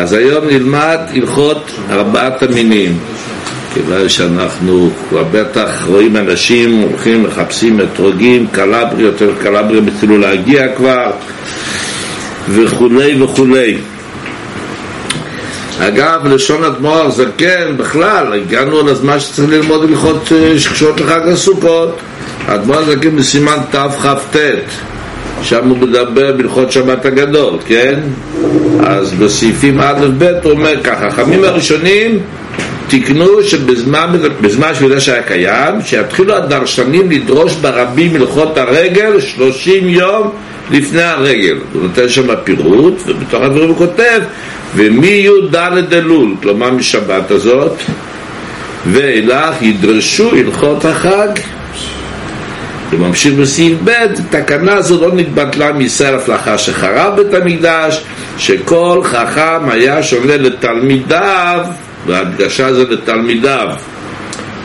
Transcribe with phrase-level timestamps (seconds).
[0.00, 2.98] אז היום נלמד הלכות ארבעת המינים.
[3.74, 11.10] כיוון שאנחנו כבר בטח רואים אנשים הולכים, מחפשים אתרוגים, קלברי, יותר קלברי התחילו להגיע כבר
[12.48, 13.78] וכולי וכולי.
[15.78, 21.98] אגב, לשון אדמו"ר זקן, בכלל, הגענו לזמן שצריך ללמוד הלכות אה, שקשורות לחג הסוכות.
[22.46, 24.36] אדמו"ר זקן בסימן תכ"ט,
[25.42, 28.00] שם הוא מדבר בהלכות שבת הגדול, כן?
[28.86, 32.18] אז בסעיפים א' ב' הוא אומר ככה, החכמים הראשונים
[32.88, 40.30] תיקנו שבזמן שהוא יודע שהיה קיים, שיתחילו הדרשנים לדרוש ברבים הלכות הרגל 30 יום
[40.70, 41.56] לפני הרגל.
[41.72, 44.20] הוא נותן שם פירוט, ובתוך הדברים הוא כותב
[44.76, 45.56] ומי"ד
[45.92, 47.72] אלול, כלומר משבת הזאת,
[48.86, 51.28] ואילך ידרשו הלכות החג.
[52.90, 53.90] וממשיך בסעיף ב',
[54.30, 58.04] תקנה זו לא נתבטלה מסרף לאחר שחרב בית המקדש,
[58.38, 61.64] שכל חכם היה שונה לתלמידיו,
[62.06, 63.68] וההדגשה זה לתלמידיו,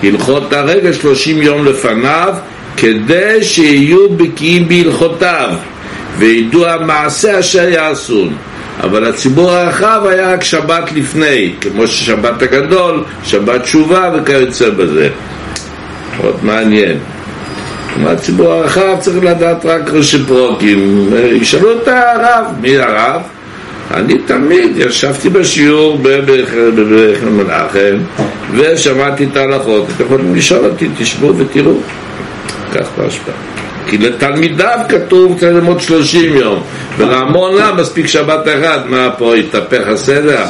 [0.04, 2.34] הלכות הרגע שלושים יום לפניו,
[2.78, 5.50] כדי שיהיו בקיאים בהלכותיו,
[6.18, 8.36] וידעו המעשה אשר יעשון.
[8.84, 15.10] אבל הציבור הרחב היה רק שבת לפני, כמו ששבת הגדול, שבת תשובה וכיוצא בזה.
[16.18, 16.98] מאוד מעניין.
[17.96, 21.10] כלומר, הציבור הרחב צריך לדעת רק ראשי פרוקים.
[21.42, 23.22] ישאלו את הרב, מי הרב?
[23.94, 27.98] אני תמיד ישבתי בשיעור במנחם
[28.54, 29.86] ושמעתי את ההלכות.
[29.96, 31.78] אתם יכולים לשאול אותי, תשבו ותראו.
[32.74, 33.36] כך בהשפעה.
[33.88, 36.64] כי לתלמידיו כתוב צריך ללמוד שלושים יום.
[36.98, 40.46] ולהמונה מספיק שבת אחד מה פה התהפך הסדר?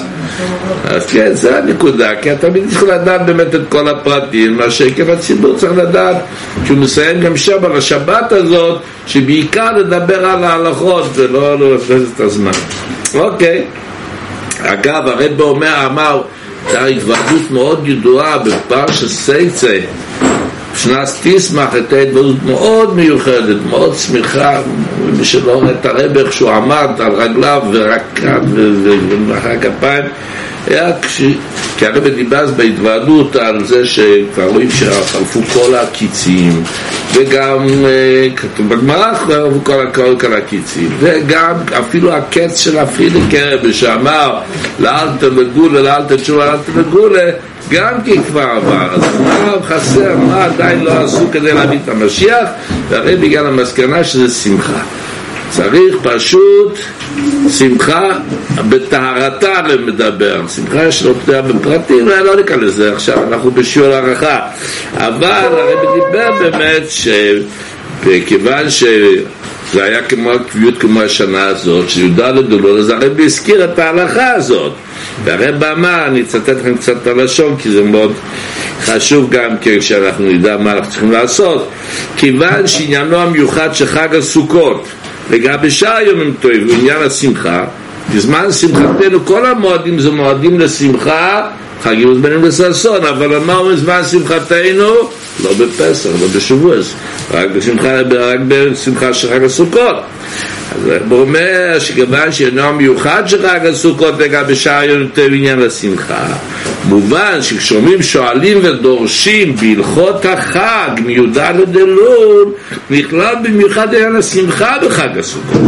[0.85, 5.55] אז כן זה הנקודה כי התלמיד צריך לדעת באמת את כל הפרטים מה שכן הציבור
[5.57, 6.15] צריך לדעת
[6.65, 12.51] שהוא מסיים גם שם על השבת הזאת שבעיקר לדבר על ההלכות ולא לבזבז את הזמן.
[13.15, 13.65] אוקיי.
[14.61, 16.21] אגב הרב אומר אמר
[16.65, 19.79] הייתה התוועדות מאוד ידועה בפרשת סייצה
[20.77, 24.61] שנס תשמח את ההתוודות מאוד מיוחדת, מאוד שמחה,
[25.17, 30.05] מי שלא רואה את הרב איך שהוא עמד על רגליו ורקד ומחא כפיים.
[30.67, 31.21] היה כש...
[31.77, 36.63] כי הרב דיבר בהתוועדות על זה שכבר רואים שחלפו כל הקיצים
[37.13, 44.39] וגם אה, כתוב בגמרא חלפו כל, כל, הקיצים וגם אפילו הקץ של הפרידיקר שאמר
[44.79, 47.31] לאל תלגולה, לאל תשובה, לאל תלגולה
[47.69, 52.49] גם כי כבר עבר, אז מה חסר, מה עדיין לא עשו כדי להביא את המשיח?
[52.89, 54.79] והרי בגלל המסקנה שזה שמחה.
[55.49, 56.77] צריך פשוט
[57.49, 58.09] שמחה
[58.69, 60.41] בטהרתה למדבר.
[60.55, 64.39] שמחה שלא תדע בפרטים, לא ניכנס לזה עכשיו, אנחנו בשיעור הערכה.
[64.97, 68.69] אבל הרב דיבר באמת שכיוון
[69.71, 74.71] שזה היה כמו הקביעות כמו השנה הזאת, שי"ד אלול, אז הרב הזכיר את ההלכה הזאת.
[75.23, 78.13] והרב אמר, אני אצטט לכם קצת את הלשון כי זה מאוד
[78.81, 81.69] חשוב גם כן שאנחנו נדע מה אנחנו צריכים לעשות.
[82.17, 84.87] כיוון שעניינו המיוחד של חג הסוכות
[85.31, 87.65] לגבי שאר יומים טועים, עניין השמחה
[88.15, 91.47] בזמן שמחתנו כל המועדים זה מועדים לשמחה
[91.83, 94.93] חגים מוזמנים לששון אבל אמרנו בזמן שמחתנו?
[95.43, 96.93] לא בפסח, לא בשבועס
[97.31, 99.95] רק בשמחה, רק בשמחה של חג הסוכות.
[100.75, 106.27] אז הוא אומר שכיוון שאינו מיוחד של חג הסוכות לגבי שאר יום טוב עניין השמחה
[106.89, 111.37] מובן שכשאומרים שואלים ודורשים בהלכות החג מי"ד
[111.75, 112.45] אלול
[112.89, 115.61] נכלל במיוחד עניין השמחה בחג הסוכות.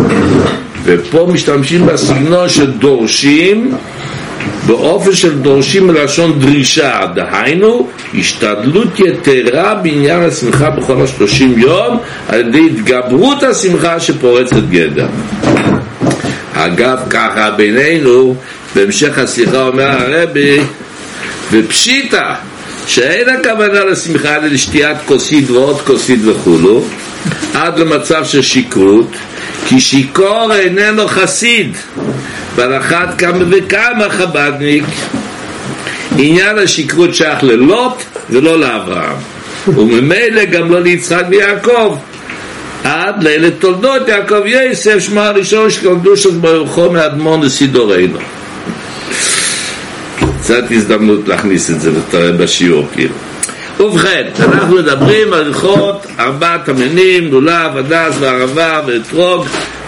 [0.84, 3.76] ופה משתמשים בסגנון שדורשים
[4.68, 7.88] באופן של דורשים מלשון דרישה, דהיינו
[8.20, 15.08] השתדלות יתרה בעניין השמחה בכל השלושים יום על ידי התגברות השמחה שפורצת גדר.
[16.54, 18.36] אגב, ככה בינינו,
[18.76, 20.60] בהמשך השיחה אומר הרבי,
[21.52, 22.36] ופשיטה,
[22.88, 26.84] שאין הכוונה לשמחה אלא לשתיית כוסית ועוד כוסית וכולו,
[27.54, 29.12] עד למצב של שכרות,
[29.68, 31.78] כי שיכור איננו חסיד,
[32.58, 34.84] ועל אחת כמה וכמה חבדניק.
[36.18, 39.16] עניין השכרות שייך ללוט ולא לאברהם,
[39.68, 41.98] וממילא גם לא ליצחק ויעקב.
[42.84, 48.20] עד לילה תולדות יעקב יוסף, שמו הראשון של קדוש ברוך מאדמון לסידורנו.
[50.40, 51.92] קצת הזדמנות להכניס את זה
[52.38, 53.14] בשיעור כאילו.
[53.80, 59.46] ובכן, אנחנו מדברים על הלכות ארבעת המינים, לולב, הדס וערבה ואתרוג,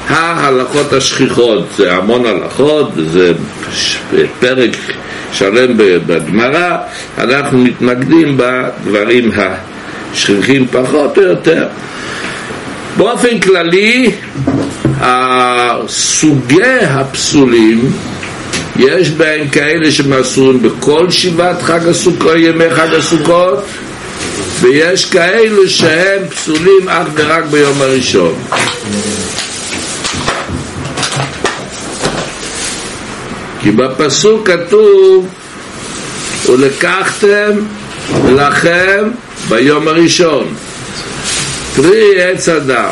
[0.10, 3.34] ההלכות השכיחות, זה המון הלכות, זה
[4.40, 4.70] פרק
[5.32, 6.78] שלם בגמרא,
[7.18, 9.32] אנחנו מתמקדים בדברים
[10.14, 11.68] השכיחים פחות או יותר.
[12.98, 14.12] באופן כללי,
[15.88, 17.92] סוגי הפסולים
[18.80, 23.66] יש בהם כאלה שמסורים בכל שבעת חג הסוכות, ימי חג הסוכות,
[24.62, 28.34] ויש כאלו שהם פסולים אך ורק ביום הראשון.
[33.62, 35.28] כי בפסוק כתוב
[36.50, 37.52] ולקחתם
[38.30, 39.10] לכם
[39.50, 40.48] ביום הראשון
[41.76, 42.90] פרי עץ הדר.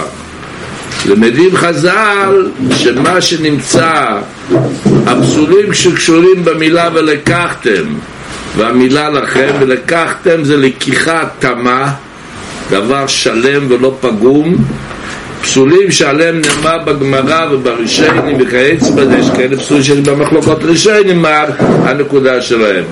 [1.06, 4.18] למדים חז"ל שמה שנמצא
[5.06, 7.84] הפסולים שקשורים במילה ולקחתם
[8.58, 11.94] והמילה לכם ולקחתם זה לקיחה תמה
[12.69, 14.56] דבר שלם ולא פגום
[15.42, 18.38] פסולים שעליהם נאמר בגמרא וברישיינים
[18.95, 22.84] בזה, יש כאלה פסולים שיש במחלוקות רישיינים מה הנקודה שלהם.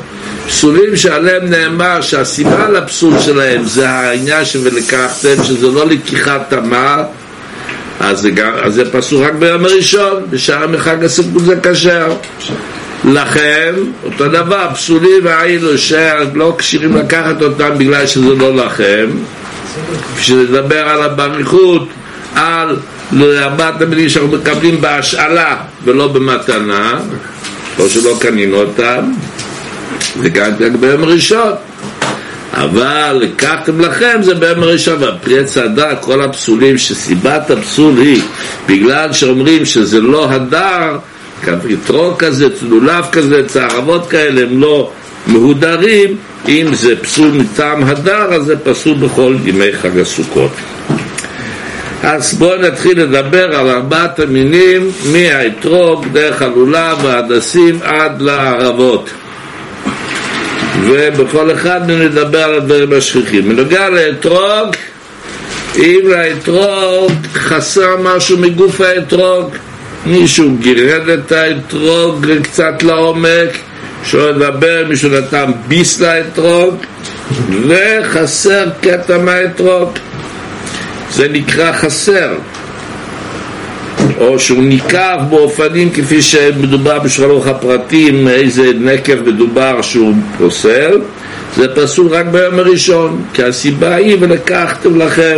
[0.47, 7.03] פסולים שעליהם נאמר שהסיבה לפסול שלהם זה העניין שלקחתם, שזה לא לקיחת תמה,
[7.99, 8.29] אז זה,
[8.67, 12.13] זה פסול רק ביום הראשון, בשאר מחג הסיפור זה כשר.
[13.05, 19.07] לכם, אותו דבר, פסולים והיינו שלא כשירים לקחת אותם בגלל שזה לא לכם,
[20.17, 21.87] בשביל לדבר על הבריחות
[22.35, 22.77] על
[23.21, 26.99] ארבעת המילים שאנחנו מקבלים בהשאלה ולא במתנה,
[27.79, 29.11] או שלא קנינו אותם,
[30.19, 31.51] וגם ביום ראשון.
[32.53, 38.21] אבל לקחתם לכם זה ביום הראשון, והפרי עץ הדר, כל הפסולים, שסיבת הפסול היא
[38.67, 40.97] בגלל שאומרים שזה לא הדר,
[41.73, 44.91] אתרוג כזה, צלולב כזה, צערבות כאלה, הם לא
[45.27, 46.17] מהודרים,
[46.47, 50.51] אם זה פסול מטעם הדר, אז זה פסול בכל ימי חג הסוכות.
[52.05, 59.09] אז בואו נתחיל לדבר על ארבעת המינים מהאתרוג, דרך הלולב וההדסים עד לערבות.
[60.81, 63.49] ובכל אחד נדבר על הדברים השכיחים.
[63.49, 64.75] בנוגע לאתרוג,
[65.77, 69.55] אם לאתרוג חסר משהו מגוף האתרוג,
[70.05, 73.49] מישהו גירד את האתרוג קצת לעומק,
[74.03, 76.75] שלא לדבר, מישהו נתן ביס לאתרוג,
[77.67, 79.89] וחסר קטע מהאתרוג.
[81.11, 82.33] זה נקרא חסר.
[84.19, 91.01] או שהוא ניקב באופנים כפי שמדובר בשולחן הפרטים איזה נקב מדובר שהוא פוסל.
[91.55, 95.37] זה פסול רק ביום הראשון כי הסיבה היא ולקחתם לכם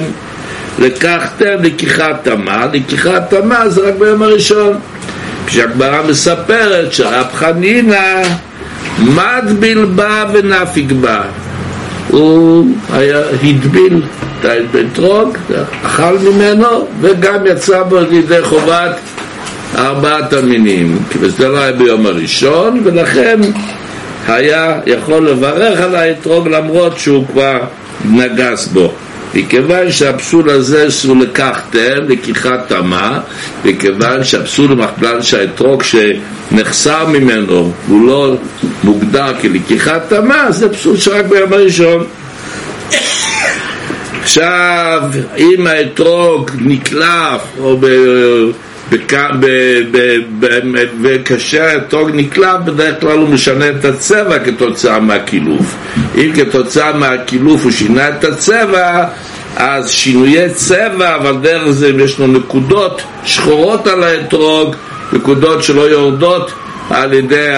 [0.79, 4.73] לקחתם לקיחת תמה לקיחת תמה זה רק ביום הראשון.
[5.47, 8.21] כשהגמרא מספרת שרב חנינא
[8.99, 11.21] מדביל בה ונפיק בה
[12.17, 14.01] הוא היה, הדביל
[14.39, 15.37] את האתרוג,
[15.83, 18.99] אכל ממנו וגם יצא בו לידי חובת
[19.77, 23.39] ארבעת המינים, כי זה לא היה ביום הראשון ולכן
[24.27, 27.59] היה יכול לברך על האתרוג למרות שהוא כבר
[28.05, 28.93] נגס בו.
[29.37, 33.19] מכיוון שהפסול הזה שהוא לקחתם, לקיחת תמה,
[33.65, 38.35] מכיוון שהפסול המכפלן שהאתרוג שנחסר ממנו הוא לא
[38.83, 42.05] מוגדר כלקיחת תמה, זה פסול שרק ביום הראשון.
[44.21, 45.01] עכשיו,
[45.37, 47.79] אם האתרוג נקלף, או
[51.01, 55.75] וכאשר האתרוג נקלף, בדרך כלל הוא משנה את הצבע כתוצאה מהקילוף.
[56.15, 59.05] אם כתוצאה מהקילוף הוא שינה את הצבע,
[59.55, 64.75] אז שינויי צבע, אבל דרך זה יש לו נקודות שחורות על האתרוג,
[65.13, 66.51] נקודות שלא יורדות
[66.89, 67.49] על ידי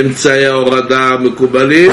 [0.00, 1.90] אמצעי ההורדה המקובלים,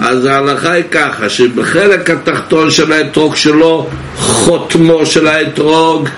[0.00, 6.08] אז ההלכה היא ככה, שבחלק התחתון של האתרוג שלו, חותמו של האתרוג,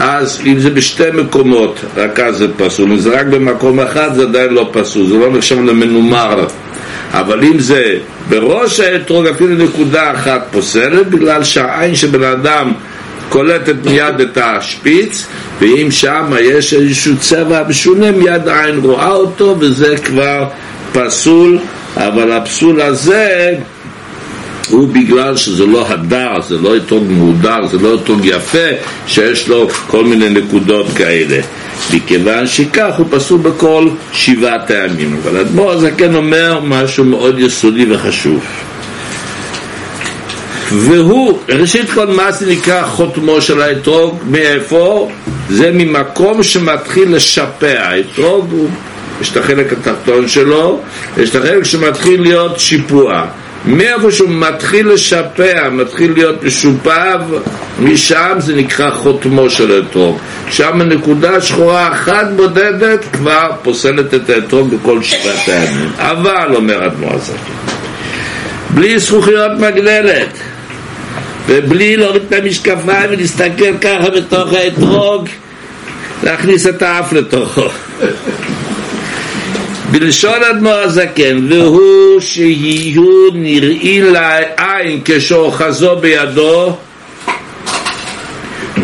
[0.00, 2.90] אז אם זה בשתי מקומות, רק אז זה פסול.
[2.90, 6.46] אם זה רק במקום אחד, זה עדיין לא פסול, זה לא נחשב למנומר.
[7.12, 7.94] אבל אם זה
[8.28, 12.72] בראש האתרוג, אפילו נקודה אחת פוסלת, בגלל שהעין של בן אדם
[13.28, 15.26] קולטת מיד את השפיץ,
[15.60, 20.44] ואם שם יש איזשהו צבע משונה, מיד העין רואה אותו, וזה כבר
[20.92, 21.58] פסול,
[21.96, 23.54] אבל הפסול הזה
[24.70, 28.68] הוא בגלל שזה לא הדר, זה לא אתרוג מהודר, זה לא אתרוג יפה,
[29.06, 31.40] שיש לו כל מיני נקודות כאלה.
[31.94, 35.16] מכיוון שכך הוא פסול בכל שבעת הימים.
[35.22, 38.44] אבל אדמו"ר הזקן אומר משהו מאוד יסודי וחשוב.
[40.72, 45.10] והוא, ראשית כל מה זה נקרא חותמו של האתרוג, מאיפה?
[45.50, 48.54] זה ממקום שמתחיל לשפע, האתרוג
[49.20, 50.80] יש את החלק התחתון שלו,
[51.16, 53.26] יש את החלק שמתחיל להיות שיפוע.
[53.64, 57.14] מאיפה שהוא מתחיל לשפע, מתחיל להיות משופע,
[57.80, 60.18] משם זה נקרא חותמו של אתרוג.
[60.50, 65.90] שם נקודה שחורה אחת בודדת כבר פוסלת את האתרוג בכל שבעת הימים.
[65.98, 67.34] אבל, אומר אדמו הזקן,
[68.70, 70.38] בלי זכוכיות מגדלת
[71.46, 75.28] ובלי להוריד את המשקפיים ולהסתכל ככה בתוך האתרוג,
[76.22, 77.68] להכניס את האף לתוכו.
[79.90, 86.76] בלשון אדמו"ר הזקן, והוא שיהיו נראים לעין כשאוחזו בידו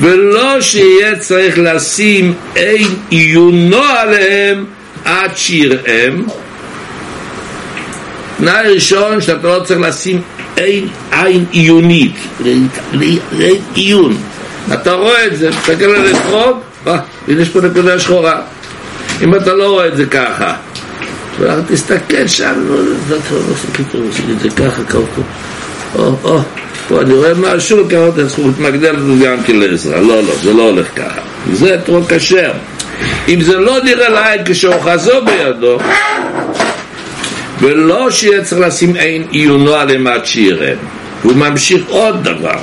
[0.00, 4.64] ולא שיהיה צריך לשים אין עיונו עליהם
[5.04, 6.22] עד שיראם.
[8.38, 10.22] תנאי ראשון שאתה לא צריך לשים
[10.56, 12.68] אין עין עיונית, אין
[13.74, 14.16] עיון.
[14.74, 18.40] אתה רואה את זה, מסתכל על אתרוג, אה, יש פה נקודה שחורה.
[19.22, 20.56] אם אתה לא רואה את זה ככה
[21.68, 22.54] תסתכל שם,
[24.42, 25.00] זה ככה, ככה,
[25.94, 26.38] או, או,
[26.88, 30.86] פה אני רואה משהו, ככה מתמקד לזה גם כן לעזרה, לא, לא, זה לא הולך
[30.96, 31.20] ככה,
[31.52, 32.52] זה אתרוג כשר.
[33.28, 35.78] אם זה לא נראה לעין כשאוחזו בידו
[37.60, 40.72] ולא שיהיה צריך לשים עין עיונו עליהם עד שיראה
[41.22, 42.58] הוא ממשיך עוד דבר.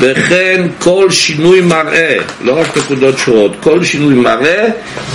[0.00, 4.66] וכן כל שינוי מראה, לא רק נקודות שורות, כל שינוי מראה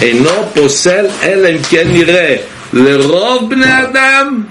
[0.02, 2.36] אינו פוסל אלא אם כן נראה
[2.74, 4.42] לרוב בני אדם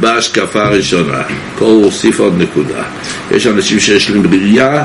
[0.00, 1.22] בהשקפה הראשונה.
[1.58, 2.82] פה הוא הוסיף עוד נקודה.
[3.30, 4.84] יש אנשים שיש להם ראייה,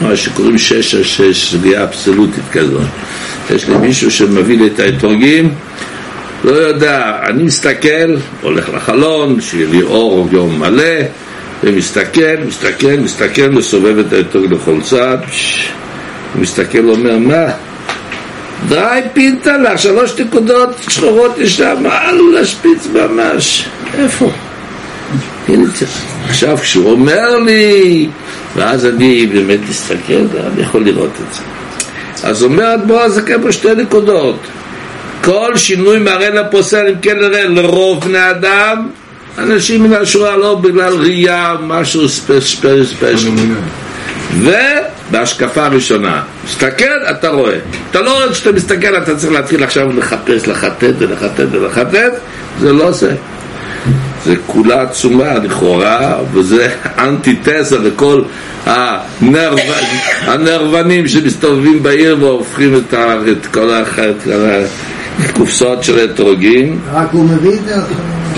[0.00, 2.86] מה שקוראים שש על שש, ראייה אבסולוטית כזאת.
[3.50, 5.54] יש לי מישהו שמביא לי את האתרוגים,
[6.44, 11.02] לא יודע, אני מסתכל, הולך לחלון, שיהיה לי אור יום מלא,
[11.64, 15.18] ומסתכל, מסתכל, מסתכל, מסובב את האתרוג לכל צד,
[16.34, 17.44] מסתכל, אומר, מה?
[18.68, 23.68] די פינטלה, שלוש נקודות שחורות יש שם, אל להשפיץ ממש.
[23.94, 24.30] איפה?
[26.28, 28.08] עכשיו כשהוא אומר לי,
[28.56, 31.42] ואז אני באמת מסתכל, אני יכול לראות את זה.
[32.28, 34.38] אז אומר אדמו"ר הזקן פה שתי נקודות.
[35.24, 38.88] כל שינוי מראה לפוסל, אם כן נראה, לרוב בני אדם,
[39.38, 42.68] אנשים מן השורה לא בגלל ראייה, משהו ספיישל.
[44.36, 47.58] ובהשקפה הראשונה, מסתכל, אתה רואה.
[47.90, 52.12] אתה לא רואה כשאתה מסתכל, אתה צריך להתחיל עכשיו לחפש, לחטט ולחטט ולחטט,
[52.60, 53.14] זה לא זה.
[54.24, 56.68] זה כולה עצומה לכאורה, וזה
[56.98, 58.22] אנטיתזה לכל
[58.66, 59.58] הנרו...
[60.20, 63.14] הנרוונים שמסתובבים בעיר והופכים את, ה...
[63.32, 63.70] את כל
[65.24, 66.80] הקופסאות של האתרוגים.
[66.92, 67.74] רק הוא מביא את זה?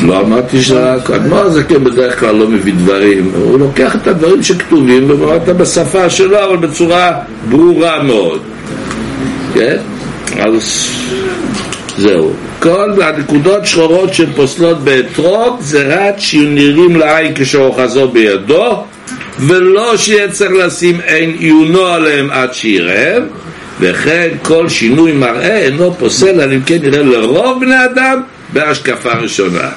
[0.03, 5.11] לא אמרתי שרק, אדמו"ר הזקן בדרך כלל לא מביא דברים, הוא לוקח את הדברים שכתובים
[5.11, 7.13] ואומר אותם בשפה שלו, אבל בצורה
[7.49, 8.41] ברורה מאוד.
[9.55, 9.77] כן?
[10.39, 10.89] אז
[11.99, 12.33] זהו.
[12.59, 18.85] כל הנקודות שחורות שפוסלות באתרוג זה רק שיהיו נראים לעין כשאוחזו בידו
[19.39, 23.23] ולא שיהיה צריך לשים עין עיונו עליהם עד שיראם
[23.81, 28.21] וכן כל שינוי מראה אינו פוסל אלא אם כן נראה לרוב בני אדם
[28.53, 29.69] בהשקפה ראשונה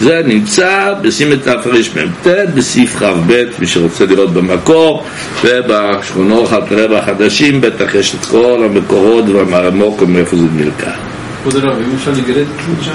[0.00, 5.04] זה נמצא בסימת תרמ"ט בסעיף כ"ב מי שרוצה לראות במקור
[5.44, 11.94] ובשכונות הרב החדשים בטח יש את כל המקורות והמקום מאיפה זה נלקח כבוד הרב, אם
[11.96, 12.46] אפשר לגרד
[12.78, 12.90] זה שם?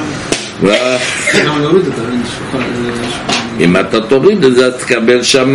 [1.80, 5.54] את זה, אם אתה תוריד את זה, אז תקבל שם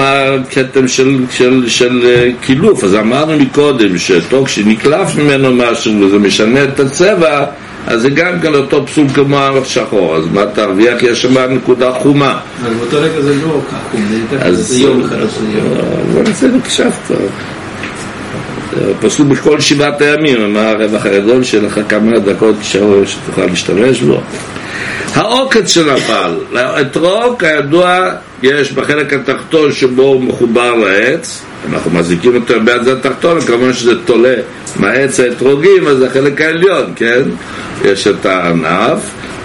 [0.51, 2.85] כתם של, של, של קילוף.
[2.85, 7.45] אז אמרנו מקודם שטוב כשנקלף ממנו משהו וזה משנה את הצבע,
[7.87, 10.17] אז זה גם כן אותו פסול כמו השחור.
[10.17, 11.03] אז מה תרוויח?
[11.03, 12.41] יש שם נקודה חומה.
[12.63, 15.73] אבל באותו רגע זה לא ככה, זה יום אחד זה יום.
[16.15, 17.31] אבל זה נחשב טוב.
[19.01, 24.21] פסול בכל שבעת הימים, מה הרווח הגדול שלך כמה דקות שתוכל להשתמש בו.
[25.15, 28.11] העוקץ שנפל, האתרוג כידוע
[28.43, 34.05] יש בחלק התחתון שבו הוא מחובר לעץ, אנחנו מחזיקים אותו ביד זה התחתון, כמובן שזה
[34.05, 34.35] תולה
[34.77, 37.23] מהעץ האתרוגים, אז זה החלק העליון, כן?
[37.85, 38.99] יש את הענף,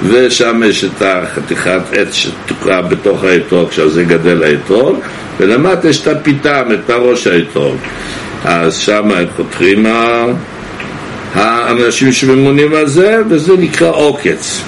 [0.03, 5.00] ושם יש את החתיכת עץ שתוקעה בתוך האתרוג, שעל זה גדל האתרוג,
[5.39, 7.77] ולמטה יש את הפיתם, את הראש האתרוג.
[8.46, 9.86] אז שם חותכים
[11.34, 14.62] האנשים שממונים על זה, וזה נקרא עוקץ.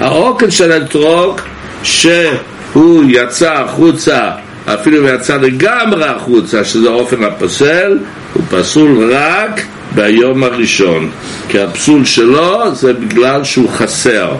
[0.00, 1.40] העוקץ של האתרוג,
[1.82, 4.30] שהוא יצא החוצה,
[4.66, 7.98] אפילו יצא לגמרי החוצה, שזה האופן הפסל,
[8.34, 9.60] הוא פסול רק
[9.94, 11.10] ביום הראשון.
[11.48, 14.32] כי הפסול שלו זה בגלל שהוא חסר.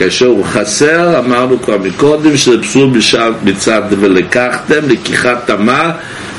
[0.00, 2.90] כאשר הוא חסר, אמרנו כבר מקודם שזה פסול
[3.44, 5.92] מצד ולקחתם, לקיחת תמה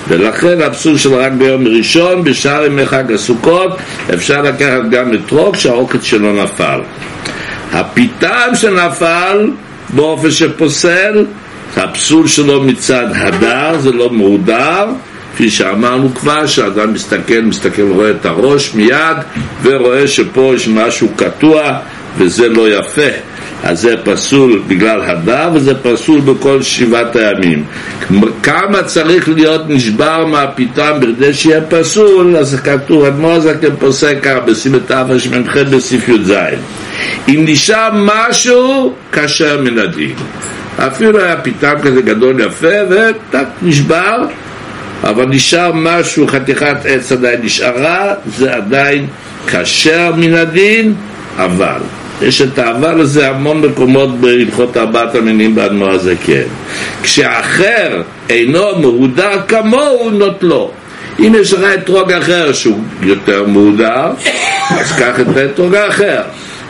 [0.08, 3.78] ולכן הפסול שלו רק ביום ראשון, בשאר ימי חג הסוכות,
[4.14, 6.80] אפשר לקחת גם אתרוג שהעוקץ שלו נפל.
[7.72, 9.52] הפיתם שנפל
[9.90, 11.26] באופן שפוסל,
[11.78, 14.86] הפסול שלו מצד הדר, זה לא מהודר,
[15.34, 19.18] כפי שאמרנו כבר, שאדם מסתכל, מסתכל, רואה את הראש מיד,
[19.64, 21.78] ורואה שפה יש משהו קטוע,
[22.18, 23.12] וזה לא יפה.
[23.64, 27.64] אז זה פסול בגלל הדר וזה פסול בכל שבעת הימים.
[28.44, 34.80] כמה צריך להיות נשבר מהפיתם בכדי שיהיה פסול, אז כתוב, אדמו"ר זקן פוסק כך בסימן
[34.88, 36.34] תרמ"ח בסעיף י"ז.
[37.28, 40.16] אם נשאר משהו, כשר מן הדין.
[40.78, 44.18] אפילו היה פיתם כזה גדול יפה, וטק, נשבר,
[45.04, 49.08] אבל נשאר משהו, חתיכת עץ עדיין נשארה, זה עדיין
[49.48, 50.94] כשר מן הדין,
[51.38, 52.01] אבל.
[52.22, 56.44] יש את האבל הזה המון מקומות בהלכות ארבעת המינים באדמו"ר הזה כן.
[57.04, 60.72] כשאחר אינו מהודר כמוהו נוטלו.
[61.20, 64.12] אם יש לך אתרוג אחר שהוא יותר מהודר,
[64.70, 66.22] אז קח את האתרוג האחר.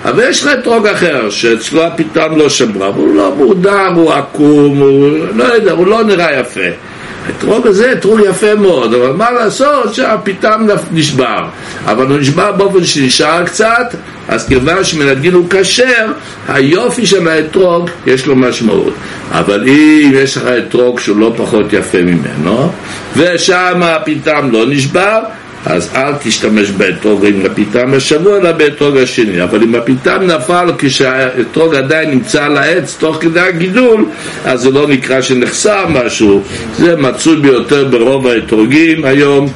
[0.05, 5.09] אבל יש לך אתרוג אחר, שאצלו הפתאום לא שברה, והוא לא מהודר, הוא עקום, הוא
[5.35, 6.90] לא יודע, הוא לא נראה יפה.
[7.31, 11.45] האתרוג הזה אתרוג יפה מאוד, אבל מה לעשות שהפתאום נשבר.
[11.85, 13.95] אבל הוא נשבר באופן שנשאר קצת,
[14.27, 16.05] אז כיוון שמנגן הוא כשר,
[16.47, 18.93] היופי של האתרוג יש לו משמעות.
[19.31, 22.71] אבל אם יש לך אתרוג שהוא לא פחות יפה ממנו,
[23.17, 25.19] ושם הפתאום לא נשבר,
[25.65, 29.43] אז אל תשתמש באתרוג עם הפיתם השבוע, אלא באתרוג השני.
[29.43, 34.05] אבל אם הפיתם נפל כשהאתרוג עדיין נמצא על העץ תוך כדי הגידול,
[34.45, 36.43] אז זה לא נקרא שנחסר משהו.
[36.77, 39.49] זה מצוי ביותר ברוב האתרוגים היום.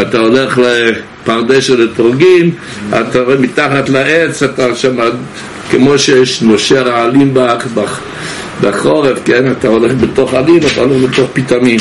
[0.00, 2.50] אתה הולך לפרדס של אתרוגים,
[2.88, 4.96] אתה רואה מתחת לעץ, אתה שם,
[5.70, 7.34] כמו שיש נושר העלים
[8.64, 9.52] בחורף, כן?
[9.52, 11.80] אתה הולך בתוך עלים, אתה הולך בתוך פיתמים.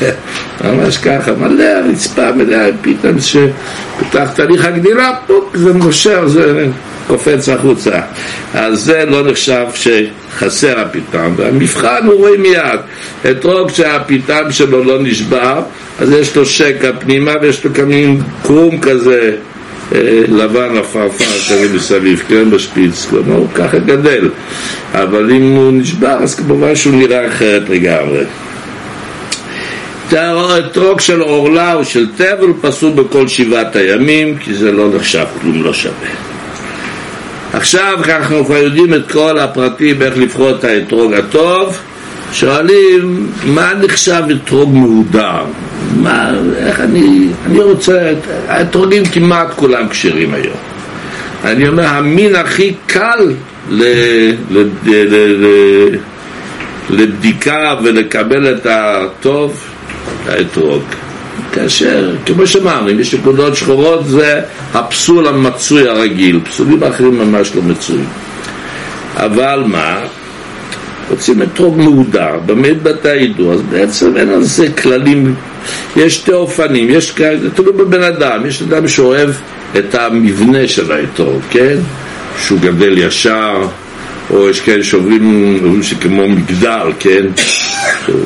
[0.64, 6.66] ממש ככה, מלא הרצפה מלאה פתאום שפתח תהליך הגדילה, פוק, זה נושר, זה
[7.06, 8.00] קופץ החוצה.
[8.54, 12.80] אז זה לא נחשב שחסר הפיתם, והמבחן הוא רואה מיד,
[13.30, 15.62] אתרוג שהפיתם שלו לא נשבר,
[16.00, 19.36] אז יש לו שקע פנימה ויש לו כמין קרום כזה
[20.28, 24.28] לבן עפרפר כזה מסביב, כן, בשפיץ, כלומר הוא ככה גדל,
[24.94, 28.24] אבל אם הוא נשבר אז כמובן שהוא נראה אחרת לגמרי.
[30.58, 35.62] אתרוג של עורלה או של תבל פסול בכל שבעת הימים כי זה לא נחשב כלום
[35.62, 36.08] לא שווה.
[37.52, 41.78] עכשיו אנחנו כבר יודעים את כל הפרטים איך לבחור את האתרוג הטוב.
[42.32, 45.44] שואלים מה נחשב אתרוג מהודר
[45.96, 48.12] מה, איך אני, אני רוצה,
[48.48, 50.56] האתרוגים כמעט כולם כשרים היום
[51.44, 53.32] אני אומר המין הכי קל
[53.70, 53.82] ל,
[54.50, 55.96] ל, ל, ל,
[56.90, 59.64] לבדיקה ולקבל את הטוב
[60.28, 60.82] האתרוג.
[61.52, 64.40] כאשר, כמו שאמרנו, אם יש נקודות שחורות זה
[64.74, 68.06] הפסול המצוי הרגיל, פסולים אחרים ממש לא מצויים.
[69.16, 70.00] אבל מה?
[71.10, 75.34] רוצים אתרוג מהודר, במה התבטא הידוע, אז בעצם אין על זה כללים,
[75.96, 79.30] יש שתי אופנים, יש כאלה, זה תלוי בבן אדם, יש אדם שאוהב
[79.78, 81.76] את המבנה של האתרוג, כן?
[82.38, 83.66] שהוא גדל ישר,
[84.30, 87.26] או יש כאלה שאומרים, אומרים שכמו מגדל, כן?
[88.04, 88.20] שהוא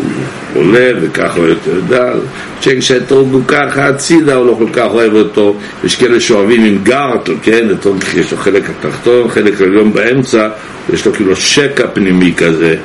[0.54, 2.18] עולה וככה הוא יותר דל.
[2.60, 5.56] כשהאתרוג הוא ככה הצידה, הוא לא כל כך אוהב אותו.
[5.84, 7.70] יש כאלה שאוהבים עם גרטל, כן?
[7.70, 10.48] אתרוג יש לו חלק התחתון, חלק עליון באמצע,
[10.92, 12.76] יש לו כאילו שקע פנימי כזה.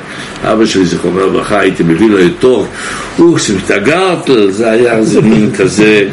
[0.44, 2.66] אבא שלי, זיכרונו לברכה, הייתי מביא לו אתרוג,
[3.16, 6.08] הוא, את הגרטל, זה היה איזה מין כזה,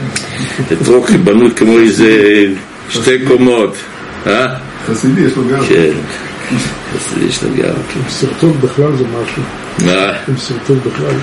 [0.74, 2.46] אתרוג בנוי כמו איזה
[2.90, 3.76] שתי קומות.
[4.28, 4.48] אה?
[4.88, 5.92] חסידי יש לו גרטל.
[7.28, 8.10] יש לו גרטל.
[8.10, 9.44] סרטון בכלל זה משהו.
[9.86, 10.12] מה?
[10.28, 11.16] עם סרטון בכלל.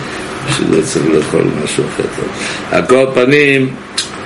[0.56, 2.28] שלא צריך לאכול משהו אחר טוב.
[2.70, 3.68] על כל פנים,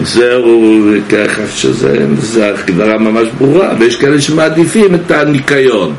[0.00, 5.94] זהו ככה שזה הגדרה ממש ברורה, ויש כאלה שמעדיפים את הניקיון.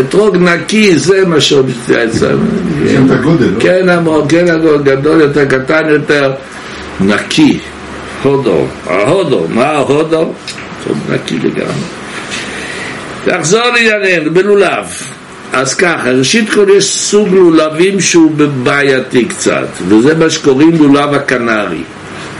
[0.00, 1.70] אתרוג נקי זה מה שעוד
[2.04, 2.44] אצלנו.
[2.86, 3.60] זה הגודל, לא?
[3.60, 3.86] כן,
[4.28, 4.46] כן,
[4.84, 6.32] גדול יותר, קטן יותר,
[7.00, 7.58] נקי.
[8.22, 10.32] הודו, ההודו, מה ההודו?
[11.10, 11.72] נקי לגמרי.
[13.26, 14.86] נחזור לענייננו, בלולב.
[15.52, 18.30] אז ככה, ראשית כל יש סוג לולבים שהוא
[18.62, 21.82] בעייתי קצת, וזה מה שקוראים לולב הקנרי.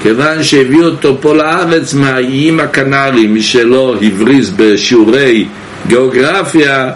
[0.03, 5.47] כיוון שהביאו אותו פה לארץ מהאיים הקנריים, מי שלא הבריז בשיעורי
[5.87, 6.91] גיאוגרפיה,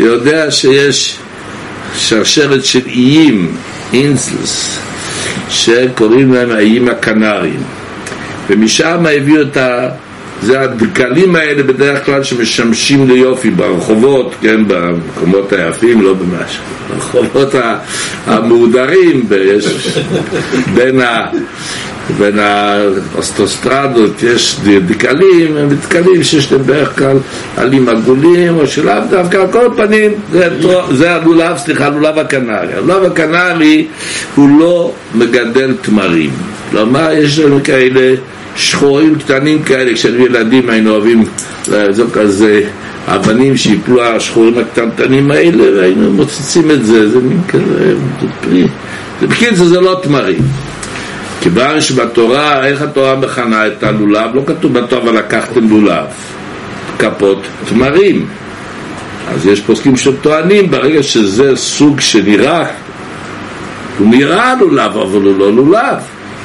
[0.00, 1.18] יודע שיש
[1.96, 3.56] שרשרת של איים,
[3.92, 4.78] אינסלס,
[5.48, 7.62] שקוראים להם האיים הקנריים.
[8.48, 9.88] ומשם הביאו את ה...
[10.42, 17.54] זה הדקלים האלה בדרך כלל שמשמשים ליופי ברחובות, כן, במקומות היפים, לא במשהו, ברחובות
[18.26, 19.98] המהודרים, יש
[20.74, 21.26] בין ה...
[22.18, 27.16] בין האוסטוסטרדות יש דקלים, הם דקלים שיש להם בערך כלל
[27.56, 30.48] עלים עגולים או שלאו דווקא, על כל פנים זה,
[30.92, 32.74] זה הלולב, סליחה, הלולב הקנרי.
[32.74, 33.86] הלולב הקנרי
[34.34, 36.30] הוא לא מגדל תמרים,
[36.70, 38.14] כלומר יש לנו כאלה
[38.56, 41.24] שחורים קטנים כאלה, כשהיינו ילדים היינו אוהבים
[41.68, 42.62] לעזור כזה
[43.08, 48.66] אבנים שיפלו השחורים הקטנטנים האלה והיינו מוצצים את זה, זה מין כזה, זה פרי,
[49.22, 50.42] בקיצור זה לא תמרים.
[51.40, 54.34] כיוון שבתורה, איך התורה מכנה את הלולב?
[54.34, 56.06] לא כתוב בתורה ולקחתם לולב,
[56.98, 58.26] כפות תמרים.
[59.34, 62.64] אז יש פוסקים שטוענים ברגע שזה סוג שנראה
[63.98, 65.96] הוא נראה לולב אבל הוא לא לולב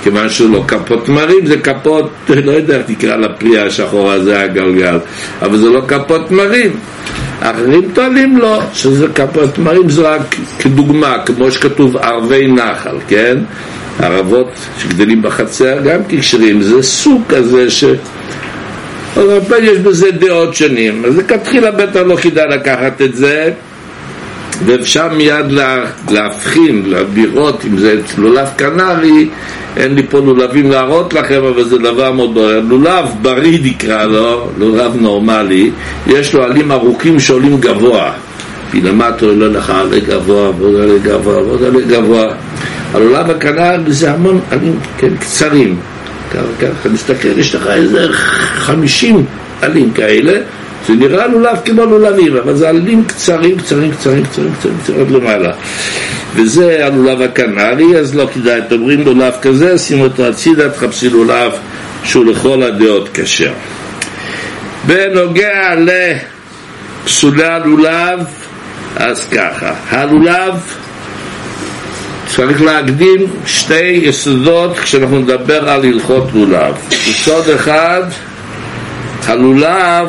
[0.03, 2.12] כיוון שהוא לא כפות תמרים זה כפות,
[2.45, 4.97] לא יודע איך תקרא לפרי השחור הזה הגלגל.
[5.41, 6.71] אבל זה לא כפות תמרים.
[7.39, 13.38] אחרים טוענים לו שזה כפות תמרים זה רק כדוגמה כמו שכתוב ערבי נחל, כן?
[13.99, 17.83] ערבות שגדלים בחצר גם כשרים זה סוג כזה ש...
[19.15, 21.05] אבל יש בזה דעות שונים.
[21.05, 23.51] אז לכתחילה בטח לא כדאי לקחת את זה
[24.65, 26.84] ואפשר מיד לה, להבחין,
[27.15, 29.30] לראות אם זה לולב קנרי,
[29.78, 32.52] אין לי פה לולבים להראות לכם, אבל זה דבר מאוד ברור.
[32.67, 35.72] לולב בריא נקרא לו, לולב נורמלי,
[36.08, 38.12] יש לו עלים ארוכים שעולים גבוה.
[38.74, 42.26] מלמטה עולה לך עלי גבוה ועוד עלי גבוה ועוד עלי גבוה.
[42.93, 45.76] הלולב הקנרי זה המון עלים כן, קצרים.
[46.32, 48.08] ככה, נסתכל, יש לך איזה
[48.56, 49.26] חמישים
[49.62, 50.39] עלים כאלה
[50.88, 55.12] זה נראה לולב כמו לולבים, אבל זה עלים קצרים, קצרים, קצרים, קצרים, קצרים, קצרים עד
[55.12, 55.54] למעלה.
[56.36, 61.52] וזה הלולב הקנרי, אז לא כדאי, רואים לולב כזה, שימו אותו הצידה, תחפשי לולב
[62.04, 63.52] שהוא לכל הדעות כשר.
[64.88, 65.76] בנוגע
[67.06, 68.19] לפסולי הלולב,
[68.95, 70.54] אז ככה, הלולב
[72.28, 76.76] צריך להקדים שתי יסודות כשאנחנו נדבר על הלכות לולב.
[76.91, 78.04] יסוד אחד,
[79.26, 80.08] הלולב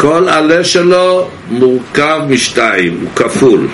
[0.00, 3.68] כל עלה שלו מורכב משתיים, הוא כפול,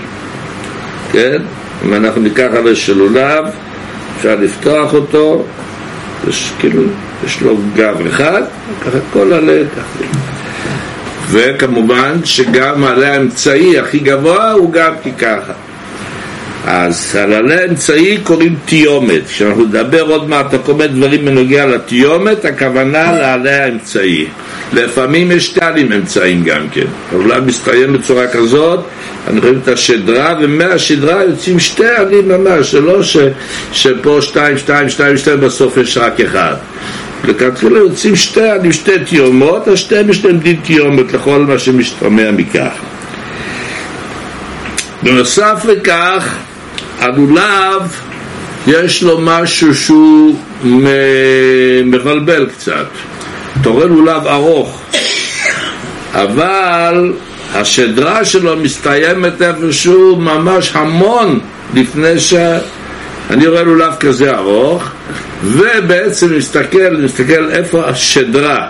[1.13, 1.37] כן?
[1.85, 3.45] אם אנחנו ניקח עלה של לולב,
[4.17, 5.45] אפשר לפתוח אותו,
[6.29, 6.83] יש כאילו,
[7.27, 8.43] יש לו גב אחד,
[8.81, 10.05] ככה כל עלה ככה.
[11.31, 15.53] וכמובן שגם עלה האמצעי הכי גבוה הוא גם ככה.
[16.67, 19.27] אז על עלה אמצעי קוראים תיומת.
[19.29, 24.27] כשאנחנו נדבר עוד מעט, אתה קורא דברים בנוגע לתיומת, הכוונה לעלה האמצעי.
[24.73, 26.87] לפעמים יש שתי עלים אמצעים גם כן.
[27.13, 28.81] אולי מסתיים בצורה כזאת,
[29.29, 33.17] אני רואה את השדרה, ומהשדרה יוצאים שתי עלים ממש, זה לא ש,
[33.73, 36.55] שפה שתיים, שתיים, שתיים, שתיים, בסוף יש רק אחד.
[37.25, 42.73] לכתחילה יוצאים שתי עלים, שתי תיומות, אז יש להם דין תיומת לכל מה שמשתמע מכך.
[45.03, 46.35] בנוסף לכך,
[46.99, 47.83] הלולב
[48.67, 50.37] יש לו משהו שהוא
[51.85, 52.87] מבלבל קצת.
[53.65, 54.81] רואה לולב ארוך,
[56.15, 57.13] אבל
[57.55, 61.41] השדרה שלו מסתיימת איפשהו ממש המון
[61.75, 62.35] לפני ש...
[63.31, 64.85] אני רואה לולב כזה ארוך,
[65.45, 68.67] ובעצם מסתכל, מסתכל איפה השדרה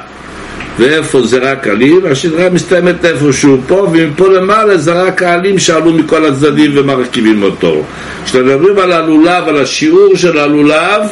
[0.79, 6.25] ואיפה זה רק עלים, השדרה מסתיימת איפשהו פה, ומפה למעלה זה רק העלים שעלו מכל
[6.25, 7.85] הצדדים ומרכיבים אותו.
[8.25, 11.03] כשמדברים על הלולב, על השיעור של הלולב,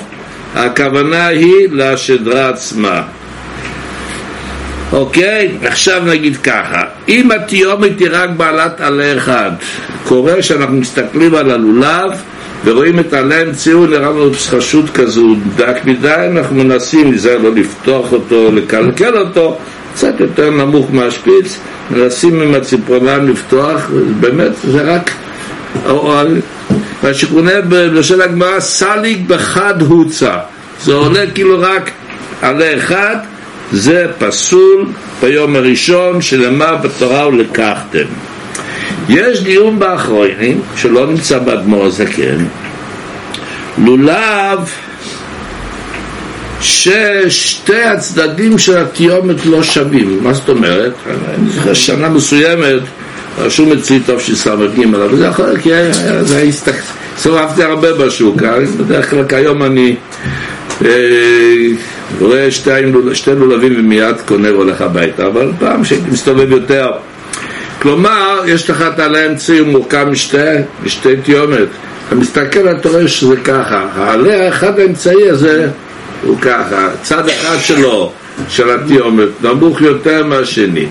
[0.55, 3.03] הכוונה היא לשדרה עצמה.
[4.95, 5.51] אוקיי?
[5.63, 9.51] עכשיו נגיד ככה, אם התיומת היא רק בעלת עלה אחד,
[10.05, 12.11] קורה שאנחנו מסתכלים על הלולב
[12.65, 15.21] ורואים את עלה המציאו, נראה לנו חשוד כזה,
[15.57, 19.59] דק מדי, אנחנו מנסים להיזהר לא לפתוח אותו, לקלקל אותו,
[19.95, 21.59] קצת יותר נמוך מהשפיץ,
[21.91, 25.11] מנסים עם הציפורניים לפתוח, באמת זה רק
[27.03, 30.37] מה שקונה בלשון הגמרא סליג בחד הוצא.
[30.83, 31.91] זה עולה כאילו רק
[32.43, 33.17] עלה אחד
[33.75, 34.87] זה פסול
[35.21, 38.05] ביום הראשון שלמה בתורה ולקחתם.
[39.09, 42.45] יש דיון באחרונים שלא נמצא באדמו"ר הזקן
[43.79, 44.59] לולב
[46.61, 50.19] ששתי הצדדים של התיומת לא שווים.
[50.23, 50.93] מה זאת אומרת?
[51.35, 52.83] אני זוכר שנה מסוימת
[53.39, 54.51] רשום אצלי טוב שס"ג
[54.95, 55.71] אבל זה יכול להיות כי
[56.21, 56.45] זה
[57.17, 58.37] הסתובבתי הרבה בשוק
[58.79, 59.97] בדרך כלל כיום אני
[62.23, 62.51] אה, רואה
[63.15, 66.91] שתי לולבים ומיד קונה והולך הביתה אבל פעם מסתובב יותר
[67.85, 70.37] כלומר, יש לך את העלה האמצעי, הוא מורכב משתי,
[70.85, 71.69] משתי תיומת.
[72.07, 73.87] אתה מסתכל, אתה רואה שזה ככה.
[73.97, 75.69] העלה האחד האמצעי הזה
[76.23, 76.89] הוא ככה.
[77.03, 78.13] צד אחד שלו,
[78.49, 80.87] של התיומת, נמוך יותר מהשני.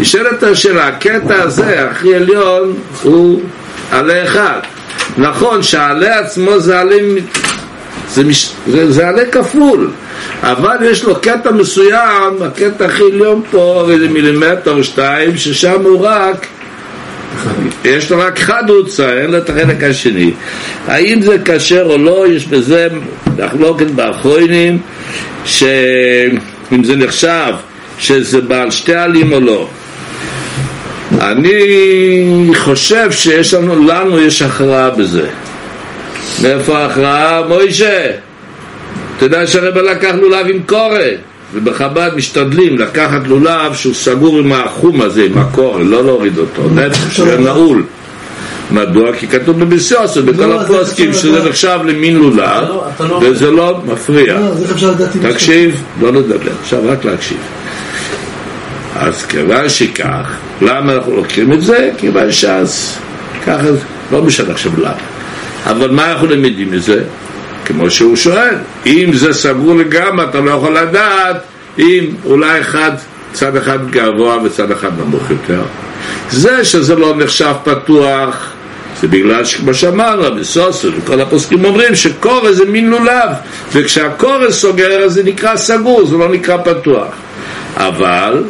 [0.00, 3.42] נשאלת השאלה, הקטע הזה, הכי עליון, הוא
[3.90, 4.60] עלה אחד.
[5.18, 6.96] נכון שהעלה עצמו זה עלה,
[8.10, 8.22] זה,
[8.66, 9.90] זה, זה עלה כפול.
[10.42, 16.06] אבל יש לו קטע מסוים, הקטע הכי עליון פה, איזה מילימטר או שתיים, ששם הוא
[16.06, 16.46] רק,
[17.84, 20.32] יש לו רק חדוצה, אין לו את החלק השני.
[20.88, 22.88] האם זה כשר או לא, יש בזה
[23.38, 24.78] מחלוקת באחרונים,
[25.44, 27.54] שאם זה נחשב
[27.98, 29.68] שזה בעל שתי עלים או לא.
[31.20, 35.26] אני חושב שיש לנו, לנו יש הכרעה בזה.
[36.42, 37.42] מאיפה ההכרעה?
[37.48, 38.25] מוישה!
[39.16, 40.98] אתה יודע שהרבא לקח לולב עם קורא,
[41.54, 46.62] ובחב"ד משתדלים לקחת לולב שהוא סגור עם החום הזה, עם הקור, לא להוריד אותו,
[47.10, 47.82] שיהיה נעול.
[48.70, 49.12] מדוע?
[49.12, 54.38] כי כתוב בביסיוסו, בכל לא, הפוסקים, שזה נחשב למין לולב, לא- לא וזה לא מפריע.
[55.22, 57.38] תקשיב, לא לדבר, עכשיו רק להקשיב.
[58.96, 61.90] אז כיוון שכך, למה אנחנו לוקחים את זה?
[61.98, 62.98] כיוון שאז,
[63.46, 63.66] ככה,
[64.12, 64.92] לא משנה עכשיו למה.
[65.66, 67.02] אבל מה אנחנו למדים מזה?
[67.66, 68.54] כמו שהוא שואל,
[68.86, 71.36] אם זה סגור לגמרי, אתה לא יכול לדעת
[71.78, 72.90] אם אולי אחד,
[73.32, 75.62] צד אחד גבוה וצד אחד נמוך יותר.
[76.30, 78.52] זה שזה לא נחשב פתוח,
[79.00, 83.28] זה בגלל שכמו שאמרנו, בסוסו וכל הפוסקים אומרים שקורא זה מין לולב,
[83.72, 87.08] וכשהקורא סוגר זה נקרא סגור, זה לא נקרא פתוח.
[87.76, 88.44] אבל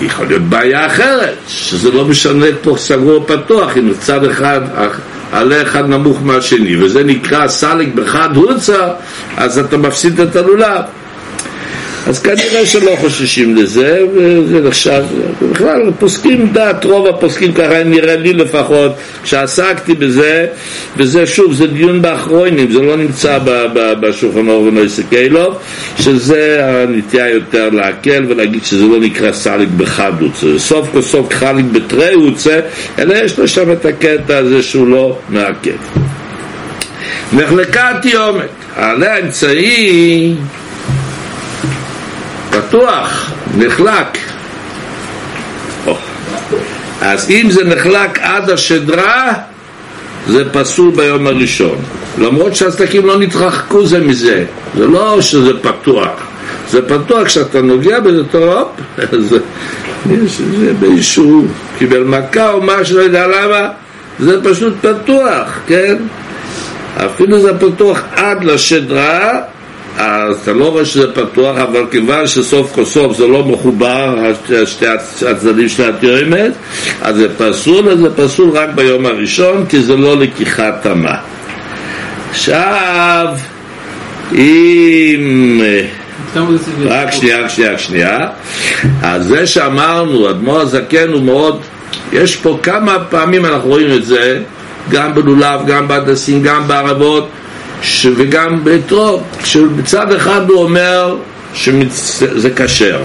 [0.00, 4.60] יכול להיות בעיה אחרת, שזה לא משנה פה סגור או פתוח, אם צד אחד
[5.32, 8.88] עלה אחד נמוך מהשני, וזה נקרא סליק בחד הוצה,
[9.36, 10.82] אז אתה מפסיד את הלולב.
[12.06, 15.02] אז כנראה שלא חוששים לזה, וזה נחשב,
[15.52, 18.92] בכלל פוסקים דעת, רוב הפוסקים ככה נראה לי לפחות,
[19.24, 20.46] שעסקתי בזה,
[20.96, 23.38] וזה שוב, זה דיון באחרונים, זה לא נמצא
[24.00, 25.58] בשולחן אור ונויסק אילוב,
[26.00, 32.12] שזה הנטייה יותר להקל ולהגיד שזה לא נקרא סליק בחדוץ, סוף כל סוף חליק בתרי
[32.12, 32.60] הוצא,
[32.98, 35.70] אלא יש לו שם את הקטע הזה שהוא לא מעכב.
[37.32, 40.34] נחלקה תיומת, העלה האמצעי
[42.50, 44.18] פתוח, נחלק.
[47.00, 49.32] אז אם זה נחלק עד השדרה,
[50.28, 51.78] זה פסול ביום הראשון.
[52.18, 54.44] למרות שהסדקים לא נתרחקו זה מזה,
[54.76, 56.26] זה לא שזה פתוח.
[56.70, 58.68] זה פתוח כשאתה נוגע בזה, טוב,
[59.28, 59.38] זה,
[60.58, 61.44] זה באיזשהו
[61.78, 63.68] קיבל מכה או משהו, לא יודע למה,
[64.18, 65.96] זה פשוט פתוח, כן?
[66.96, 69.40] אפילו זה פתוח עד לשדרה,
[69.98, 74.32] אז אתה לא רואה שזה פתוח, אבל כיוון שסוף כל סוף זה לא מחובר,
[74.64, 74.86] שתי
[75.26, 76.52] הצדדים של התאומת,
[77.02, 81.14] אז זה פסול, אז זה פסול רק ביום הראשון, כי זה לא לקיחת תמה.
[82.30, 83.26] עכשיו,
[84.32, 85.60] אם...
[86.84, 88.18] רק שנייה, רק שנייה, רק שנייה.
[89.02, 91.60] אז זה שאמרנו, אדמו"ר הזקן הוא מאוד...
[92.12, 94.38] יש פה כמה פעמים אנחנו רואים את זה,
[94.90, 97.28] גם בלולב, גם בהדסים, גם בערבות,
[97.82, 98.06] ש...
[98.16, 101.16] וגם ביתרו, שבצד אחד הוא אומר
[101.54, 103.02] שזה כשר.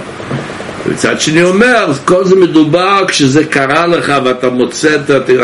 [0.85, 4.95] מצד שני אומר, כל זה מדובר כשזה קרה לך ואתה מוצא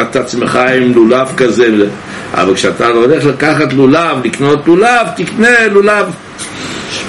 [0.01, 1.67] את עצמך עם לולב כזה,
[2.33, 6.05] אבל כשאתה הולך לקחת לולב, לקנות לולב, תקנה לולב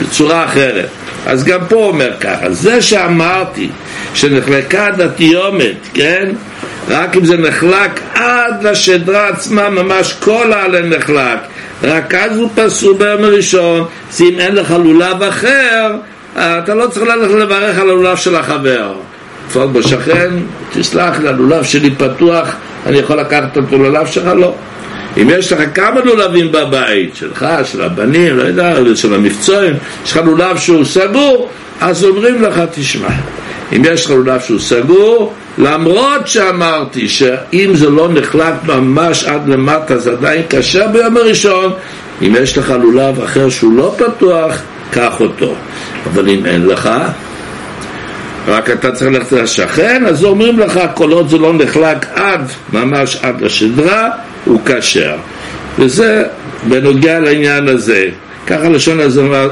[0.02, 0.88] בצורה אחרת.
[1.26, 3.68] אז גם פה אומר ככה, זה שאמרתי
[4.14, 6.28] שנחלקה דתיומת, כן?
[6.88, 11.38] רק אם זה נחלק עד לשדרה עצמה, ממש כל העלה נחלק.
[11.82, 13.84] רק אז הוא פסול ביום הראשון,
[14.20, 15.94] אם אין לך לולב אחר,
[16.36, 18.92] אתה לא צריך ללכת לברך על הלולב של החבר.
[19.48, 20.30] תפול בו שכן,
[20.72, 24.26] תסלח לי, הלולב שלי פתוח, אני יכול לקחת את הלולב שלך?
[24.26, 24.54] לא.
[25.22, 30.20] אם יש לך כמה לולבים בבית, שלך, של הבנים, לא יודע, של המבצועים, יש לך
[30.24, 31.48] לולב שהוא סגור,
[31.80, 33.08] אז אומרים לך, תשמע,
[33.76, 39.98] אם יש לך לולב שהוא סגור, למרות שאמרתי שאם זה לא נחלק ממש עד למטה
[39.98, 41.72] זה עדיין קשה ביום הראשון
[42.22, 45.54] אם יש לך לולב אחר שהוא לא פתוח, קח אותו.
[46.04, 46.90] אבל אם אין לך
[48.48, 52.40] רק אתה צריך ללכת לשכן, אז אומרים לך כל עוד זה לא נחלק עד,
[52.72, 54.10] ממש עד לשדרה,
[54.48, 55.16] הוא כשר.
[55.78, 56.24] וזה
[56.68, 58.08] בנוגע לעניין הזה.
[58.46, 59.00] ככה לשון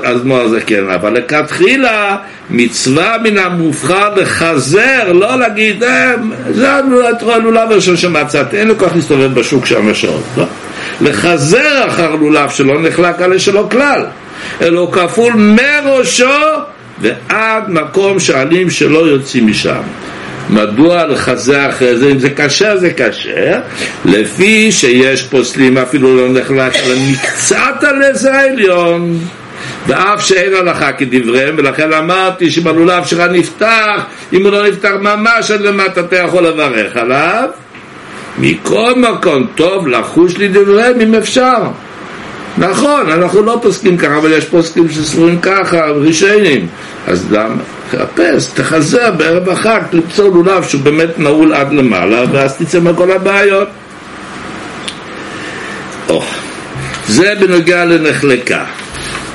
[0.05, 2.17] הזמור הזה כן, אבל לכתחילה
[2.51, 6.15] מצווה מן המובחר לחזר, לא להגיד, אה,
[6.51, 6.73] זה
[7.23, 10.45] הלולב הראשון שמצאתי, אין לו כוח להסתובב בשוק שם שעות, לא.
[11.01, 14.05] לחזר אחר לולב שלא נחלק עלי שלו כלל,
[14.63, 16.25] אלא כפול מראשו
[17.01, 19.83] ועד מקום שעלים שלא יוצאים משם.
[20.51, 23.61] מדוע לחזר אחרי זה, אם זה כשר זה כשר,
[24.05, 29.19] לפי שיש פוסלים אפילו לא נחלק על מקצת הלזר העליון.
[29.87, 35.51] ואף שאין הלכה כדבריהם ולכן אמרתי שאם הלולב שלך נפתח אם הוא לא נפתח ממש
[35.51, 37.49] עד למטה אתה יכול לברך עליו.
[38.39, 41.63] מכל מקום טוב לחוש לי דבריהם אם אפשר
[42.59, 46.66] נכון, אנחנו לא פוסקים ככה, אבל יש פוסקים שסבורים ככה, ראשונים.
[47.07, 47.62] אז למה?
[47.90, 53.69] תחפש, תחזר בערב החג, תמצוא לולב שהוא באמת נעול עד למעלה, ואז תצא מכל הבעיות.
[56.09, 56.23] או,
[57.09, 58.64] זה בנוגע לנחלקה.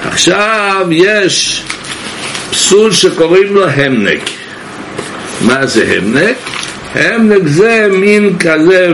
[0.06, 1.64] עכשיו יש
[2.52, 4.30] פסול שקוראים לו המנק.
[5.42, 6.36] מה זה המנק?
[6.96, 8.88] המנק זה מין כזה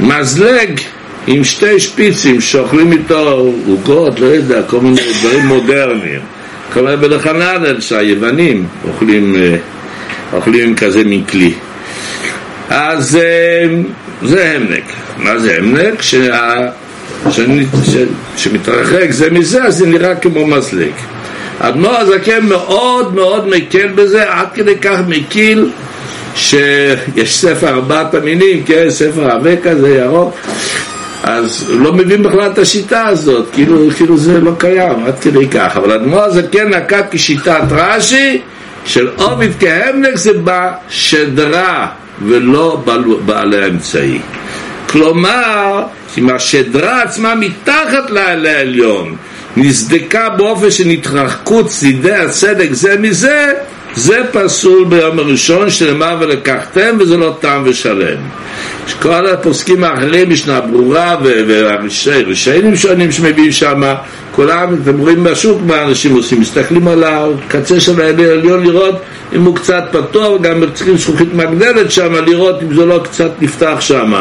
[0.00, 0.80] מזלג
[1.26, 6.20] עם שתי שפיצים שאוכלים איתו עוגות, לא יודע, כל מיני דברים מודרניים.
[6.72, 9.56] כלומר בלחננל שהיוונים אוכלים, אה,
[10.32, 11.52] אוכלים כזה מכלי.
[12.70, 13.64] אז אה,
[14.22, 14.92] זה המנק.
[15.18, 16.02] מה זה המנק?
[16.02, 16.68] שה...
[18.36, 20.92] שמתרחק זה מזה, אז זה נראה כמו מזלג.
[21.60, 25.70] אדמו"ר הזקן מאוד מאוד מקל בזה, עד כדי כך מקיל
[26.34, 30.36] שיש ספר ארבעת המינים, כן, ספר עבה כזה ירוק,
[31.26, 35.76] אז לא מבין בכלל את השיטה הזאת, כאילו, כאילו זה לא קיים, עד כדי כך.
[35.76, 38.40] אבל אדמו"ר הזקן נקט כשיטת רש"י,
[38.86, 41.86] של עוביד כהמלך זה בשדרה
[42.26, 42.82] ולא
[43.26, 44.18] בעלי האמצעי.
[44.88, 45.82] כלומר,
[46.18, 49.16] אם השדרה עצמה מתחת לעליון
[49.56, 53.52] נסדקה באופן של התרחקות צידי הצדק זה מזה,
[53.94, 58.18] זה פסול ביום הראשון שנאמר ולקחתם וזה לא טעם ושלם.
[58.92, 63.52] כל הפוסקים האחרים, משנה ברורה והרשעים שונים שמביאים
[64.36, 68.94] כולם, אתם רואים בשוק מה אנשים עושים, מסתכלים על הקצה של העליון לראות
[69.34, 73.76] אם הוא קצת פתוח, גם צריכים זכוכית מגדלת שם, לראות אם זה לא קצת נפתח
[73.80, 74.12] שם.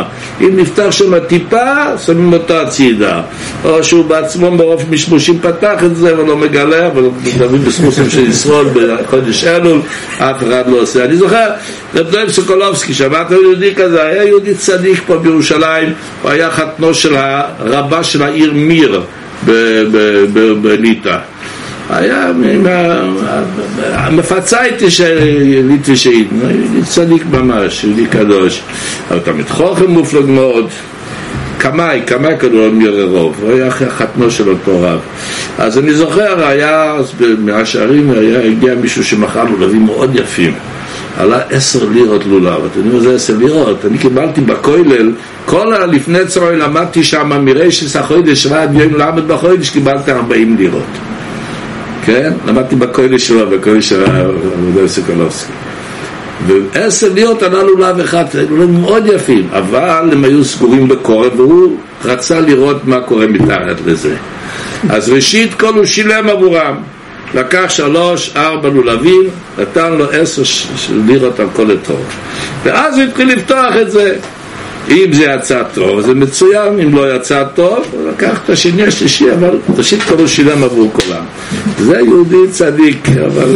[0.41, 3.21] אם נפתח שם טיפה, שמים אותו הצידה.
[3.65, 8.65] או שהוא בעצמו ברוב משמושים פתח את זה ולא מגלה, אבל מדברים בסמוסים של ישראל
[8.73, 9.81] בחודש אלול,
[10.17, 11.05] אף אחד לא עושה.
[11.05, 11.49] אני זוכר,
[11.95, 17.15] רב דב סוקולובסקי, שמעת יהודי כזה, היה יהודי צדיק פה בירושלים, הוא היה חתנו של
[17.59, 19.01] הרבה של העיר מיר
[20.61, 21.17] בליטא.
[21.89, 22.31] היה
[24.11, 24.91] מפצה ליטבי
[25.95, 26.27] שהיד,
[26.85, 28.61] צדיק ממש, יהודי קדוש,
[29.11, 30.69] אבל תמיד חוכם מופלג מאוד,
[31.57, 32.67] קמאי, קמאי כדור
[33.03, 34.99] רוב, הוא היה חתנו של אותו רב.
[35.57, 36.95] אז אני זוכר, היה,
[37.39, 40.53] מהשערים היה, הגיע מישהו שמכר לולבים מאוד יפים.
[41.17, 43.85] עלה עשר לירות לולב, אתם יודעים מה זה עשר לירות?
[43.85, 45.11] אני קיבלתי בכולל,
[45.45, 50.83] כל הלפני צרוי למדתי שם מרשס החודש ועד יום למד בחודש קיבלתי ארבעים לירות.
[52.05, 52.33] כן?
[52.47, 55.51] למדתי בכולל שלו, בכולל של הרב סוקולובסקי.
[56.47, 62.39] ועשר לירות עלה לולב אחד, לולב מאוד יפים, אבל הם היו סגורים בקורא והוא רצה
[62.39, 64.15] לראות מה קורה מתחת לזה.
[64.89, 66.75] אז ראשית כל הוא שילם עבורם.
[67.33, 69.23] לקח שלוש, ארבע לולבים,
[69.57, 70.41] נתן לו עשר
[71.05, 72.05] לירות על כל אתרוג.
[72.63, 74.15] ואז הוא התחיל לפתוח את זה.
[74.89, 79.31] אם זה יצא טוב, זה מצוין, אם לא יצא טוב, הוא לקח את השני השלישי,
[79.31, 81.23] אבל ראשית כל הוא שילם עבור כולם.
[81.79, 83.55] זה יהודי צדיק, אבל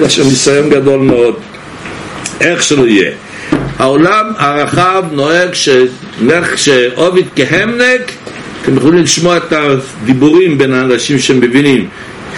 [0.00, 1.34] יש שם ניסיון גדול מאוד.
[2.40, 3.10] איך שלא יהיה.
[3.78, 5.50] העולם הרחב נוהג
[6.56, 8.12] שעוביד כהמנק,
[8.62, 11.88] אתם יכולים לשמוע את הדיבורים בין האנשים שמבינים.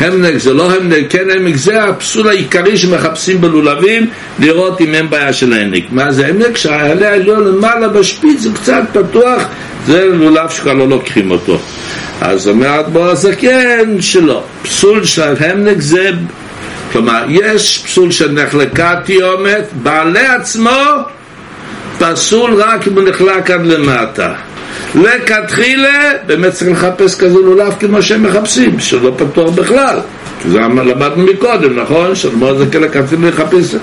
[0.01, 4.07] המנק זה לא המנק, כן המנק זה הפסול העיקרי שמחפשים בלולבים
[4.39, 5.85] לראות אם אין בעיה של העמק.
[5.91, 6.57] מה זה המנק?
[6.57, 9.43] שהעלה העליון למעלה בשפיץ זה קצת פתוח,
[9.87, 11.59] זה לולב שכבר לא לוקחים אותו.
[12.21, 14.45] אז אומר בו הזקן שלא.
[14.63, 16.11] פסול של המנק זה,
[16.93, 20.71] כלומר, יש פסול של נחלקה תיומת, בעלה עצמו
[21.99, 24.35] פסול רק אם הוא נחלק עד למטה.
[24.95, 29.99] לכתחילה, באמת צריך לחפש כזה לולב כמו שהם מחפשים, שלא פתוח בכלל.
[30.49, 32.15] זה למדנו מקודם, נכון?
[32.15, 33.75] שאדמו"ר זה כאלה כתחילה לחפש.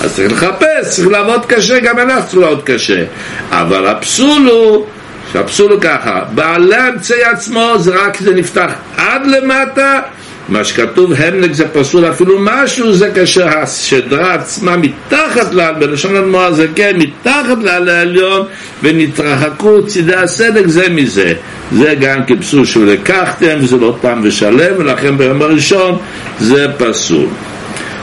[0.00, 3.04] אז צריך לחפש, צריך לעבוד קשה, גם אנחנו צריכים לעבוד קשה.
[3.50, 4.86] אבל הפסול הוא,
[5.32, 10.00] שהפסול הוא ככה, בעלי אמצעי עצמו זה רק זה נפתח עד למטה
[10.48, 16.52] מה שכתוב המנק זה פסול אפילו משהו זה כאשר השדרה עצמה מתחת לה, בלשון הנמואה
[16.52, 18.46] זה כן, מתחת לה לעליון
[18.82, 21.32] ונתרחקו צידי הסדק זה מזה.
[21.72, 25.98] זה גם כפסול שלקחתם וזה לא טעם ושלם ולכן ביום הראשון
[26.40, 27.26] זה פסול.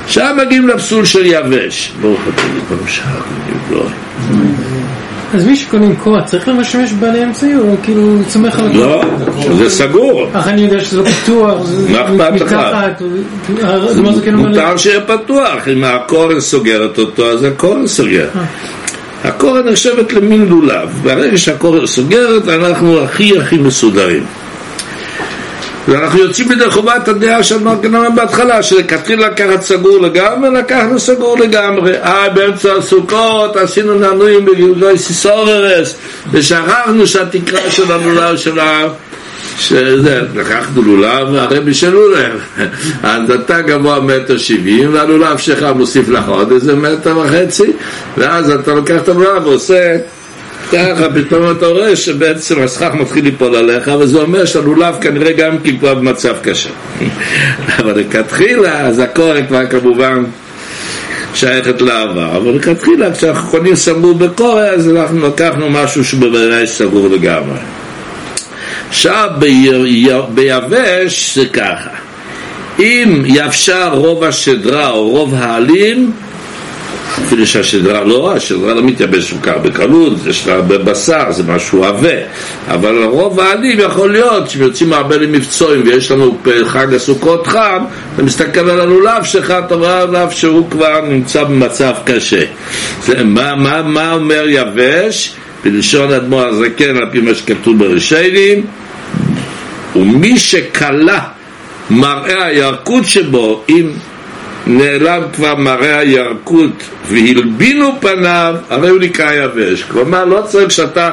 [0.05, 1.91] עכשיו מגיעים לפסול של יבש.
[2.01, 2.41] ברוך אתה
[2.85, 3.21] לי שעה
[5.35, 9.03] אז מי שקונה קורה צריך למשמש בעלי אמצעי או כאילו צומח על לא,
[9.57, 10.27] זה סגור.
[10.35, 11.57] איך אני יודע שזה לא פתוח,
[11.89, 12.55] מה אכפת לך?
[14.33, 18.27] מותר שיהיה פתוח, אם הקורן סוגרת אותו אז הקורן סוגר.
[18.35, 18.43] אה.
[19.23, 24.23] הקורן נחשבת למין לולב, ברגע שהקורן סוגרת אנחנו הכי הכי מסודרים.
[25.87, 31.97] ואנחנו יוצאים מדי חובת הדעה של מרגנון בהתחלה, שכתחיל לקחת סגור לגמרי, לקחנו סגור לגמרי.
[31.97, 35.95] אה, באמצע הסוכות עשינו נענועים בגלגוי סיסוררס,
[36.31, 38.87] ושכחנו שהתקרה של הלולב של ה...
[39.59, 42.39] שזה, לקחנו לולב, הרבי של לולב,
[43.03, 47.71] אז אתה גבוה מטר שבעים, והלולב שלך מוסיף לך עוד איזה מטר וחצי,
[48.17, 49.97] ואז אתה לוקח את הלולב ועושה
[50.71, 55.77] ככה פתאום אתה רואה שבעצם הסכך מתחיל ליפול עליך וזה אומר שהלולב כנראה גם כי
[55.77, 56.69] כבר במצב קשה.
[57.79, 60.23] אבל לכתחילה אז הקורא כבר כמובן
[61.33, 62.37] שייכת לעבר.
[62.37, 67.59] אבל לכתחילה כשאנחנו קונים סגור בקורא אז אנחנו לקחנו משהו שבוודאי סגור לגמרי.
[68.89, 69.29] עכשיו
[70.33, 71.89] ביבש זה ככה.
[72.79, 76.11] אם יבשה רוב השדרה או רוב העלים
[77.25, 82.17] אפילו שהשדרה לא, השדרה לא מתייבש כך בקלות, יש לה הרבה בשר, זה משהו עבה
[82.67, 87.83] אבל רוב העלים יכול להיות שיוצאים הרבה למבצועים ויש לנו חג הסוכות חם
[88.15, 92.43] אתה מסתכל על הלולב שלך, אתה רואה עליו שהוא כבר נמצא במצב קשה
[93.03, 95.33] זה, מה, מה, מה אומר יבש?
[95.63, 98.65] בלשון אדמו"ר הזקן על פי מה שכתוב ברישיינים
[99.95, 101.19] ומי שכלה
[101.89, 103.89] מראה הירקות שבו אם
[104.67, 109.83] נעלם כבר מראה הירקות והלבינו פניו, הרי הוא נקרא יבש.
[109.83, 111.11] כלומר, לא צריך שאתה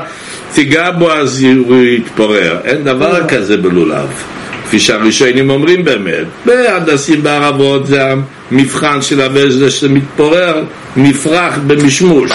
[0.55, 2.57] תיגע בו אז הוא יתפורר.
[2.65, 3.27] אין דבר לא.
[3.27, 4.09] כזה בלולב.
[4.65, 6.27] כפי שהראשונים אומרים באמת.
[6.45, 8.03] בהנדסים בערבות זה
[8.51, 10.65] המבחן של יבש זה שמתפורר
[10.97, 12.31] מפרח במשמוש.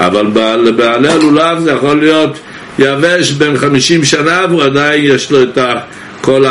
[0.00, 0.26] אבל
[0.64, 2.38] לבעלי הלולב זה יכול להיות
[2.78, 5.74] יבש בין חמישים שנה והוא עדיין יש לו את ה...
[6.20, 6.44] כל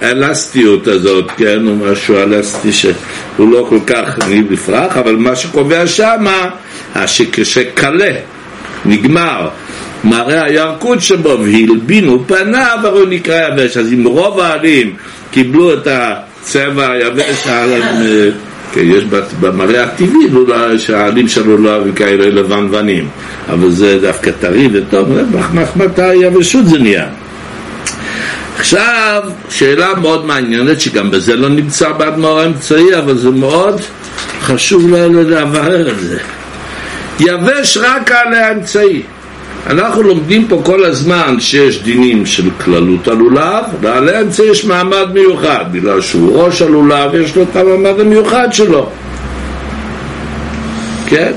[0.00, 4.18] האלסטיות הזאת, כן, הוא משהו אלסטי שהוא לא כל כך
[4.50, 6.48] נפרח, אבל מה שקובע שמה,
[7.06, 8.14] שכשקלה
[8.84, 9.48] נגמר
[10.04, 13.76] מראה הירקות שבו והלבינו פניו, הרי הוא נקרא יבש.
[13.76, 14.94] אז אם רוב העלים
[15.30, 17.46] קיבלו את הצבע היבש,
[18.72, 19.04] כן, יש
[19.40, 23.08] במראה הטבעי שהעלים שלו לא כאלה לבנוונים,
[23.48, 25.08] אבל זה דווקא טרי וטוב,
[25.54, 27.06] מחמת היבשות זה נהיה.
[28.58, 33.80] עכשיו, שאלה מאוד מעניינת, שגם בזה לא נמצא באדמו"ר האמצעי, אבל זה מאוד
[34.40, 36.18] חשוב לברר את זה.
[37.20, 39.02] יבש רק על האמצעי.
[39.66, 45.64] אנחנו לומדים פה כל הזמן שיש דינים של כללות הלולב, ועל האמצעי יש מעמד מיוחד,
[45.72, 48.90] בגלל שהוא ראש הלולב, יש לו את המעמד המיוחד שלו.
[51.06, 51.32] כן?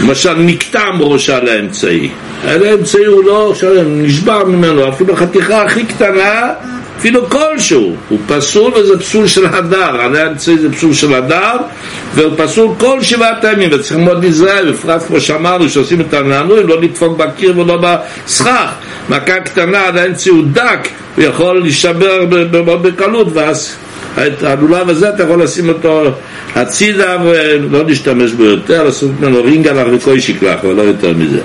[0.00, 2.10] למשל נקטם ראשה לאמצעי.
[2.44, 6.52] האמצעי הוא לא שלם, נשבר ממנו אפילו החתיכה הכי קטנה
[7.00, 11.56] אפילו כלשהו, הוא פסול וזה פסול של הדר, על האמצעי זה פסול של הדר
[12.14, 13.68] והוא פסול כל שבעת הימים.
[13.72, 18.72] וצריכים מאוד להיזהר, בפרט כמו שאמרנו שעושים את הנענועים, לא לדפוק בקיר ולא בסכך.
[19.08, 22.24] מכה קטנה על האמצעי הוא דק, הוא יכול להישבר
[22.82, 23.76] בקלות ואז
[24.18, 26.10] את הלולב הזה אתה יכול לשים אותו
[26.54, 31.40] הצידה ולא להשתמש בו יותר, לעשות ממנו רינגלח וכוי שיקלח, אבל לא יותר מזה.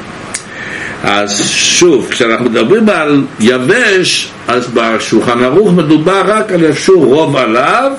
[1.03, 7.91] אז שוב, כשאנחנו מדברים על יבש, אז בשולחן ערוך מדובר רק על איפשהו רוב עליו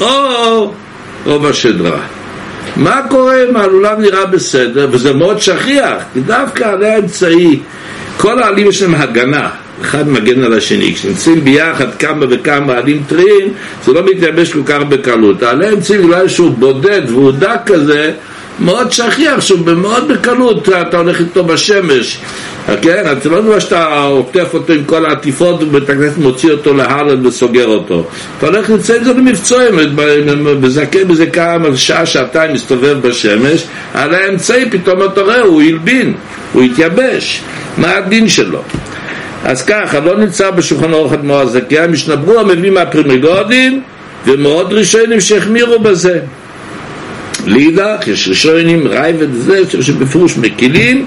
[0.00, 0.72] או
[1.26, 2.00] רוב השדרה.
[2.76, 7.60] מה קורה אם הלולב נראה בסדר, וזה מאוד שכיח, כי דווקא על האמצעי,
[8.16, 9.48] כל העלים יש להם הגנה,
[9.82, 10.94] אחד מגן על השני.
[10.94, 13.52] כשנמצאים ביחד כמה וכמה עלים טריים,
[13.84, 15.42] זה לא מתייבש כל כך בקלות.
[15.42, 18.12] העלה אמצעים בגלל שהוא בודד והוא דק כזה,
[18.60, 22.18] מאוד שכיח שהוא מאוד בקלות אתה הולך איתו בשמש
[22.82, 23.04] כן?
[23.12, 27.66] אתה לא יודע שאתה עוטף אותו עם כל העטיפות ובית הכנסת מוציא אותו להרלד וסוגר
[27.66, 28.04] אותו
[28.38, 29.74] אתה הולך לצא את זה למבצועים
[30.60, 33.64] מזכה בזה כמה שעה, שעתיים מסתובב בשמש
[33.94, 36.14] על האמצעי פתאום אתה רואה הוא הלבין,
[36.52, 37.42] הוא התייבש
[37.78, 38.62] מה הדין שלו?
[39.44, 43.82] אז ככה, לא נמצא בשולחן אורך אדמו"ר הזכייה, משנה ברורה מביא מהפרימגודים
[44.26, 46.20] ומאוד ראשונים שהחמירו בזה.
[47.46, 51.06] לידך, יש ראשונים, רייבד זה, שבפירוש מקילים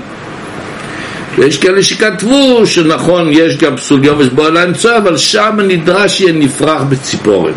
[1.37, 6.33] ויש כאלה שכתבו שנכון, יש גם פסול יובש בו על האמצע, אבל שם נדרש יהיה
[6.33, 7.53] נפרח בציפורן.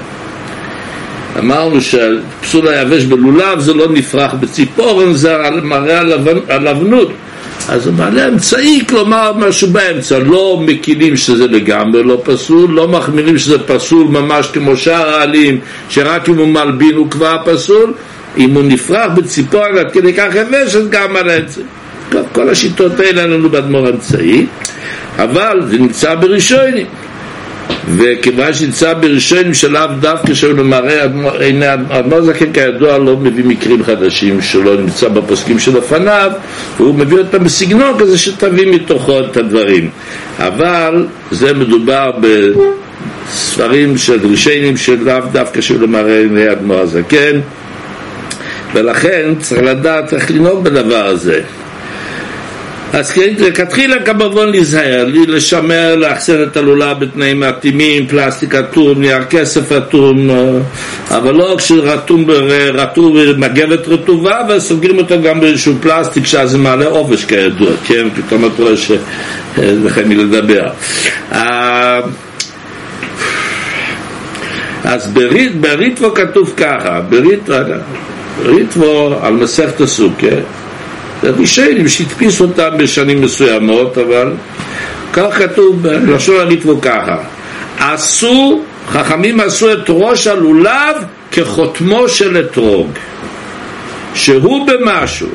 [1.39, 6.01] אמרנו שפסול היבש בלולב זה לא נפרח בציפורן, זה מראה
[6.49, 7.12] על אבנות.
[7.68, 13.38] אז הוא מעלה אמצעי, כלומר משהו באמצע, לא מקילים שזה לגמרי לא פסול, לא מחמירים
[13.38, 17.92] שזה פסול ממש כמו שאר העלים, שרק אם הוא מלבין הוא כבר פסול,
[18.38, 21.64] אם הוא נפרח בציפורן עד כדי כך יבש, אז גם על האמצעי.
[22.32, 24.46] כל השיטות האלה לנו באדמו"ר אמצעי,
[25.18, 26.86] אבל זה נמצא בראשונים.
[27.97, 31.05] וכיוון שנמצא בראשונים שלאו דווקא שהוא מראה
[31.89, 36.31] אדמו"ר זקן כידוע לא מביא מקרים חדשים שלא נמצא בפוסקים שלפניו
[36.77, 39.91] והוא מביא אותם בסגנון כזה שתביא מתוכו את הדברים.
[40.39, 42.11] אבל זה מדובר
[43.31, 47.41] בספרים של ראשונים שלאו דווקא שהוא מראה עיני אדמו"ר הזקן.
[48.75, 51.41] ולכן צריך לדעת איך לנהוג בדבר הזה
[52.93, 59.72] אז כן, לכתחילה כמובן להיזהר, לשמר, לאחסן את הלולה בתנאים מתאימים, פלסטיק אטום, נייר כסף
[59.72, 60.36] אטום, אה,
[61.16, 62.24] אבל לא כשרטום
[62.74, 68.09] רטוב מגבת רטובה וסוגרים אותו גם באיזשהו פלסטיק שאז זה מעלה עובש כידוע, כן?
[68.16, 70.68] פתאום אתה רואה שלכם מי לדבר.
[71.32, 72.01] אה,
[74.84, 75.12] אז
[75.61, 77.01] בריטבו כתוב ככה,
[78.43, 80.26] בריטבו על מסכת הסוכה
[81.23, 84.33] זה ראשונים שהדפיסו אותם בשנים מסוימות, אבל
[85.12, 87.16] כך כתוב בלשון הריטבו ככה.
[87.79, 90.97] עשו, חכמים עשו את ראש הלולב
[91.33, 92.91] כחותמו של אתרוג,
[94.14, 95.29] שהוא במשהו.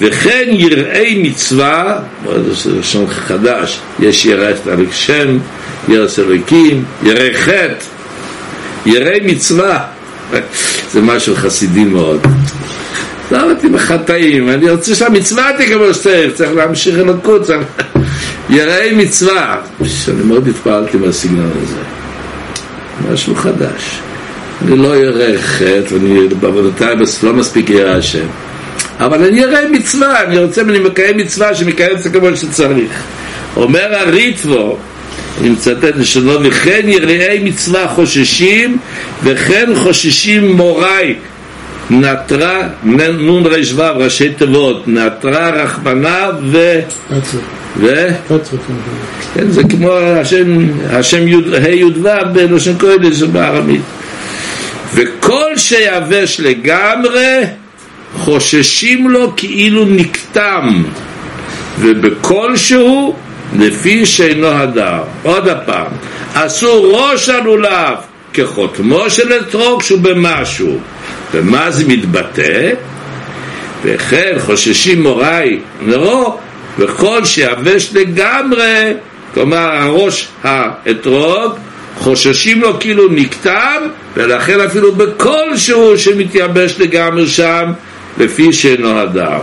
[0.00, 1.98] וכן יראי מצווה,
[2.50, 4.52] זה לשון חדש, יש ירא
[4.92, 5.38] שם,
[5.88, 7.84] ירא סלקים, ירא חטא,
[8.86, 9.84] יראי מצווה,
[10.92, 12.26] זה משהו חסידי מאוד.
[13.30, 17.50] לא אותי בחטאים, אני רוצה שהמצווה תקבל שצריך, צריך להמשיך אלוקות,
[18.50, 19.56] יראי מצווה.
[20.08, 21.76] אני מאוד התפעלתי מהסגנון הזה.
[23.12, 24.00] משהו חדש.
[24.62, 28.26] אני לא ירא חטא, ואני בעבודותיי לא מספיק ירא השם.
[28.98, 33.02] אבל אני ירא מצווה, אני רוצה, אני מקיים מצווה שמקיים את כמו שצריך.
[33.56, 34.78] אומר הריטבו,
[35.40, 38.78] אני מצטט לשונו, וכן יראי מצווה חוששים,
[39.24, 41.14] וכן חוששים מוריי.
[41.90, 42.68] נטרה,
[43.18, 46.80] נון רשו, ראשי תיבות, נטרה, רחמנה ו...
[47.76, 48.08] ו...
[49.34, 50.58] כן, זה כמו השם,
[50.90, 51.26] השם
[51.62, 53.80] ה' י"ו בלושן קודש בארמית.
[54.94, 57.40] וכל שיבש לגמרי,
[58.16, 60.82] חוששים לו כאילו נקטם,
[61.78, 63.16] ובכלשהו
[63.58, 65.02] לפי שאינו הדר.
[65.22, 65.86] עוד הפעם,
[66.34, 67.94] עשו ראש הלולב
[68.32, 70.78] כחותמו של אתרוג שהוא במשהו.
[71.32, 72.70] ומה זה מתבטא?
[73.84, 76.38] וכן חוששים מוריי נרו,
[76.78, 78.94] וכל שיבש לגמרי,
[79.34, 81.52] כלומר הראש האתרוג,
[81.98, 83.82] חוששים לו כאילו נקטם,
[84.14, 87.72] ולכן אפילו בכלשהו שמתייבש לגמרי שם,
[88.18, 89.38] לפי שאינו הדר.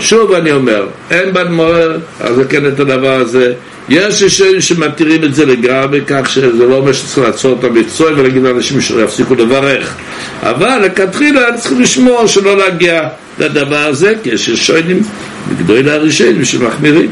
[0.00, 1.76] שוב אני אומר, אין באדמו"ר
[2.20, 3.52] אז כן את הדבר הזה.
[3.88, 8.42] יש ראשונים שמתירים את זה לגמרי כך שזה לא אומר שצריך לעצור את המקצוע ולהגיד
[8.42, 9.94] לאנשים שיפסיקו לברך.
[10.42, 13.08] אבל לכתחילה צריכים לשמור שלא להגיע
[13.38, 15.02] לדבר הזה, כי יש ראשונים
[15.48, 17.10] בגדול הראשונים שמחמירים.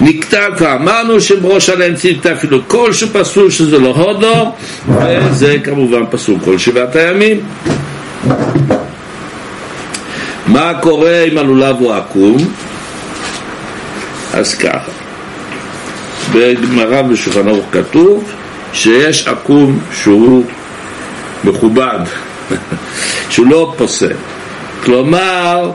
[0.00, 4.52] נקטע כבר אמרנו שבראש עליהם ציטה אפילו כלשהו פסול שזה לא הודו
[4.88, 7.40] וזה כמובן פסול כל שבעת הימים
[10.46, 12.36] מה קורה אם הלולב הוא עקום?
[14.34, 14.92] אז ככה,
[16.32, 18.32] בגמרא בשולחן ערוך כתוב
[18.72, 20.44] שיש עקום שהוא
[21.44, 21.98] מכובד,
[23.30, 24.12] שהוא לא פוסל.
[24.82, 25.70] כלומר,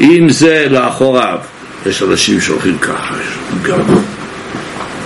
[0.00, 1.38] אם זה לאחוריו,
[1.86, 3.14] יש אנשים שהולכים ככה,
[3.62, 3.80] גם,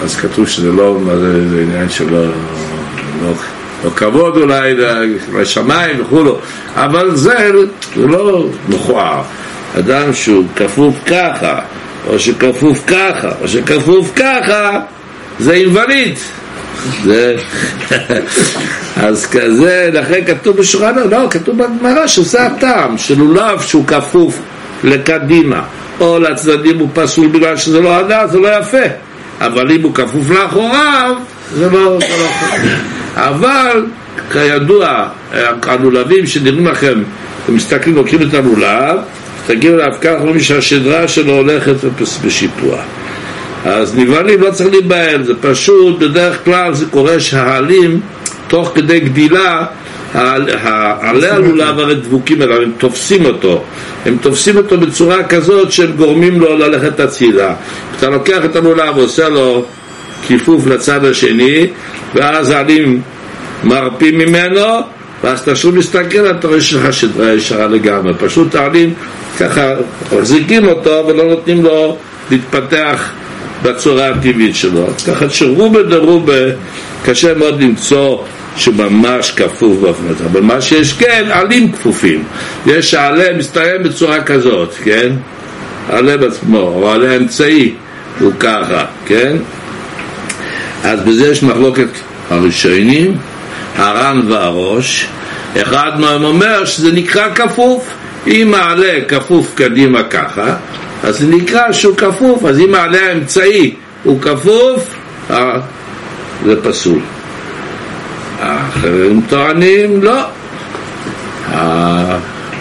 [0.05, 3.33] אז כתוב שזה לא, זה, עניין שלא, לא,
[3.85, 4.75] לא כבוד אולי
[5.35, 6.39] לשמיים וכולו,
[6.75, 7.51] אבל זה,
[7.97, 9.23] זה לא מכוער.
[9.79, 11.59] אדם שהוא כפוף ככה,
[12.09, 14.81] או שכפוף ככה, או שכפוף ככה,
[15.39, 16.15] זה אינווליד.
[17.05, 17.37] זה...
[18.97, 24.39] אז כזה, לכן כתוב בשולחן, לא, כתוב בגמרא שזה הטעם, שלולב שהוא כפוף
[24.85, 25.63] לקדימה,
[26.01, 28.87] או לצדדים הוא פסול בגלל שזה לא הדעת, זה לא יפה.
[29.41, 31.15] אבל אם הוא כפוף לאחוריו,
[31.55, 31.99] זה לא...
[31.99, 31.99] לא
[33.17, 33.87] אבל
[34.33, 35.07] כידוע,
[35.63, 37.03] הלולבים שנראים לכם,
[37.45, 38.97] אתם מסתכלים, לוקחים את הלולב,
[39.47, 41.75] תגיעו אליו כך, אומרים שהשדרה שלו הולכת
[42.25, 42.77] בשיפוע.
[43.65, 48.01] אז נבהלים לא צריך להיבהל, זה פשוט, בדרך כלל זה קורה שהעלים,
[48.49, 49.67] תוך כדי גדילה,
[50.15, 53.63] העלי הלולב הרי דבוקים אליו, הם תופסים אותו,
[54.07, 57.55] הם תופסים אותו בצורה כזאת שהם גורמים לו ללכת הצידה.
[57.99, 59.65] אתה לוקח את הלולב ועושה לו
[60.27, 61.67] כיפוף לצד השני,
[62.15, 63.01] ואז העלים
[63.65, 64.65] מרפים ממנו,
[65.23, 68.13] ואז אתה שוב מסתכל, אתה רואה שלך שדרה ישרה לגמרי.
[68.19, 68.95] פשוט העלים
[69.41, 69.75] ככה
[70.13, 71.99] מחזיקים אותו ולא נותנים לו
[72.31, 73.11] להתפתח
[73.63, 74.87] בצורה הטבעית שלו.
[74.87, 76.43] אז ככה שרובה דרובה
[77.05, 78.19] קשה מאוד למצוא
[78.57, 80.25] שממש כפוף באופן הזה.
[80.25, 82.25] אבל מה שיש כן, עלים כפופים.
[82.67, 85.13] יש העלה מסתיים בצורה כזאת, כן?
[85.91, 87.75] עלה בעצמו, או עלה אמצעי,
[88.21, 89.37] הוא ככה, כן?
[90.85, 91.89] אז בזה יש מחלוקת
[92.31, 93.17] הראשונים,
[93.77, 95.07] הר"ן והראש.
[95.63, 97.95] אחד מהם אומר שזה נקרא כפוף.
[98.27, 100.57] אם מעלה כפוף קדימה ככה,
[101.03, 104.95] אז זה נקרא שהוא כפוף, אז אם מעלה האמצעי הוא כפוף,
[105.31, 105.61] אה,
[106.45, 107.01] זה פסול.
[108.41, 110.21] האחרים טוענים לא.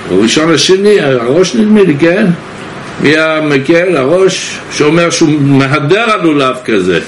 [0.10, 2.26] הראשון השני, הראש נדמה לי, כן?
[3.02, 3.98] מי המקל?
[3.98, 7.00] הראש שאומר שהוא מהדר על לולב כזה.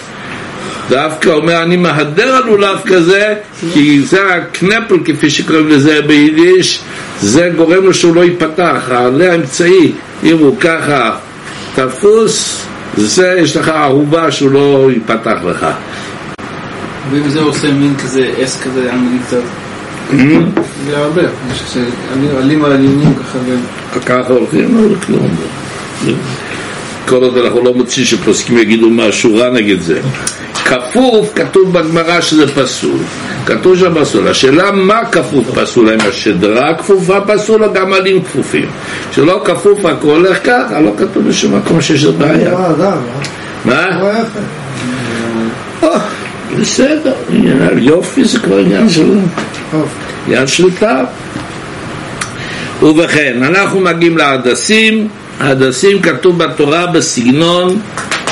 [0.90, 3.34] דווקא אומר אני מהדר על לולב כזה
[3.74, 6.80] כי זה הקנפל כפי שקוראים לזה ביידיש
[7.22, 8.82] זה גורם לו שהוא לא ייפתח.
[8.92, 9.92] העלה האמצעי
[10.24, 11.16] אם הוא ככה
[11.76, 12.62] תפוס
[12.98, 15.66] זה יש לך ערובה שהוא לא ייפתח לך.
[17.12, 19.42] ואם זה עושה מין כזה אס כזה אני קצת
[20.86, 21.22] זה הרבה,
[22.38, 23.40] עלים על עליונים ככה
[24.06, 25.36] ככה הולכים, לא כלום.
[27.08, 30.02] כל עוד אנחנו לא מוצאים שפוסקים יגידו משהו רע נגד זה.
[30.66, 33.00] כפוף, כתוב בגמרא שזה פסול.
[33.46, 34.28] כתוב שם פסול.
[34.28, 38.70] השאלה מה כפוף פסול, האם השדרה כפופה פסול או גם עלים כפופים?
[39.12, 42.58] כשלא כפוף הכל הולך ככה, לא כתוב בשום מקום שיש בעיה.
[43.66, 43.88] מה?
[46.60, 47.14] בסדר,
[47.78, 49.20] יופי זה כבר עניין של...
[50.28, 51.06] עניין של טעם.
[52.82, 55.08] ובכן, אנחנו מגיעים להדסים,
[55.40, 57.80] ההדסים כתוב בתורה בסגנון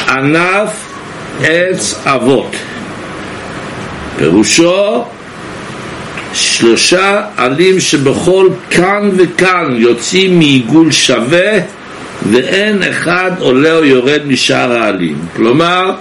[0.09, 0.82] ענף
[1.41, 2.55] עץ אבות.
[4.17, 5.03] פירושו
[6.33, 11.51] שלושה עלים שבכל כאן וכאן יוצאים מעיגול שווה
[12.31, 15.17] ואין אחד עולה או יורד משאר העלים.
[15.35, 15.91] כלומר,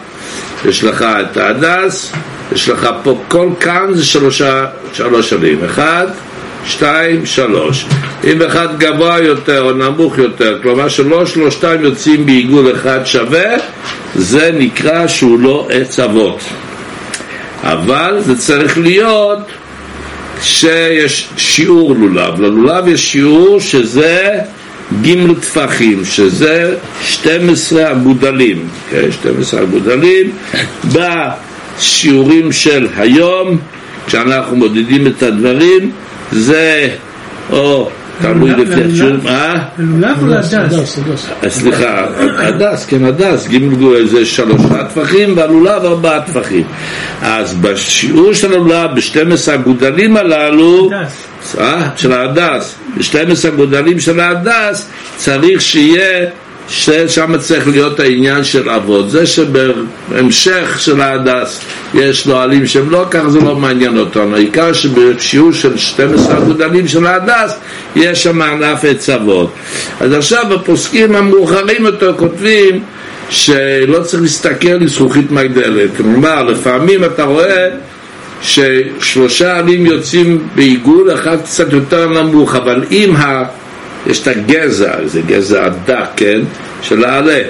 [0.64, 2.12] יש לך את ההדס,
[2.53, 5.64] יש לך פה כל כאן זה שלושה, שלוש עלים.
[5.64, 6.07] אחד,
[6.66, 7.87] שתיים, שלוש.
[8.25, 13.57] אם אחד גבוה יותר או נמוך יותר, כלומר שלא שלושתם יוצאים בעיגול אחד שווה,
[14.14, 16.41] זה נקרא שהוא לא עץ אבות.
[17.62, 19.39] אבל זה צריך להיות
[20.43, 22.41] שיש שיעור לולב.
[22.41, 24.39] ללולב יש שיעור שזה
[25.03, 30.33] ג' טפחים, שזה 12 אגודלים, כן, 12 אגודלים
[30.85, 33.59] בשיעורים של היום,
[34.07, 35.91] כשאנחנו מודדים את הדברים,
[36.33, 36.89] זה
[37.51, 37.91] או
[38.23, 39.55] תלוי לפי השיעור, מה?
[39.79, 40.99] לולב או להדס?
[41.49, 42.07] סליחה,
[42.39, 46.64] הדס, כן, הדס, ג' זה שלושה טפחים והלולב ארבעה טפחים.
[47.23, 50.91] אז בשיעור של הלולב, ב-12 האגודלים הללו,
[51.59, 56.27] אה, של ההדס, ב-12 האגודלים של ההדס, צריך שיהיה
[56.68, 59.10] ששם צריך להיות העניין של אבות.
[59.10, 61.60] זה שבהמשך של ההדס
[61.94, 64.36] יש לו עלים שהם לא כך, זה לא מעניין אותנו.
[64.36, 67.58] העיקר שבשיעור של 12 הגודלים של ההדס
[67.96, 69.52] יש שם ענף עץ אבות.
[70.00, 72.82] אז עכשיו הפוסקים המאוחרים יותר כותבים
[73.30, 75.90] שלא צריך להסתכל על זכוכית מגדלת.
[75.96, 77.68] כלומר, לפעמים אתה רואה
[78.42, 83.42] ששלושה עלים יוצאים בעיגול, אחד קצת יותר נמוך, אבל אם ה...
[84.07, 86.40] יש את הגזע, זה גזע הדק, כן,
[86.82, 87.40] של העלה,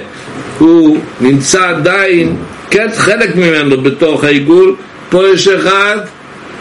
[0.59, 2.35] הוא נמצא עדיין,
[2.69, 4.75] כן, חלק ממנו בתוך העיגול,
[5.09, 5.97] פה יש אחד,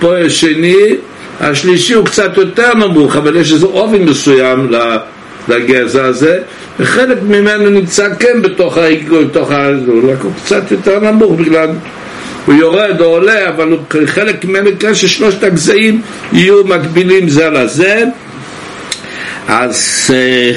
[0.01, 0.97] פה יש שני,
[1.41, 4.71] השלישי הוא קצת יותר נמוך, אבל יש איזה אופן מסוים
[5.49, 6.39] לגזע הזה,
[6.81, 11.69] וחלק ממנו נמצא כן בתוך העיגול, בתוך העיגול, רק הוא קצת יותר נמוך בגלל...
[12.47, 16.01] הוא יורד או עולה, אבל הוא חלק ממנו כן ששלושת הגזעים
[16.33, 18.05] יהיו מקבילים זה לזה
[19.49, 20.53] אז, אה,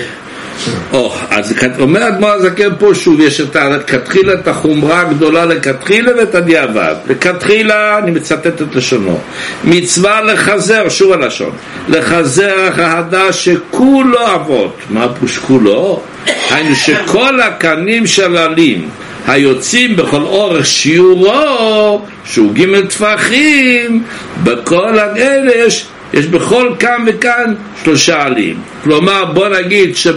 [0.93, 6.36] או, אז אומר אדמו"ר הזקן פה שוב, יש את לכתחילה את החומרה הגדולה לכתחילה ואת
[6.36, 6.95] הדיעבד.
[7.09, 9.19] לכתחילה, אני מצטט את לשונו,
[9.63, 11.51] מצווה לחזר, שוב הלשון,
[11.88, 14.77] לחזר ההדה שכולו אבות.
[14.89, 16.01] מה פירוש כולו?
[16.49, 18.89] היינו שכל הקנים של עלים
[19.27, 24.03] היוצאים בכל אורך שיעורו, שהוא ג' טפחים,
[24.43, 27.53] בכל האלה יש יש בכל כאן וכאן
[27.84, 28.56] שלושה עלים.
[28.84, 30.14] כלומר, בוא נגיד שיש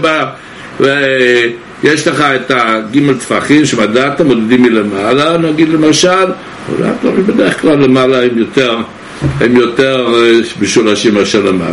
[2.06, 6.26] לך את הגימל טפחים שבדעת מודדים מלמעלה, נגיד למשל,
[6.68, 6.90] אולי
[7.26, 8.76] בדרך כלל למעלה הם יותר,
[9.40, 11.72] הם יותר אה, משולשים מאשר למטה.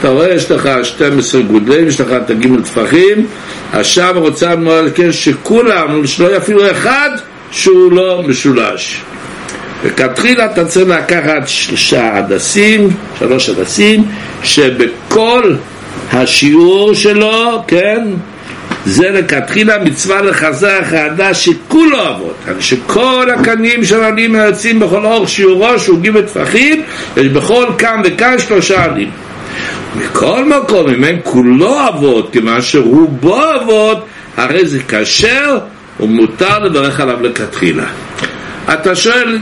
[0.00, 3.26] אתה רואה, יש לך 12 גודלים, יש לך את הגימל טפחים,
[3.72, 7.10] עכשיו רוצה מאוד כן שכולם, שלא יהיה אפילו אחד
[7.50, 9.02] שהוא לא משולש.
[9.82, 14.04] וכתחילה אתה צריך לקחת שלושה הדסים, שלוש הדסים,
[14.42, 15.54] שבכל
[16.12, 18.04] השיעור שלו, כן,
[18.84, 25.78] זה לכתחילה מצווה לחזר החרדה שכולו אבות, שכל הקנים של העלים היוצאים בכל אורך שיעורו
[25.78, 26.82] שהוא ג' טפחים,
[27.16, 29.10] יש בכל כאן וכאן שלושה עלים.
[29.96, 34.06] מכל מקום, אם אין כולו אבות, כיוון שרובו אבות,
[34.36, 35.58] הרי זה כשר
[36.00, 37.84] ומותר לברך עליו לכתחילה.
[38.72, 39.38] אתה שואל,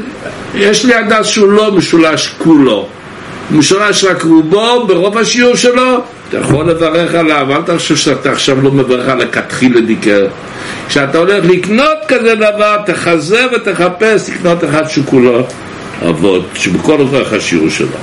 [0.55, 2.89] יש לי הדס שהוא לא משולש כולו,
[3.51, 8.71] משולש רק רובו ברוב השיעור שלו, אתה יכול לברך עליו, אל תחשוב שאתה עכשיו לא
[8.71, 10.27] מברך על הכתחיל לדיקר.
[10.89, 15.47] כשאתה הולך לקנות כזה דבר, תחזר ותחפש לקנות אחד שכולו
[16.09, 17.97] אבות, שבכל אורך השיעור שלו.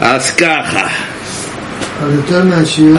[0.00, 0.86] אז ככה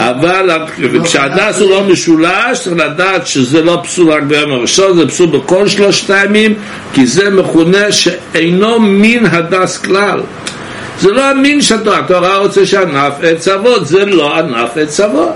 [0.10, 5.28] אבל כשהדס הוא לא משולש, צריך לדעת שזה לא פסול רק ביום הראשון, זה פסול
[5.28, 6.54] בכל שלושת הימים,
[6.93, 10.22] כי זה מכונה שאינו מין הדס כלל.
[10.99, 15.36] זה לא המין שהתורה, התורה רוצה שענף עץ אבות, זה לא ענף עץ אבות.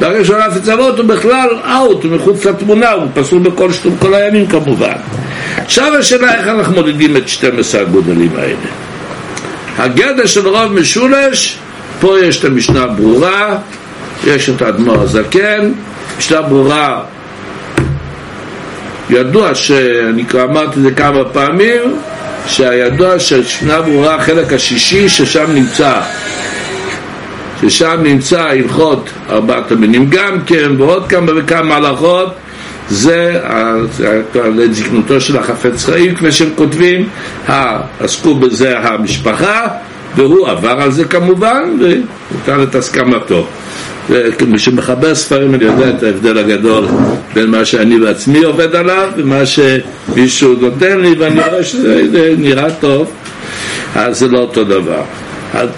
[0.00, 4.14] ברגע שענף עץ אבות הוא בכלל אאוט, הוא מחוץ לתמונה, הוא פסול בכל שטום כל
[4.14, 4.96] הימים כמובן.
[5.56, 8.68] עכשיו השאלה איך אנחנו מודדים את 12 הגודלים האלה.
[9.78, 11.58] הגדר של רוב משולש
[12.00, 13.58] פה יש את המשנה ברורה,
[14.26, 15.72] יש את האדמו"ר הזקן,
[16.18, 17.02] משנה ברורה
[19.10, 21.96] ידוע שאני כבר אמרתי את זה כמה פעמים
[22.46, 26.00] שהידוע ששנה ברורה החלק השישי ששם נמצא.
[27.60, 32.34] ששם נמצא הלכות ארבעת המינים גם כן ועוד כמה וכמה הלכות
[32.88, 33.40] זה
[34.34, 37.08] לזקנותו של החפץ חיים כפי שהם כותבים
[38.00, 39.66] עסקו בזה המשפחה
[40.18, 43.46] והוא עבר על זה כמובן ונתן את הסכמתו.
[44.10, 46.84] וכמי שמחבר ספרים אני יודע את ההבדל הגדול
[47.34, 53.10] בין מה שאני בעצמי עובד עליו ומה שמישהו נותן לי ואני רואה שזה נראה טוב.
[53.94, 55.02] אז זה לא אותו דבר.
[55.54, 55.68] אז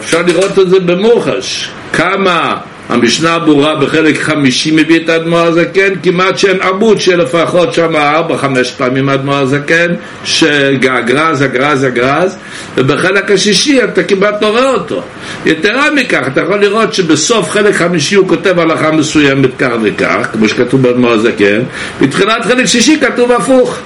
[0.00, 1.70] אפשר לראות את זה במוחש.
[1.92, 2.56] כמה
[2.88, 8.70] המשנה ברורה בחלק חמישי מביא את האדמו"ר הזקן, כמעט שאין עמוד שלפחות שם ארבע חמש
[8.70, 12.36] פעמים האדמו"ר הזקן, שגגרז, אגרז, אגרז,
[12.76, 15.02] ובחלק השישי אתה כמעט לא רואה אותו.
[15.46, 20.48] יתרה מכך, אתה יכול לראות שבסוף חלק חמישי הוא כותב הלכה מסוימת כך וכך, כמו
[20.48, 21.60] שכתוב באדמו"ר הזקן,
[22.00, 23.78] בתחילת חלק שישי כתוב הפוך.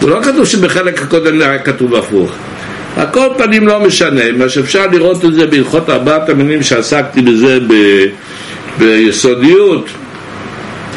[0.00, 2.32] זה לא כתוב שבחלק הקודם היה כתוב הפוך.
[2.98, 7.74] הכל פנים לא משנה, מה שאפשר לראות את זה בהלכות ארבעת המינים שעסקתי בזה ב,
[8.78, 9.88] ביסודיות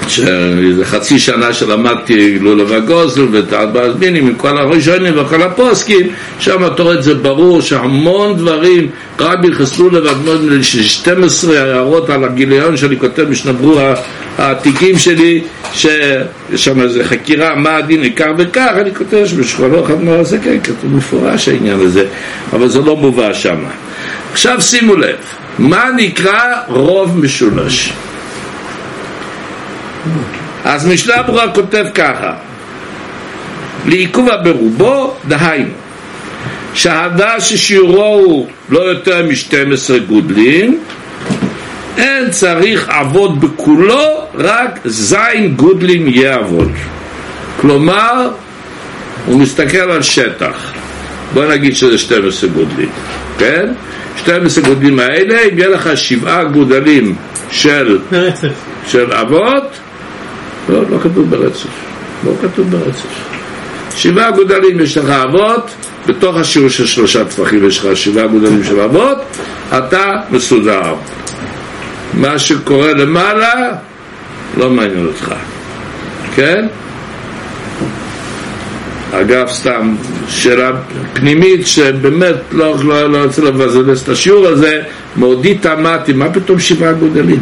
[0.07, 6.07] שאיזה חצי שנה שלמדתי לולה וגוזל ואת ארבע הזמינים עם כל הראשונים וכל הפוסקים
[6.39, 6.63] שם
[6.97, 8.87] את זה ברור שהמון דברים
[9.19, 13.79] רבי חסלו לבדמות 12 הערות על הגיליון שאני כותב משנברו
[14.37, 15.41] העתיקים שלי
[15.73, 15.85] שיש
[16.55, 21.47] שם איזה חקירה מה הדין עיקר וכך אני כותב שבשכונו חדמר הזה כן כתוב מפורש
[21.47, 22.05] העניין הזה
[22.53, 23.57] אבל זה לא מובא שם
[24.31, 25.15] עכשיו שימו לב
[25.59, 27.93] מה נקרא רוב משולש
[30.65, 32.33] אז משנה ברורה כותב ככה
[33.85, 35.73] לעיכובה ברובו, דהיינו
[36.73, 40.79] שהדה ששיעורו הוא לא יותר מ-12 גודלים
[41.97, 46.71] אין צריך עבוד בכולו, רק זין גודלים יעבוד.
[47.61, 48.29] כלומר,
[49.25, 50.73] הוא מסתכל על שטח.
[51.33, 52.89] בוא נגיד שזה 12 גודלים,
[53.37, 53.65] כן?
[54.17, 57.15] 12 גודלים האלה, אם יהיה לך שבעה גודלים
[57.51, 57.99] של,
[58.87, 59.79] של אבות
[60.69, 61.69] לא, לא כתוב ברצף.
[62.25, 63.07] לא כתוב ברצף.
[63.95, 65.71] שבעה גודלים יש לך אבות,
[66.07, 69.17] בתוך השיעור של שלושה טפחים יש לך שבעה גודלים של אבות,
[69.77, 70.95] אתה מסודר.
[72.13, 73.71] מה שקורה למעלה
[74.57, 75.33] לא מעניין אותך,
[76.35, 76.67] כן?
[79.13, 79.95] אגב, סתם,
[80.27, 80.71] שאלה
[81.13, 84.81] פנימית שבאמת לא, לא, לא רוצה לבזלס את השיעור הזה,
[85.15, 87.39] מעודי תמהתי, מה פתאום שבעה גודלים?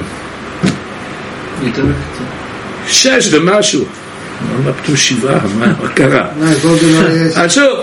[2.92, 3.86] שש ומשהו.
[4.66, 5.40] מה פתאום שבעה?
[5.60, 6.28] מה קרה?
[7.36, 7.80] אז שוב,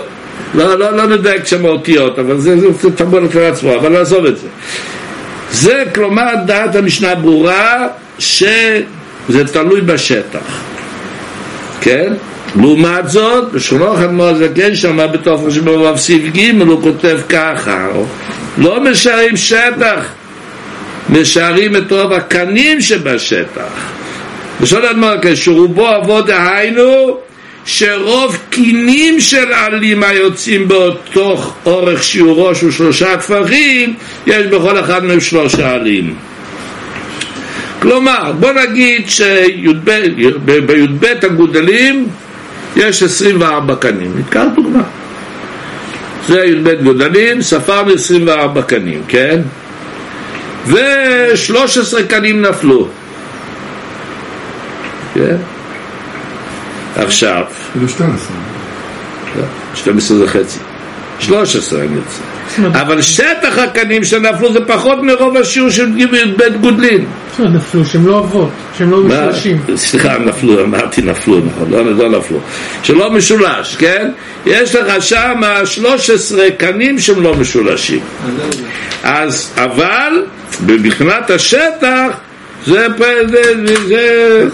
[0.53, 2.55] לא, לא, לא נדייק שם האותיות, אבל זה
[2.95, 4.47] תמור לפני עצמו, אבל נעזוב את זה.
[5.51, 7.87] זה כלומר דעת המשנה ברורה
[8.19, 10.61] שזה תלוי בשטח,
[11.81, 12.13] כן?
[12.55, 13.55] לעומת זאת,
[13.95, 17.87] אחד מאוד זקן שם בתוך שבבב סעיף ג' הוא כותב ככה,
[18.57, 20.05] לא משארים שטח,
[21.09, 23.91] משארים את רוב הקנים שבשטח.
[24.61, 27.17] בשון אדמר שרובו אבות דהיינו
[27.65, 33.93] שרוב קינים של עלים היוצאים באותו אורך שיעורו של שלושה כפרים
[34.27, 36.15] יש בכל אחד מהם שלושה עלים.
[37.81, 39.91] כלומר בוא נגיד שבי"ב
[41.23, 42.07] הגודלים
[42.75, 44.13] יש 24 קנים.
[44.17, 44.83] נתקע דוגמה.
[46.27, 49.41] זה י"ב גודלים ספרנו 24 קנים כן?
[50.65, 52.87] ו-13 קנים נפלו
[55.17, 55.37] כן?
[56.95, 57.43] עכשיו...
[57.71, 58.35] אפילו 12.
[59.75, 60.59] 12 זה חצי.
[61.19, 62.21] 13 אני רוצה.
[62.81, 65.91] אבל שטח הקנים שנפלו זה פחות מרוב השיעור של
[66.37, 67.05] בית גודלין.
[67.39, 69.57] נפלו, שהם לא אבות, שהם לא משולשים.
[69.75, 72.39] סליחה, נפלו, אמרתי נפלו, נכון, לא, לא נפלו.
[72.83, 74.11] שלא משולש, כן?
[74.45, 77.99] יש לך שם 13 קנים שהם לא משולשים.
[79.03, 80.25] אז, אבל,
[80.61, 82.07] מבחינת השטח,
[82.67, 82.87] זה,
[83.87, 84.47] זה,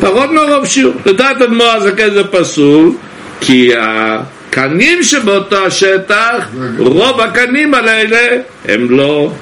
[0.00, 0.94] פחות מרוב שיעור.
[1.06, 2.92] לדעת אדמו"ר הזקן זה פסול,
[3.40, 6.48] כי הקנים שבאותו השטח,
[6.78, 8.28] רוב הקנים האלה
[8.68, 9.32] הם לא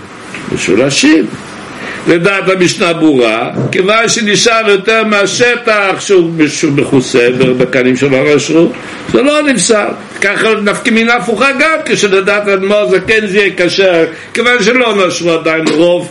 [0.53, 1.27] משולשים.
[2.09, 6.31] לדעת המשנה ברורה, כיוון שנשאר יותר מהשטח שהוא
[6.77, 8.73] מכוסה בקנים של הרשרות,
[9.13, 9.89] זה לא נפסל.
[10.21, 14.05] ככה נפקא מינה הפוכה גם, כשלדעת אדמו"ר זקן זה יהיה קשה,
[14.35, 16.09] כיוון שלא נשרו עדיין רוב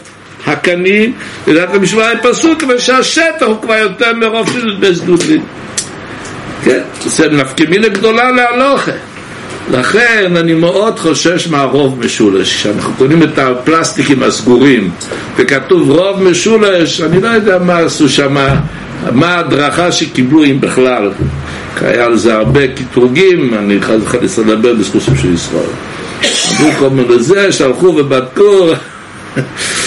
[0.48, 1.14] הקנים,
[1.48, 5.41] לדעת המשוואה היא פסוק, אבל שהשטח הוא כבר יותר מרוב של בזדודין.
[6.64, 8.91] כן, זה נפקמינה גדולה להלוכה.
[9.72, 12.56] לכן אני מאוד חושש מהרוב משולש.
[12.56, 14.91] כשאנחנו קונים את הפלסטיקים הסגורים
[15.38, 18.36] וכתוב רוב משולש, אני לא יודע מה עשו שם
[19.12, 21.12] מה ההדרכה שקיבלו אם בכלל?
[21.82, 24.16] היה על זה הרבה קטרוגים, אני חייב
[24.48, 25.64] לדבר בזכוסים של ישראל.
[26.52, 28.70] אמרו כל מיני זה, שהלכו ובדקו,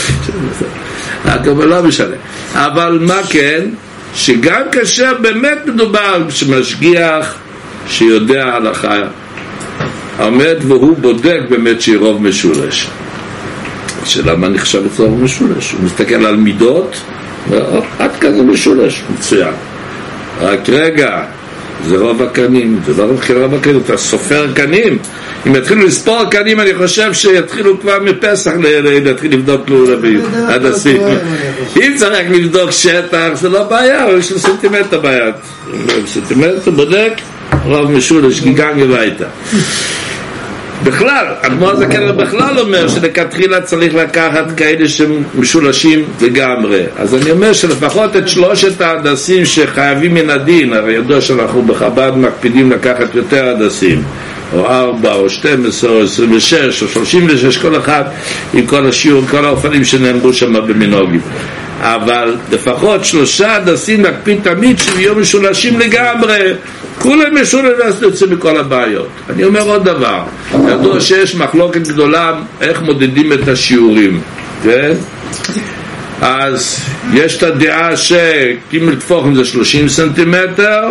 [1.69, 2.17] לא משנה.
[2.55, 3.65] אבל מה כן?
[4.15, 7.35] שגם כאשר באמת מדובר שמשגיח
[7.89, 8.97] שיודע הלכה
[10.19, 12.89] עומד והוא בודק באמת שהיא רוב משולש.
[14.03, 15.73] השאלה מה נחשב את רוב משולש?
[15.73, 16.97] הוא מסתכל על מידות,
[17.99, 19.53] עד כאן זה משולש, מצוין.
[20.41, 21.23] רק רגע,
[21.87, 24.99] זה רוב הקנים, זה לא רק רוב הקנים, אתה סופר קנים.
[25.47, 29.67] אם יתחילו לספור קנים, אני חושב שיתחילו כבר מפסח להתחיל לבדוק
[30.35, 31.03] הדסים.
[31.77, 35.35] אם צריך לבדוק שטח, זה לא בעיה, יש לו סנטימטר ביד.
[36.07, 37.13] סנטימטר בודק,
[37.65, 39.25] רוב משולש, גיגן הביתה.
[40.85, 46.83] בכלל, אדמו"ר הזקן בכלל אומר שלכתחילה צריך לקחת כאלה שמשולשים לגמרי.
[46.97, 52.73] אז אני אומר שלפחות את שלושת ההדסים שחייבים מן הדין, הרי ידוע שאנחנו בחב"ד מקפידים
[52.73, 54.03] לקחת יותר הדסים,
[54.55, 58.03] או ארבע, או שתים עשרה, או עשרים ושש, או שלושים ושש, כל אחד
[58.55, 61.21] עם כל השיעור, כל האופנים שנאמרו שם במנהוגים.
[61.81, 66.55] אבל לפחות שלושה הדסים נקפיד תמיד שיהיו משולשים לגמרי
[66.99, 70.23] כולם משולשים ואז יוצא מכל הבעיות אני אומר עוד דבר
[70.69, 74.21] ידוע שיש מחלוקת גדולה איך מודדים את השיעורים
[74.63, 74.93] כן?
[76.21, 76.81] אז
[77.15, 80.91] יש את הדעה שקימל טפוחים זה 30 סנטימטר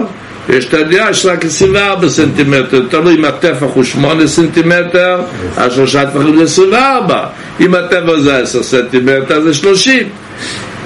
[0.50, 5.22] יש את הדעה שרק 24 סנטימטר, תלוי אם הטפח הוא 8 סנטימטר,
[5.58, 7.26] אז שלושה טפחים זה 24,
[7.60, 10.10] אם הטפח זה 10 סנטימטר זה 30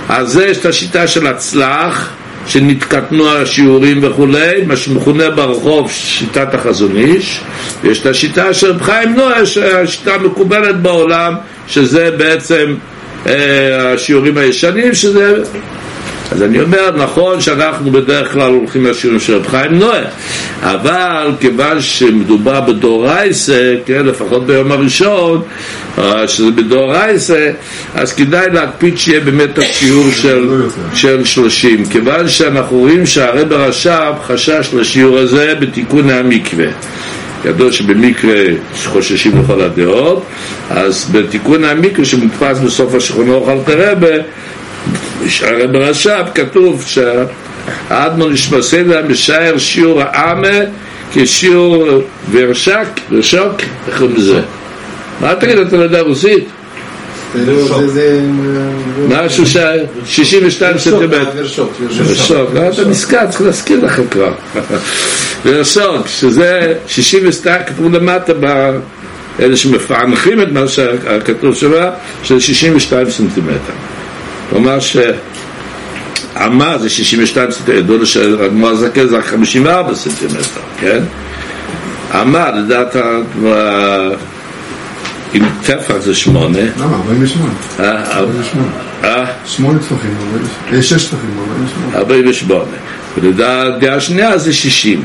[0.09, 2.09] אז זה יש את השיטה של הצלח,
[2.47, 7.41] שנתקטנו השיעורים וכולי, מה שמכונה ברחוב שיטת החזון איש,
[7.83, 11.33] ויש את השיטה של חיים נועה, שהשיטה המקובלת בעולם,
[11.67, 12.75] שזה בעצם
[13.27, 15.43] אה, השיעורים הישנים, שזה
[16.31, 20.01] אז אני אומר, נכון שאנחנו בדרך כלל הולכים לשיעורים של רב חיים נועה,
[20.61, 25.41] אבל כיוון שמדובר בדורייסה, כן, לפחות ביום הראשון,
[25.97, 27.51] אה, שזה בדורייסה,
[27.95, 30.61] אז כדאי להקפיד שיהיה באמת השיעור של,
[30.93, 36.67] של 30, כיוון שאנחנו רואים שהרב הרש"ב חשש לשיעור הזה בתיקון המקווה.
[37.45, 38.43] ידוע שבמקרה
[38.85, 40.25] חוששים לכל הדעות,
[40.69, 44.15] אז בתיקון המקרה שמודפס בסוף השכונה אוכל תרבה,
[45.41, 50.59] הרי ברש"ב כתוב שהאדמון נשמסדה משער שיעור העמה
[51.13, 51.87] כשיעור
[52.31, 54.41] ורשק, ורשוק, איך קוראים לזה?
[55.21, 56.47] מה תגיד, אתה לא יודע רוסית?
[59.07, 59.57] משהו ש...
[60.05, 61.29] 62 סנטימטר.
[61.35, 64.33] ורשוק, לא, אתה נזכר, צריך להזכיר לכם כבר.
[65.45, 68.33] ורשוק, שזה 62, כתוב למטה
[69.39, 71.71] אלה שמפענחים את מה שכתוב שם,
[72.23, 73.73] של 62 סנטימטר.
[74.51, 81.03] כלומר שעמה זה 62 סנטימטר, ידעו לו שהגמר הזקן זה רק 54 סנטימטר, כן?
[82.13, 82.95] עמה, לדעת
[85.33, 86.59] עם טפח זה שמונה.
[86.77, 86.97] למה?
[86.97, 87.53] 48.
[87.79, 89.25] 48.
[89.45, 90.15] שמונה טפחים,
[90.81, 91.97] שש טפחים, 48.
[91.97, 92.63] 48.
[93.17, 95.03] ולדעת דעה שנייה זה 60.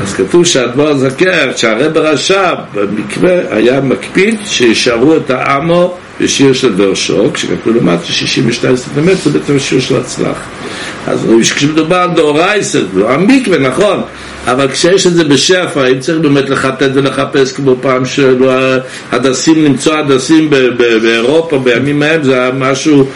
[0.00, 7.36] אז כתוב שהאדמו"ר הזקן, שהרב הרש"ב במקרה היה מקפיד שישארו את העמו בשיר של ורשוק,
[7.36, 10.36] שכתוב למטה 62 סנטימטר, זה בעצם שיר של הצלח.
[11.06, 14.02] אז רואים שכשמדובר על דאורייסר, לא המקווה, נכון,
[14.46, 20.50] אבל כשיש את זה בשפע, אם צריך באמת לחטט ולחפש כמו פעם שהדסים, למצוא הדסים
[21.02, 23.08] באירופה בימים ההם, זה היה משהו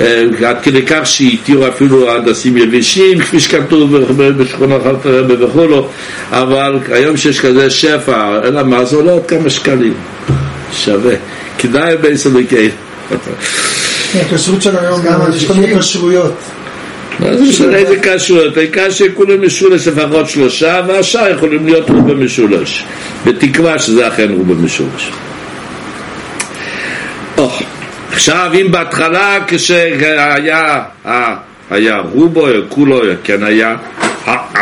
[0.00, 5.88] אה, עד כדי כך שהתירו אפילו הדסים יבשים, כפי שכתוב בשכונות הרבה וכולו,
[6.30, 9.94] אבל היום שיש כזה שפע, אלא מה זה עולה עוד כמה שקלים,
[10.72, 11.14] שווה.
[11.58, 12.68] כדאי בייס אלוקי.
[14.14, 15.00] הכשרות של היום,
[15.34, 16.34] יש כל מיני כשרויות.
[17.20, 18.56] זה משנה איזה כשרויות?
[18.56, 22.84] העיקר שכולם משולש לפחות שלושה, והשאר יכולים להיות רובה משולש.
[23.26, 25.10] בתקווה שזה אכן רובה משולש.
[28.12, 30.82] עכשיו, אם בהתחלה כשהיה
[31.70, 33.76] היה רובו, כולו, כן היה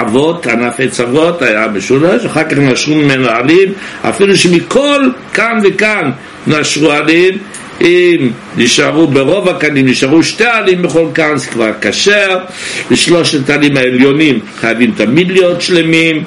[0.01, 3.73] אבות, ענף עץ אבות, היה משולש, אחר כך נשרו ממנו עלים,
[4.09, 6.11] אפילו שמכל כאן וכאן
[6.47, 7.39] נשרו עלים,
[7.81, 12.39] אם נשארו ברוב הקנים, נשארו שתי עלים בכל כאן, זה כבר כשר,
[12.91, 16.25] ושלושת העלים העליונים חייבים תמיד להיות שלמים,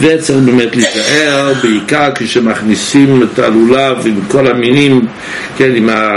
[0.00, 5.06] וצריך באמת להיזהר, בעיקר כשמכניסים את הלולב עם כל המינים,
[5.56, 6.12] כן, עם ה...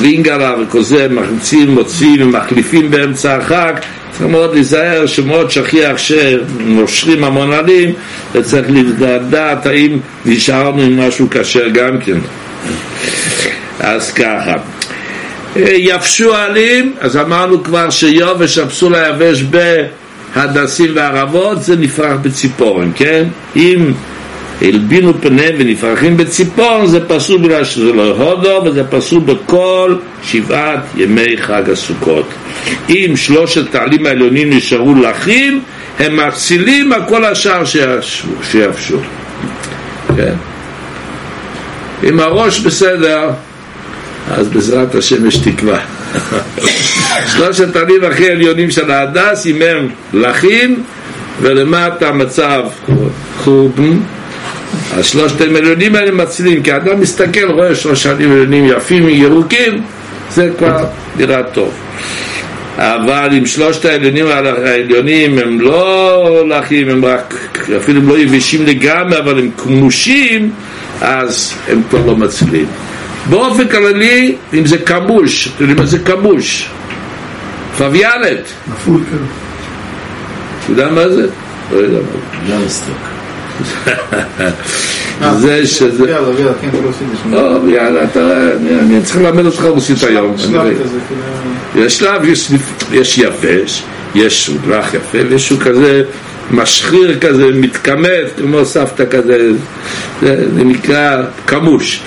[0.00, 3.72] לינגרה וכל זה, מכניסים, מוציאים ומחליפים באמצע החג,
[4.12, 7.92] צריך מאוד להיזהר שמאוד שכיח שנושרים המון עלים
[8.32, 8.66] וצריך
[8.98, 12.18] לדעת האם נשארנו עם משהו כשר גם כן
[13.80, 14.54] אז ככה
[15.56, 23.24] יבשו העלים, אז אמרנו כבר שיובש הפסול היבש בהדסים וערבות זה נפרח בציפורן, כן?
[23.56, 23.92] אם
[24.62, 31.36] הלבינו פניהם ונפרחים בציפורן זה פסול בגלל שזה לא הודו וזה פסול בכל שבעת ימי
[31.36, 32.28] חג הסוכות.
[32.88, 35.62] אם שלושת העלים העליונים נשארו לחים
[35.98, 37.62] הם מצילים על כל השאר
[38.42, 38.98] שיבשו.
[40.16, 40.34] כן?
[42.04, 43.30] אם הראש בסדר
[44.30, 45.80] אז בעזרת השם יש תקווה.
[47.26, 50.82] שלושת העלים הכי עליונים של ההדס, אם הם לחים
[51.40, 52.62] ולמטה מצב
[53.38, 53.98] חורבן
[54.92, 59.82] אז שלושת העליונים האלה מצילים, כי האדם מסתכל, רואה שלושה עליונים יפים, ירוקים,
[60.30, 60.84] זה כבר
[61.16, 61.72] נראה טוב.
[62.76, 67.34] אבל אם שלושת העליונים העליונים הם לא לחים, הם רק,
[67.76, 70.50] אפילו הם לא יבשים לגמרי, אבל הם כמושים,
[71.00, 72.66] אז הם כבר לא מצילים.
[73.28, 76.70] באופן כללי, אם זה כמוש, אתם יודעים מה זה כמוש?
[77.78, 78.44] פביאלת.
[78.72, 79.16] נפול, כן.
[80.64, 81.26] אתה יודע מה זה?
[81.72, 81.98] לא יודע
[82.48, 82.92] מה זה.
[85.38, 86.16] זה שזה...
[87.30, 88.20] טוב, יאללה, אתה
[88.80, 90.34] אני צריך ללמד אותך רוסית היום.
[91.76, 92.22] יש שלב,
[92.92, 93.82] יש יבש,
[94.14, 96.02] יש רך יפה, ויש הוא כזה
[96.50, 99.52] משחיר כזה, מתכמת, כמו סבתא כזה,
[100.22, 102.00] זה נקרא כמוש.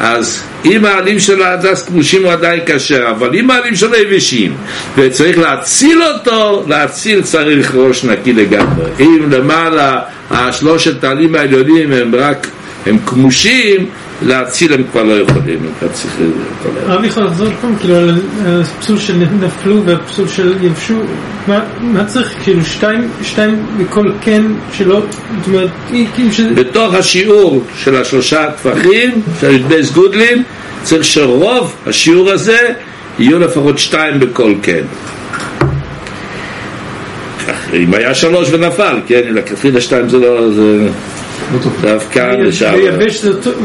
[0.00, 4.56] אז אם העלים של ההדס כמושים הוא עדיין כשר, אבל אם העלים שלו יבשים
[4.96, 8.84] וצריך להציל אותו, להציל צריך ראש נקי לגמרי.
[9.00, 12.46] אם למעלה השלושת העלים העליונים הם רק,
[12.86, 13.86] הם כמושים,
[14.22, 16.16] להציל הם כבר לא יכולים, אתה צריך...
[16.86, 18.20] הרב יכול לחזור פעם, כאילו, על
[18.60, 20.98] הפסול שנפלו והפסול של יבשו,
[21.80, 22.60] מה צריך, כאילו,
[23.22, 24.42] שתיים מכל כן
[24.72, 25.02] שלא,
[25.38, 25.70] זאת אומרת,
[26.14, 26.40] כאילו ש...
[26.40, 30.42] בתוך השיעור של השלושה טפחים, של י"ב גודלים,
[30.82, 32.58] צריך שרוב השיעור הזה
[33.18, 34.82] יהיו לפחות שתיים בכל כן.
[37.74, 40.50] אם היה שלוש ונפל, כן, לכתחילה שתיים זה לא...
[40.52, 40.88] זה...
[41.80, 42.74] דווקא לשם.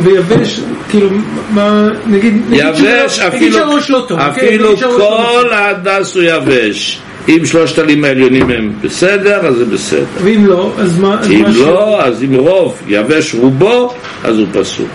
[0.03, 0.59] ויבש,
[0.89, 1.09] כאילו,
[1.49, 6.99] מה, נגיד, יבש, אפילו כל ההדס הוא יבש.
[7.27, 10.05] אם שלושת עלים העליונים הם בסדר, אז זה בסדר.
[10.23, 11.21] ואם לא, אז מה...
[11.25, 13.93] אם לא, אז אם רוב יבש רובו,
[14.23, 14.85] אז הוא פסול.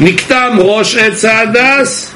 [0.00, 2.14] נקטם ראש עץ ההדס,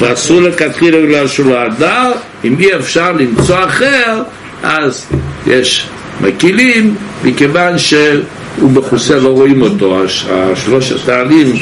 [0.00, 2.12] פסול לכתחילה בגלל שהוא לא הדר,
[2.44, 4.22] אם אי אפשר למצוא אחר,
[4.62, 5.06] אז
[5.46, 5.86] יש
[6.20, 6.94] מקילים,
[7.24, 11.52] מכיוון שהוא מכוסה, לא רואים אותו, השלושת העלים,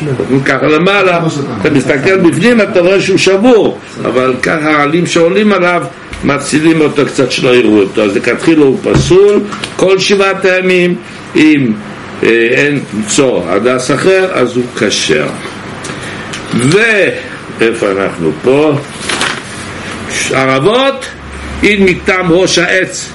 [0.45, 1.21] ככה למעלה,
[1.61, 5.83] אתה מסתכל בפנים, אתה רואה שהוא שבור, אבל ככה העלים שעולים עליו,
[6.25, 9.41] מצילים אותו קצת שלא יראו אותו, אז לכתחילה הוא פסול,
[9.77, 10.95] כל שבעת הימים,
[11.37, 11.73] אם
[12.23, 15.27] אה, אין למצוא הדס אחר, אז הוא כשר.
[16.55, 18.79] ואיפה אנחנו פה?
[20.35, 21.07] ערבות,
[21.63, 23.09] אם מטעם ראש העץ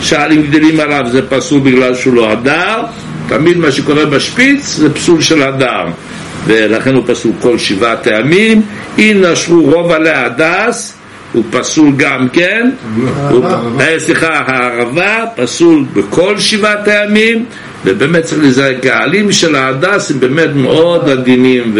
[0.00, 2.82] שהעלים גדלים עליו זה פסול בגלל שהוא לא הדר,
[3.28, 5.86] תמיד מה שקורה בשפיץ זה פסול של הדר,
[6.46, 8.62] ולכן הוא פסול כל שבעה טעמים.
[8.98, 10.96] אם נשרו רוב עלי הדס,
[11.32, 12.70] הוא פסול גם כן,
[13.80, 17.44] אה, סליחה, הערבה פסול בכל שבעה טעמים,
[17.84, 21.74] ובאמת צריך להיזהר, העלים של ההדס הם באמת מאוד עדינים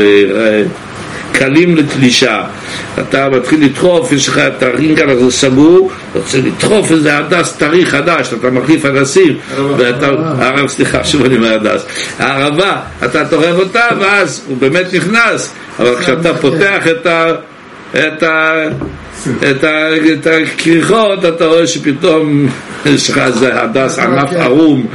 [1.41, 2.43] וקלים לתלישה.
[2.99, 7.87] אתה מתחיל לדחוף, יש לך את הרינגל הזה סגור, אתה רוצה לדחוף איזה הדס טרי
[7.87, 9.37] חדש, אתה מחליף הדסים,
[9.77, 10.07] ואתה,
[10.39, 11.83] הרב, סליחה, שוב אני אומר הדס,
[12.19, 17.33] הערבה, אתה טורף אותה, ואז הוא באמת נכנס, אבל כשאתה פותח את ה...
[17.95, 18.69] את ה...
[19.51, 22.47] את, ה, את הכריכות, אתה רואה שפתאום
[22.87, 24.87] יש לך איזה הדס ענף ערום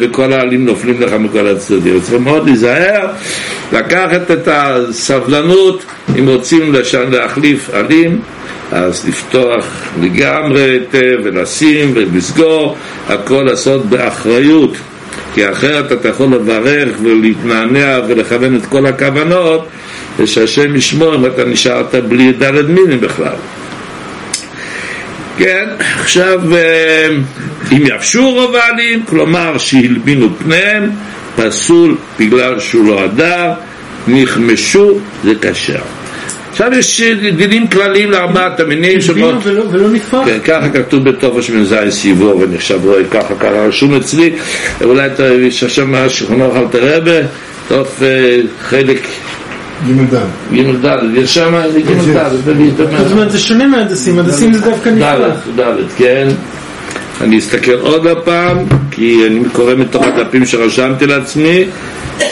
[0.00, 2.00] וכל העלים נופלים לך מכל הצדדים.
[2.00, 3.06] צריך מאוד להיזהר,
[3.72, 5.84] לקחת את הסבלנות,
[6.18, 8.20] אם רוצים לשן, להחליף עלים,
[8.72, 9.66] אז לפתוח
[10.02, 12.76] לגמרי היטב ולשים ולסגור,
[13.08, 14.76] הכל לעשות באחריות.
[15.34, 19.68] כי אחרת אתה יכול לברך ולהתנענע ולכוון את כל הכוונות
[20.18, 23.36] ושהשם ישמור אם אתה נשארת בלי דלת מינים בכלל.
[25.38, 27.08] כן, עכשיו אה,
[27.72, 30.90] אם יבשו רוב העלים, כלומר שהלבינו פניהם,
[31.36, 33.52] פסול בגלל שהוא לא הדר,
[34.08, 35.82] נכמשו, זה כשר.
[36.50, 37.02] עכשיו יש
[37.36, 39.34] דינים כלליים לארבעת המינים שמות...
[39.42, 40.18] ולא, ולא נפח?
[40.24, 44.32] כן, ככה כתוב בטופש מ"ז סיבור ונחשב רואה ככה, ככה רשום אצלי,
[44.84, 47.26] אולי אתה שם שכונו אל תרבה,
[47.68, 49.00] טוב אה, חלק
[49.86, 50.54] ג' ד'.
[50.54, 52.28] ג' ד', יש שם ג' ד',
[53.02, 55.28] זאת אומרת זה שונה מהדסים, הדסים זה דווקא נפלא.
[55.56, 56.28] ד', כן.
[57.20, 58.58] אני אסתכל עוד הפעם,
[58.90, 61.64] כי אני קורא מתוך הדפים שרשמתי לעצמי,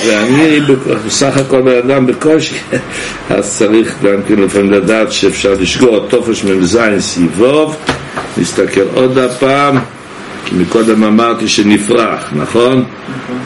[0.06, 0.60] ואני
[1.06, 2.54] בסך הכל בן אדם בקושי,
[3.30, 7.76] אז צריך גם כן לפעמים לדעת שאפשר לשגור תופש מ"ז סיבוב,
[8.38, 9.78] נסתכל עוד הפעם,
[10.44, 12.84] כי מקודם אמרתי שנפרח, נכון?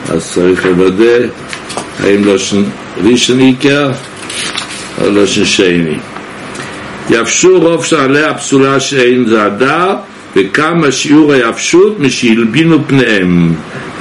[0.08, 1.26] אז צריך לוודא
[2.04, 2.38] האם לא
[3.04, 3.90] ראשון עיקר
[5.00, 5.96] או לא שני.
[7.10, 9.94] יבשו רוב שעלי הפסולה שאין זה הדר
[10.36, 13.54] וכמה שיעור היבשות משהלבינו פניהם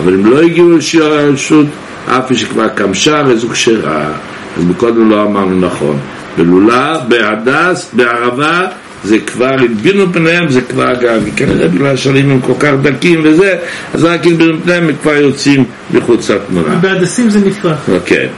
[0.03, 1.65] אבל הם לא הגיעו לשיעור היבשות
[2.07, 4.11] אף שכבר קמשה וזו כשרה
[4.57, 5.99] אז מקודם לא אמרנו נכון
[6.37, 8.67] בלולה, בהדס, בערבה
[9.03, 13.57] זה כבר הלבינו פניהם, זה כבר גם, כנראה בגלל שהעלים הם כל כך דקים וזה,
[13.93, 16.75] אז רק הלבינו פניהם הם כבר יוצאים מחוץ לתמונה.
[16.75, 17.89] בהדסים זה נפרח.
[17.89, 18.29] אוקיי.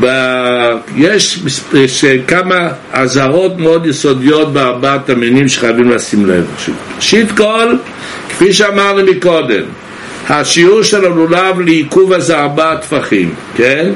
[0.00, 0.06] ב...
[0.96, 1.42] יש,
[1.74, 6.46] יש כמה אזהרות מאוד יסודיות בארבעת המינים שחייבים לשים לב.
[6.96, 7.76] ראשית כל,
[8.28, 9.62] כפי שאמרנו מקודם,
[10.28, 13.90] השיעור של הלולב לעיכוב הזה ארבעה טפחים, כן?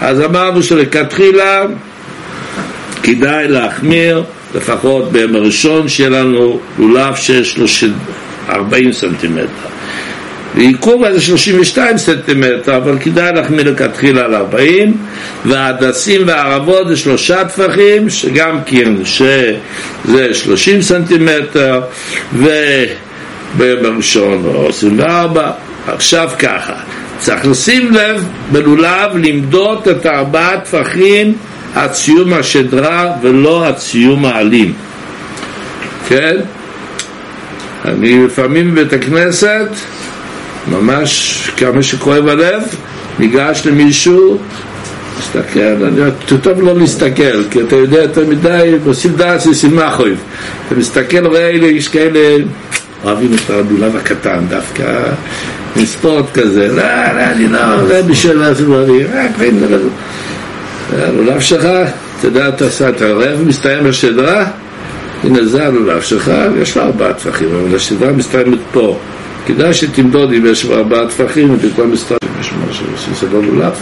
[0.00, 1.62] אז אמרנו שלכתחילה
[3.02, 4.22] כדאי להחמיר
[4.54, 7.66] לפחות ביום הראשון שיהיה לנו לולב שיש לו
[8.48, 9.79] 40 סנטימטר.
[10.54, 14.96] ועיכוב זה 32 סנטימטר, אבל כדאי להחמיא לכתחילה על 40,
[15.44, 21.80] וההדסים והערבות זה שלושה טפחים, שגם כן שזה 30 סנטימטר,
[24.44, 25.50] או 24.
[25.86, 26.74] עכשיו ככה,
[27.18, 31.34] צריך לשים לב בלולב למדוד את ארבעה טפחים
[31.74, 34.72] עד סיום השדרה ולא עד סיום העלים,
[36.08, 36.36] כן?
[37.84, 39.68] אני לפעמים בבית הכנסת
[40.68, 42.62] ממש כמה שכואב הלב,
[43.18, 44.38] ניגש למישהו,
[45.18, 50.18] מסתכל, אני טוב לא להסתכל, כי אתה יודע יותר מדי, עושים דעת לסימה חויב.
[50.66, 52.44] אתה מסתכל, רואה, יש כאלה,
[53.04, 55.02] אוהבים את הדולב הקטן דווקא,
[55.76, 59.30] עם ספורט כזה, לא, לא, אני לא, זה בשביל הדברים, רק
[60.98, 61.64] הלולב שלך,
[62.18, 64.44] אתה יודע, אתה עושה, אתה רואה איפה מסתיים השדרה?
[65.24, 66.32] הנה זה הלולב שלך,
[66.62, 68.98] יש לו ארבעה טפחים, אבל השדרה מסתיימת פה.
[69.46, 73.72] כדאי שתמדוד אם יש ארבעה טפחים ופתאום מסתכל יש משהו שזה לא לולב.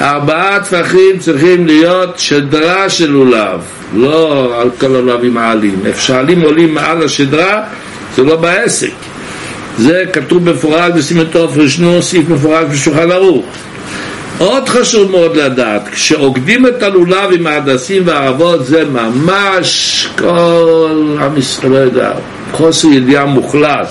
[0.00, 3.60] ארבעה טפחים צריכים להיות שדרה של לולב,
[3.94, 5.78] לא על כל הלולבים העלים.
[5.86, 7.62] איפה שהעלים עולים מעל השדרה
[8.16, 8.92] זה לא בעסק.
[9.78, 13.46] זה כתוב במפורש בסימטוף רשנו, סעיף מפורש בשולחן ערוך.
[14.38, 21.90] עוד חשוב מאוד לדעת, כשעוקדים את הלולב עם ההדסים והערבות זה ממש כל עם ישראל
[22.52, 23.88] חוסר ידיעה מוחלט.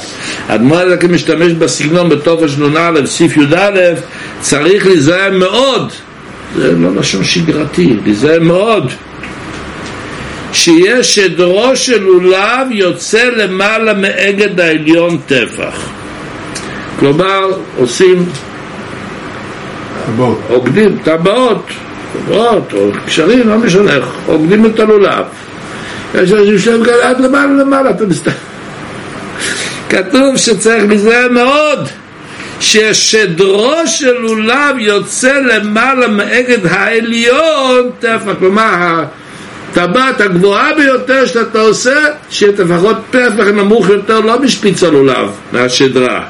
[0.48, 3.80] אדמו"ר הזקן משתמש בסגנון בטופש נ"א, סעיף י"א,
[4.42, 5.92] צריך להיזהר מאוד,
[6.56, 8.92] זה לא לשון שגרתי, להיזהר מאוד,
[10.54, 15.90] שיש שדרו של לולב יוצא למעלה מאגד העליון טפח.
[17.00, 17.42] כלומר,
[17.78, 18.26] עושים
[20.50, 21.66] עוקדים, טבעות,
[22.14, 23.92] טבעות או קשרים, לא משנה,
[24.26, 25.26] עוקדים את הלולב.
[26.16, 28.32] יש אנשים שהם כאלה עד למעלה למעלה, אתה מסתכל.
[29.90, 31.88] כתוב שצריך להיזהר מאוד
[32.60, 39.04] ששדרו של לולב יוצא למעלה מאגד העליון טפח, כלומר
[39.72, 42.00] הטבעת הגבוהה ביותר שאתה עושה,
[42.30, 46.24] שיהיה לפחות טפח נמוך יותר, לא משפיץ הלולב, מהשדרה.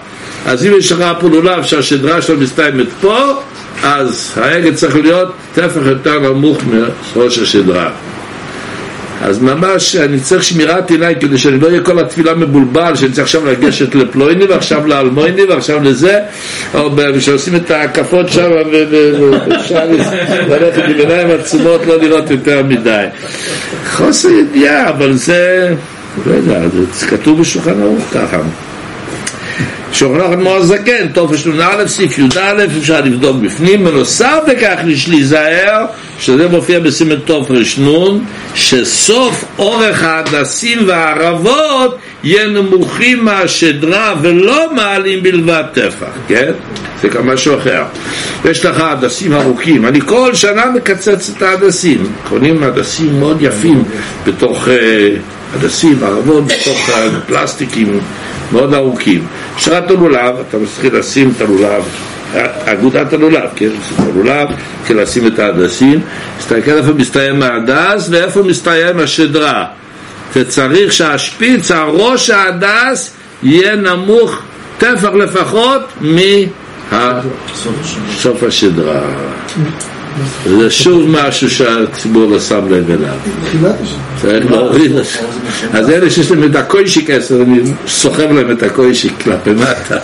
[0.46, 3.42] אז אם יש לך פה לולב שהשדרה שלו מסתיימת פה,
[3.84, 6.62] אז העגל צריך להיות טפח יותר נמוך
[7.16, 7.90] מראש השדרה.
[9.22, 13.26] אז ממש אני צריך שמירת עיניים כדי שאני לא אהיה כל התפילה מבולבל שאני צריך
[13.26, 16.20] עכשיו לגשת לפלויני ועכשיו לאלמויני ועכשיו לזה
[16.74, 18.52] או כשעושים את ההקפות שם
[19.50, 19.86] ואפשר
[20.50, 23.06] ללכת עם עיניים עצומות לא לראות יותר מדי
[23.92, 25.74] חוסר ידיעה אבל זה
[26.26, 26.62] לא יודע,
[26.94, 28.38] זה כתוב בשולחן ערוך ככה
[29.94, 35.86] שוכנח אדמו"ר הזקן, טופש נ"א, סעיף י"א, אפשר לבדוק בפנים, בנוסף לכך יש להיזהר,
[36.20, 38.18] שזה מופיע בסימן טוף ר"ן,
[38.56, 46.52] שסוף אורך ההדסים והערבות יהיה נמוכים מהשדרה ולא מעלים בלבד טפח, כן?
[47.02, 47.84] זה גם משהו אחר.
[48.46, 53.84] יש לך הדסים ארוכים, אני כל שנה מקצץ את ההדסים, קונים הדסים מאוד יפים
[54.28, 54.68] בתוך
[55.54, 56.90] הדסים, ערבות, בתוך
[57.28, 58.00] פלסטיקים
[58.52, 59.28] מאוד ארוכים.
[59.58, 61.84] שרת הלולב, אתה מתחיל לשים את הלולב,
[62.66, 64.48] אגודת הלולב, כן, הלולב,
[64.88, 66.02] כן, לשים את ההדסים,
[66.40, 69.66] תסתכל איפה מסתיים ההדס ואיפה מסתיים השדרה.
[70.36, 73.12] וצריך שהשפיץ, הראש ההדס,
[73.44, 74.42] יהיה נמוך
[74.78, 75.82] טפח לפחות
[78.12, 79.02] מסוף השדרה.
[80.46, 83.74] זה שוב משהו שהציבור לא שם לב אליו.
[84.22, 85.20] צריך להוריד את זה.
[85.74, 89.98] אז אלה שיש להם את הקוישיק עשר, אני סוחב להם את הקוישיק כלפי מטה.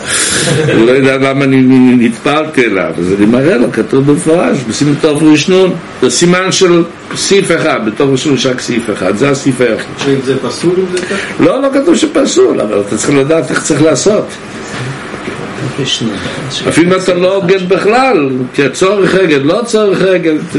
[0.74, 1.62] הוא לא יודע למה אני
[1.98, 6.84] נטפלתי אליו, אז אני מראה לו, כתוב במפורש, בשים טוב ראשון, זה סימן של
[7.16, 9.88] סעיף אחד, בתור ראשון יש רק סעיף אחד, זה הסעיף היחיד.
[10.08, 11.44] אם זה פסול אם זה ככה?
[11.44, 14.26] לא, לא כתוב שפסול, אבל אתה צריך לדעת איך צריך לעשות.
[16.70, 20.56] אפילו אם אתה לא הוגן בכלל, כי הצורך רגל, לא צורך רגל, ת-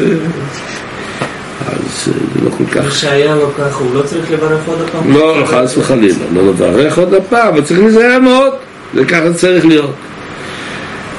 [1.66, 2.12] אז זה
[2.44, 2.94] לא כל כך...
[2.96, 5.12] שהיה לו ככה, הוא לא צריך לברך עוד פעם?
[5.12, 8.52] לא, חס וחלילה, לא לברך עוד הפעם, אבל צריך להיזהר מאוד,
[8.94, 9.94] זה ככה צריך להיות.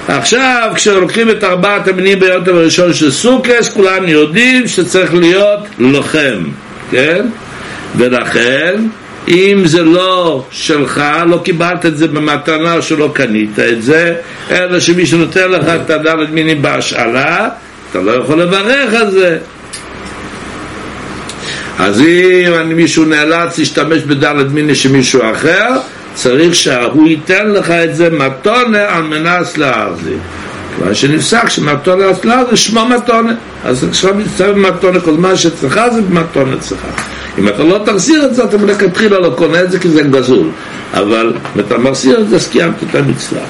[0.07, 6.43] עכשיו, כשלוקחים את ארבעת המינים ביום הראשון של סוכס, כולם יודעים שצריך להיות לוחם,
[6.91, 7.25] כן?
[7.95, 8.75] ולכן,
[9.31, 14.15] אם זה לא שלך, לא קיבלת את זה במתנה או שלא קנית את זה,
[14.51, 17.49] אלא שמישהו נותן לך את הדלת מינים בהשאלה,
[17.91, 19.37] אתה לא יכול לברך על זה.
[21.79, 25.67] אז אם אני- מישהו נאלץ להשתמש בדלת מיני של מישהו אחר,
[26.13, 30.17] צריך שהוא ייתן לך את זה מתונה על מנס להחזיר.
[30.77, 33.33] כיוון שנפסק שמתונה להחזיר שמו מתונה.
[33.65, 36.79] אז עכשיו מצטער במתונה, כל זמן שאצלך זה במתונה אצלך.
[37.37, 40.47] אם אתה לא תחזיר את זה, אתה מלכתחילה לא קונה את זה כי זה גזול.
[40.93, 43.41] אבל אם אתה מחזיר את זה, אז קיימת את המצווה.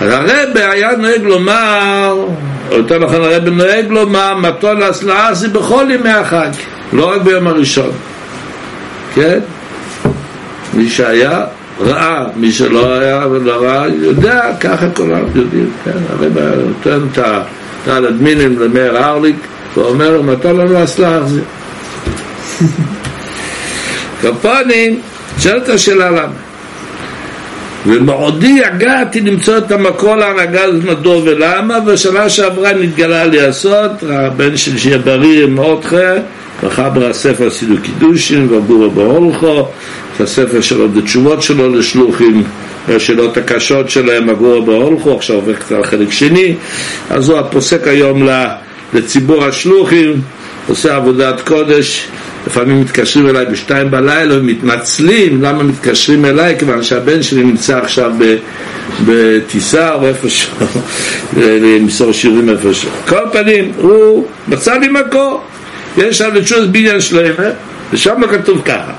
[0.00, 2.24] אז הרבה היה נוהג לומר,
[2.70, 6.48] או יותר נכון הרבה נוהג לומר, מתון להסלעה זה בכל ימי החג,
[6.92, 7.90] לא רק ביום הראשון.
[9.14, 9.38] כן?
[10.74, 11.44] מי שהיה
[11.80, 15.90] ראה, מי שלא היה ולא ראה, יודע, ככה כולם יודעים, כן?
[16.08, 19.36] הרבה נותן את הדמינים למאיר ארליק,
[19.76, 21.40] ואומר מתון לנו הסלעה זה.
[24.22, 25.00] כפונים,
[25.38, 26.44] שואלת השאלה למה.
[27.86, 34.56] ומאודי יגעתי למצוא את המקור להנהגה הזאת מדוע ולמה בשנה שעברה נתגלה לי הסוד הבן
[34.56, 36.16] שלי שיהיה בריא מאוד חי
[36.62, 39.68] מחבר הספר סידו קידושין ובורה בהולכו
[40.16, 42.42] את הספר שלו, את התשובות שלו לשלוחים
[42.88, 46.54] והשאלות הקשות שלהם הגורה בהולכו עכשיו עובר קצת לחלק שני
[47.10, 48.28] אז הוא הפוסק היום
[48.94, 50.20] לציבור השלוחים
[50.68, 52.06] עושה עבודת קודש
[52.46, 58.12] לפעמים מתקשרים אליי בשתיים בלילה ומתנצלים למה מתקשרים אליי כיוון שהבן שלי נמצא עכשיו
[59.06, 60.52] בטיסה או איפשהו
[61.36, 62.90] למסור שירים איפשהו.
[63.08, 65.40] כל פנים הוא מצא לי מקור.
[65.96, 67.34] יש שם לתשוס בניין שלם
[67.92, 68.92] ושם כתוב ככה.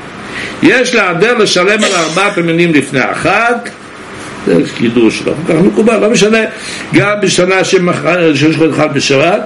[0.63, 3.53] יש להדר לשלם על ארבעת המינים לפני החג.
[4.45, 6.37] זה קידוש שלו, כך מקובל, לא משנה.
[6.93, 7.79] גם בשנה שיש
[8.55, 9.41] לך אחד בשבת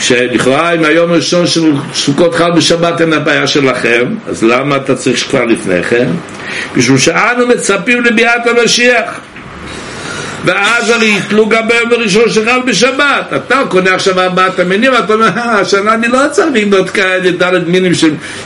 [0.00, 5.28] שלכאורה אם היום הראשון של סוכות חל בשבת אין הבעיה שלכם אז למה אתה צריך
[5.28, 6.08] כבר לפני כן?
[6.76, 9.20] משום שאנו מצפים לביאת המשיח.
[10.44, 13.32] ואז הרי יתלו גם ביום הראשון שחל בשבת.
[13.36, 17.92] אתה קונה עכשיו ארבעת המינים ואתה אומר השנה אני לא צריך לקנות כאלה דלת מינים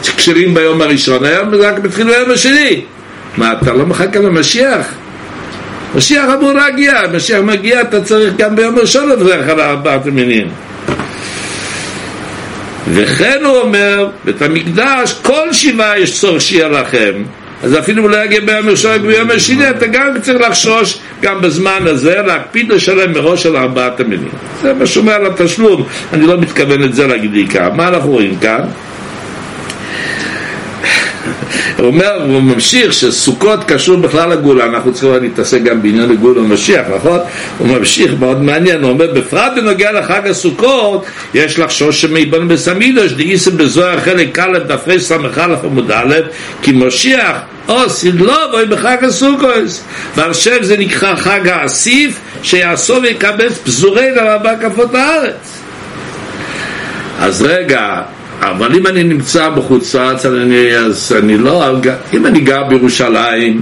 [0.02, 1.24] שכשרים ביום הראשון.
[1.24, 2.80] היום רק מתחיל ביום השני.
[3.36, 4.86] מה אתה לא מחכה למשיח?
[5.94, 10.48] משיח אמור להגיע, משיח מגיע אתה צריך גם ביום הראשון לברך על ארבעת המינים
[12.88, 17.12] וכן הוא אומר, בית המקדש, כל שבעה יש צורך שיהיה לכם.
[17.62, 18.40] אז אפילו אם לא יגיע
[19.02, 24.28] ביום השני, אתה גם צריך לחשוש גם בזמן הזה, להקפיד לשלם מראש על ארבעת המינים.
[24.62, 27.70] זה מה שאומר על התשלום, אני לא מתכוון את זה להגיד עיקר.
[27.70, 28.60] מה אנחנו רואים כאן?
[31.78, 36.86] הוא אומר, הוא ממשיך שסוכות קשור בכלל לגאולה, אנחנו צריכים להתעסק גם בעניין הגאולה ומשיח,
[36.96, 37.18] נכון?
[37.58, 41.04] הוא ממשיך, מאוד מעניין, הוא אומר, בפרט בנוגע לחג הסוכות,
[41.34, 45.16] יש לחשוש שמיבון בסמידוש, דאיסם בזוהר חלק א' דפי ס"א
[45.64, 46.14] עמוד א',
[46.62, 47.36] כי משיח
[47.68, 49.82] או סדלובוי בחג הסוכות,
[50.16, 55.58] ועל שם זה נקרא חג האסיף, שיעשו ויקבץ פזורי לרבה כפות הארץ.
[57.20, 58.02] אז רגע,
[58.50, 61.64] אבל אם אני נמצא בחוץ לארץ, אני, אז אני לא,
[62.12, 63.60] אם אני גר בירושלים,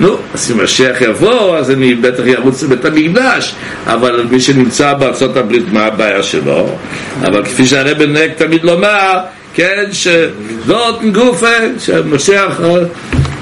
[0.00, 3.54] נו, אז אם משיח יבוא, אז אני בטח ירוץ לבית המקדש,
[3.86, 6.76] אבל מי שנמצא בארצות הברית, מה הבעיה שלו?
[7.22, 9.18] אבל כפי שהרבן נהג תמיד לומר,
[9.54, 11.46] כן, שזאת גופה,
[11.78, 12.60] שמשיח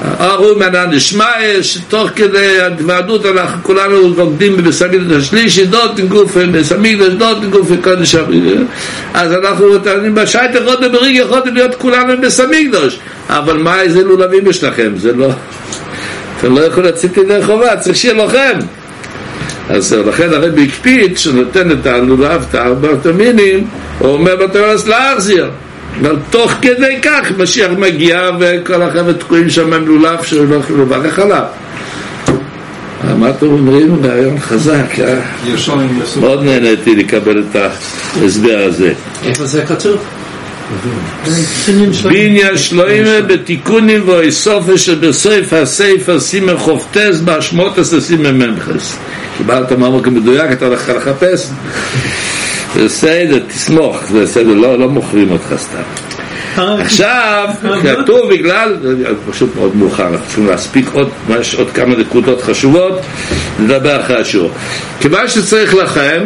[0.02, 7.44] ארו מנן דשמיא, שתוך כדי התוועדות אנחנו כולנו רוקדים בסמידות השלישי, דות גופה, בסמידות, דות
[7.50, 8.14] גופה, קודש
[9.14, 9.66] אז אנחנו
[10.14, 12.98] בשייט אחד בריג יכולנו להיות כולנו בסמידוש,
[13.28, 14.92] אבל מה איזה לולבים יש לכם?
[14.96, 15.28] זה לא...
[16.38, 18.58] אתם לא יכולים לצאת ידי חובה, צריך שיהיה לוחם.
[19.70, 23.66] אז לכן הרבי הקפיד שנותן את הלולב, את הארבעת המינים,
[23.98, 25.50] הוא אומר בתורס להחזיר.
[26.00, 31.18] אבל תוך כדי כך משיח מגיע וכל החבר'ה תקועים שם עם לולב שלא יכולים לברך
[31.18, 31.44] עליו.
[33.18, 34.04] מה אתם אומרים?
[34.04, 35.18] רעיון חזק, אה?
[36.20, 37.56] מאוד נהניתי לקבל את
[38.22, 38.92] ההסבר הזה.
[39.24, 39.96] איפה זה כתוב?
[42.04, 48.96] בניין שלוימה בתיקונים ואיסופה שבסוף הספר סימן חופטס באשמות סימן ממחס.
[49.38, 51.50] קיבלת מאמר כמדויק, אתה הולך לחפש?
[52.76, 55.82] בסדר, תסמוך, בסדר, לא, לא מוכרים אותך סתם.
[56.56, 57.48] עכשיו,
[58.02, 58.76] כתוב בגלל,
[59.30, 61.10] פשוט מאוד מאוחר, אנחנו צריכים להספיק עוד,
[61.40, 63.00] יש עוד כמה נקודות חשובות,
[63.60, 64.50] נדבר אחרי השיעור.
[65.00, 66.22] כיוון שצריך לכם,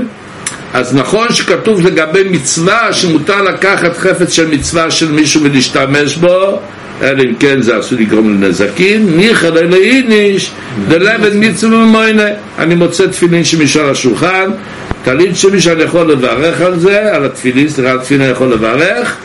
[0.75, 6.61] אז נכון שכתוב לגבי מצווה שמותר לקחת חפץ של מצווה של מישהו ולהשתמש בו,
[7.03, 10.51] אלא אם כן זה עשוי לגרום לנזקים, ניחא לאיניש,
[10.89, 12.27] דלבן מצווה ומוינה.
[12.59, 14.51] אני מוצא תפילין של מישהו על השולחן,
[15.05, 19.17] טלית של מישהו אני יכול לברך על זה, על התפילין, סליחה, התפילין אני יכול לברך,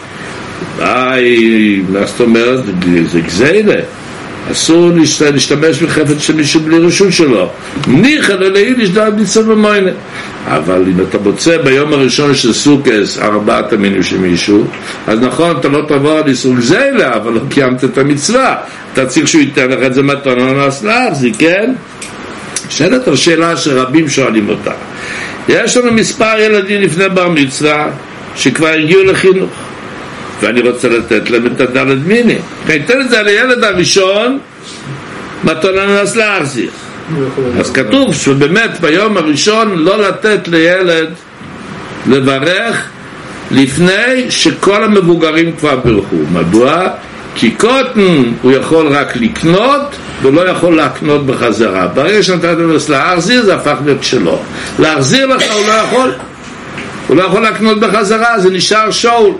[0.82, 2.60] איי, מה זאת אומרת?
[3.12, 3.76] זה גזילה.
[4.52, 7.50] אסור להשת- להשתמש בחפץ של מישהו בלי רשות שלו.
[7.88, 9.92] ניחא ללאידיש דעת מצווה ומוינה.
[10.48, 14.66] אבל אם אתה מוצא ביום הראשון של סוכס ארבעת המינים של מישהו,
[15.08, 18.56] אז נכון, אתה לא תבוא על איסור גזילה, אבל לא קיימת את המצווה.
[18.94, 21.74] אתה צריך שהוא ייתן לך את זה מתנה להסלח, זה כן?
[22.70, 24.72] שאלת השאלה שרבים שואלים אותה.
[25.50, 27.90] יש לנו מספר ילדים לפני בר מצווה
[28.36, 29.52] שכבר הגיעו לחינוך
[30.42, 32.38] ואני רוצה לתת להם את הדלת מיני.
[32.66, 34.40] אני אתן את זה לילד הראשון,
[35.44, 36.70] מתנה נס להחזיר.
[37.60, 41.10] אז כתוב שבאמת ביום הראשון לא לתת לילד
[42.08, 42.90] לברך
[43.52, 46.16] לפני שכל המבוגרים כבר בירכו.
[46.34, 46.88] מדוע?
[47.36, 51.88] כי קוטן הוא יכול רק לקנות ולא יכול להקנות בחזרה.
[51.88, 54.42] ברגע שנתת לו להחזיר זה הפך להיות שלו.
[54.80, 56.14] להחזיר לך הוא לא יכול.
[57.08, 59.34] הוא לא יכול להקנות בחזרה, זה נשאר שאול.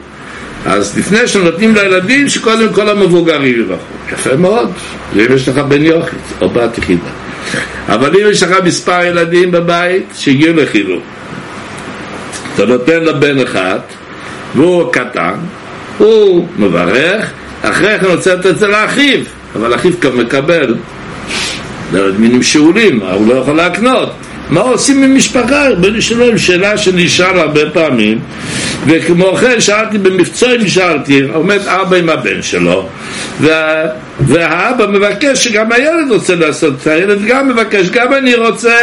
[0.66, 3.84] אז לפני שנותנים לילדים, שקודם כל המבוגרים יברכו.
[4.14, 4.72] יפה מאוד,
[5.16, 7.10] זה אם יש לך בן יוכית או בת יחידה.
[7.90, 11.04] אבל אם יש לך מספר ילדים בבית שהגיעו לחינוך,
[12.56, 13.80] אתה נותן לבן אחד,
[14.56, 15.34] והוא קטן,
[15.98, 17.32] הוא מברך,
[17.70, 19.20] אחרי כן רוצה לתת את זה לאחיו,
[19.56, 20.76] אבל אחיו מקבל
[22.18, 24.10] מינים שאולים, הוא לא יכול להקנות.
[24.50, 25.68] מה עושים עם משפחה?
[25.68, 28.20] ריבונו של עולם, שאלה שנשאל הרבה פעמים
[28.88, 32.88] וכמו כן שאלתי במבצעים שאלתי, עומד אבא עם הבן שלו
[33.42, 33.84] וה,
[34.20, 38.76] והאבא מבקש שגם הילד רוצה לעשות את הילד גם מבקש, גם אני רוצה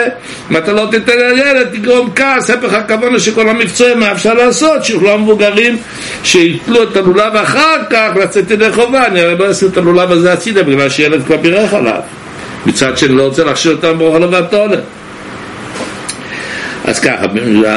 [0.50, 5.10] אם אתה לא תיתן לילד תגרום כעס, הפך הכוונה שכל המבצעים מה אפשר לעשות, שיוכלו
[5.10, 5.76] המבוגרים
[6.24, 10.32] שיתלו את הלולב אחר כך לצאת ידי חובה, אני הרי לא אשים את הלולב הזה
[10.32, 12.00] הצידה בגלל שילד כבר בירך עליו.
[12.66, 14.76] מצד שני לא רוצה להכשיר אותם ברוך עולה
[16.84, 17.26] אז ככה,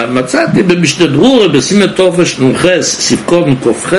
[0.09, 3.93] מצאתי במשנה ברורה בסימן תופש נ"ח, סיפקון ק"ח,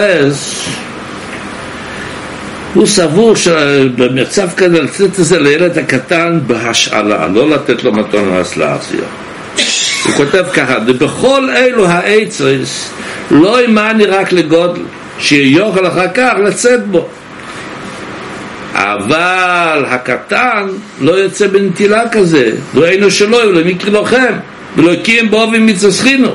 [2.75, 9.05] הוא סבור שבמצב כזה לתת את זה לילד הקטן בהשאלה, לא לתת לו מתון להחזיר.
[10.05, 12.91] הוא כותב ככה, ובכל אלו העצרס
[13.31, 14.81] לא ימני רק לגודל,
[15.19, 17.09] שיוכל אחר כך לצאת בו.
[18.75, 20.67] אבל הקטן
[21.01, 24.35] לא יוצא בנטילה כזה, לא היינו שלו, אלא מיקרי לוחם.
[24.77, 26.29] ולא קיים באופן מצסחינו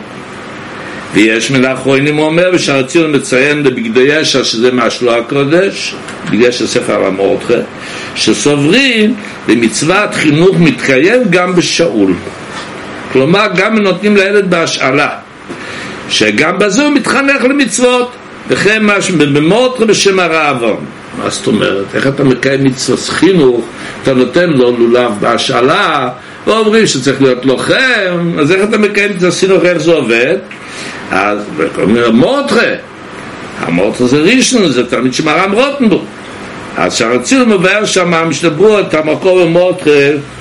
[1.14, 5.96] ויש מן האחרונים הוא אומר ושער מציין בבגדי ישע שזה מהשלוע הקודש
[6.26, 7.54] בגדי ישע ספר המורדכה
[8.16, 9.16] שסוברים
[9.48, 12.14] במצוות חינוך מתקיים גם בשאול.
[13.12, 15.10] כלומר גם נותנים לילד בהשאלה
[16.10, 18.12] שגם בזה הוא מתחנך למצוות.
[18.48, 18.84] וכן
[19.34, 20.86] במורדכה בשם הרעבון
[21.18, 21.86] מה זאת אומרת?
[21.96, 23.66] איך אתה מקיים מצוות חינוך
[24.04, 26.10] אתה נותן לו לולב בהשאלה
[26.48, 30.38] ואומרים שצריך להיות לוחם, אז איך אתה מקיים את הסינוך, איך זה עובד?
[31.12, 31.40] אז
[31.82, 32.68] אומרים המורדכה,
[33.60, 36.06] המורדכה זה ראשון, זה תלמיד של מרן רוטנבורג.
[36.78, 39.90] אז שהרצינו מבאר שם, משתברו את המקום במורדכה,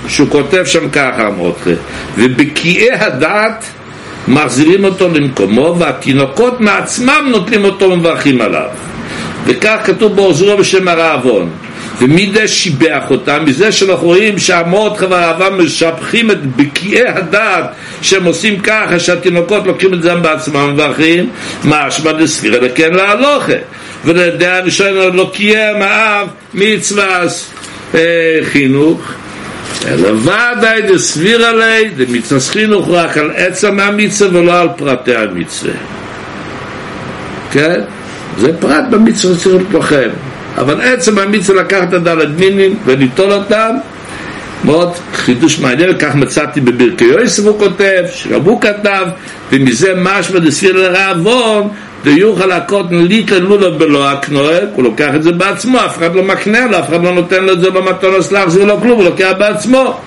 [0.08, 1.70] שהוא כותב שם ככה המורדכה,
[2.16, 3.64] ובקיאי הדעת
[4.28, 8.68] מחזירים אותו למקומו, והתינוקות מעצמם נוטלים אותו ומברכים עליו.
[9.44, 11.50] וכך כתוב בעוזרו בשם הרעבון.
[12.00, 13.44] ומי שיבח אותם?
[13.46, 17.64] מזה שאנחנו רואים שהמורדכה והרעב"ם משבחים את בקיאי הדעת
[18.02, 21.30] שהם עושים ככה שהתינוקות לוקחים את זה בעצמם ומברכים
[21.64, 23.52] משמע דספירא לכן להלוכה.
[24.04, 27.24] ולדעה הראשונה לא קיים האב מצווה
[27.94, 28.00] אה,
[28.44, 29.12] חינוך.
[29.88, 35.72] אלא ודאי דסבירא ליה דמצווה חינוך רק על עצם המצווה ולא על פרטי המצווה.
[37.52, 37.80] כן?
[38.38, 43.74] זה פרט במצווה צריך לוחם אבל עצם המצווה לקחת את הדלת מינים וליטול אותם
[44.64, 49.06] מאוד חידוש מעניין, כך מצאתי בברכי יוסף הוא כותב, שגם הוא כתב,
[49.52, 51.68] ומזה משמע דספיר לרעבון,
[52.04, 56.66] ויוכל הקוטן ליטל לולו בלא הקנועק, הוא לוקח את זה בעצמו, אף אחד לא מקנה
[56.66, 59.32] לו, אף אחד לא נותן לו את זה במתון הסלח, זה לא כלום, הוא לוקח
[59.38, 60.00] בעצמו.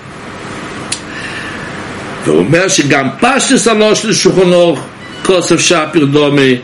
[2.24, 4.80] והוא אומר שגם פשטס הלוש לשולחן אורך
[5.22, 6.58] כוסף שפיר דומי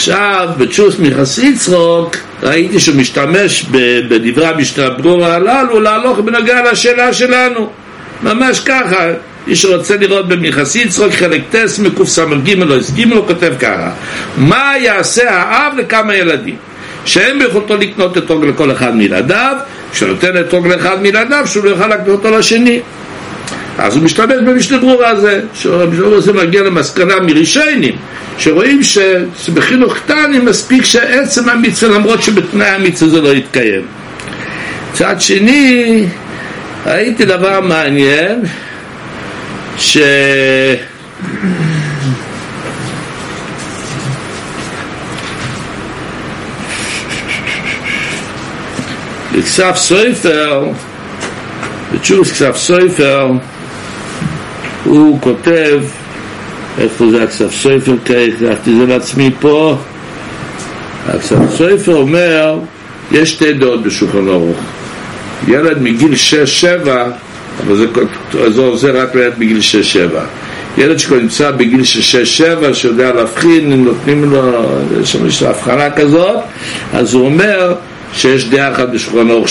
[0.00, 3.64] עכשיו, בתשוס מיחס יצרוק, ראיתי שהוא משתמש
[4.08, 7.70] בדברי המשנה ברורה הללו להלוך בנוגע לשאלה שלנו.
[8.22, 9.06] ממש ככה,
[9.46, 13.90] מי שרוצה לראות במיחס יצרוק, חלק טס מקס"ג לא הסכים לו, כותב ככה:
[14.36, 16.56] מה יעשה האב לכמה ילדים?
[17.04, 19.56] שאין ביכולתו לקנות אתרוג לכל אחד מילדיו,
[19.92, 22.80] כשנותן אתרוג לאחד מילדיו, שהוא לא יוכל לקנות אותו לשני.
[23.78, 27.96] אז הוא משתמש במשנה ברורה הזה, שהמשנה ברורה הזה מגיע למסקנה מרישיינים,
[28.38, 28.80] שרואים
[29.38, 33.82] שבחינוך קטני מספיק שעצם המצווה, למרות שבתנאי המצווה זה לא יתקיים.
[34.92, 36.04] מצד שני,
[36.86, 38.42] ראיתי דבר מעניין,
[39.76, 39.98] ש...
[49.32, 50.68] בכסף סופר,
[51.94, 53.30] בתשוס כסף סופר,
[54.84, 55.80] הוא כותב,
[56.78, 59.76] איפה זה הכסף סופר כעת, לקחתי זה לעצמי פה,
[61.08, 62.58] הכסף סופר אומר,
[63.12, 64.58] יש שתי דעות בשולחן ערוך.
[65.48, 66.12] ילד מגיל
[66.84, 66.88] 6-7,
[67.66, 67.86] אבל זה,
[68.50, 69.58] זה עוזר רק לילד בגיל
[70.14, 70.18] 6-7.
[70.78, 72.22] ילד שכבר נמצא בגיל של
[72.70, 74.64] 6-7, שיודע להבחין, אם נותנים לו,
[75.00, 76.38] יש שם הבחנה כזאת,
[76.92, 77.74] אז הוא אומר
[78.12, 79.48] שיש דעה אחת בשולחן ערוך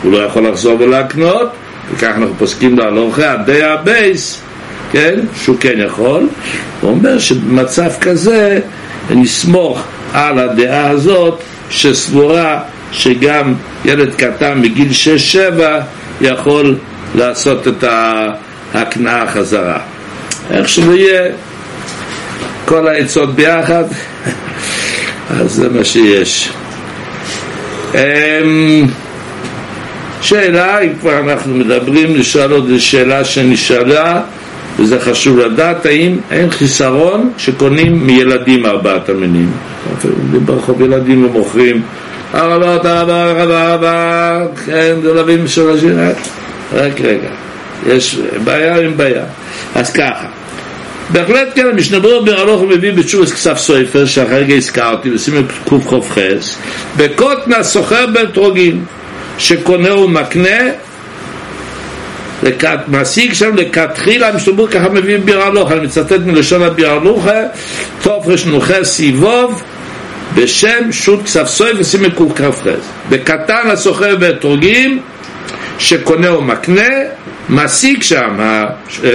[0.00, 1.48] שהוא לא יכול לחזור ולהקנות,
[1.92, 4.40] וכך אנחנו פוסקים להלוכה, הדעה הבייס,
[4.92, 6.28] כן, שהוא כן יכול,
[6.80, 8.60] הוא אומר שבמצב כזה
[9.10, 9.82] נסמוך
[10.12, 11.40] על הדעה הזאת
[11.70, 12.60] שסבורה
[12.92, 13.54] שגם
[13.84, 14.88] ילד קטן מגיל
[15.58, 15.60] 6-7
[16.20, 16.76] יכול
[17.14, 17.84] לעשות את
[18.74, 19.78] ההקנאה חזרה.
[20.50, 21.32] איך שלא יהיה,
[22.64, 23.84] כל העצות ביחד,
[25.40, 26.52] אז זה מה שיש.
[30.22, 34.20] שאלה, אם כבר אנחנו מדברים, לשאול עוד שאלה שנשאלה,
[34.78, 39.50] וזה חשוב לדעת, האם אין חיסרון שקונים מילדים ארבעת המינים?
[40.44, 41.82] ברחוב ילדים ומוכרים
[42.34, 45.98] ארבע, ארבע, ארבע, ארבע, כן, דולבים של השיר,
[46.72, 47.28] רק רגע,
[47.86, 49.24] יש בעיה עם בעיה.
[49.74, 50.26] אז ככה,
[51.10, 56.18] בהחלט כן, המשנה ברור בהלוך מביא בתשובס כסף סופר, שהרגע הזכרתי, בסימן קכ"ח,
[56.96, 58.84] בקוטנה סוחר באתרוגים,
[59.40, 60.58] שקונה ומקנה,
[62.86, 67.40] מעסיק שם לכתחילה, ברור ככה מביא בירלוך, אני מצטט מלשון הבירלוכה,
[68.02, 69.62] תופרש נוחה סיבוב,
[70.34, 72.66] בשם שו"ת כסף סופר וסימן קכ"ח.
[73.08, 75.00] בקטן הסוחר באתרוגים,
[75.78, 76.88] שקונה ומקנה,
[77.48, 78.38] מעסיק שם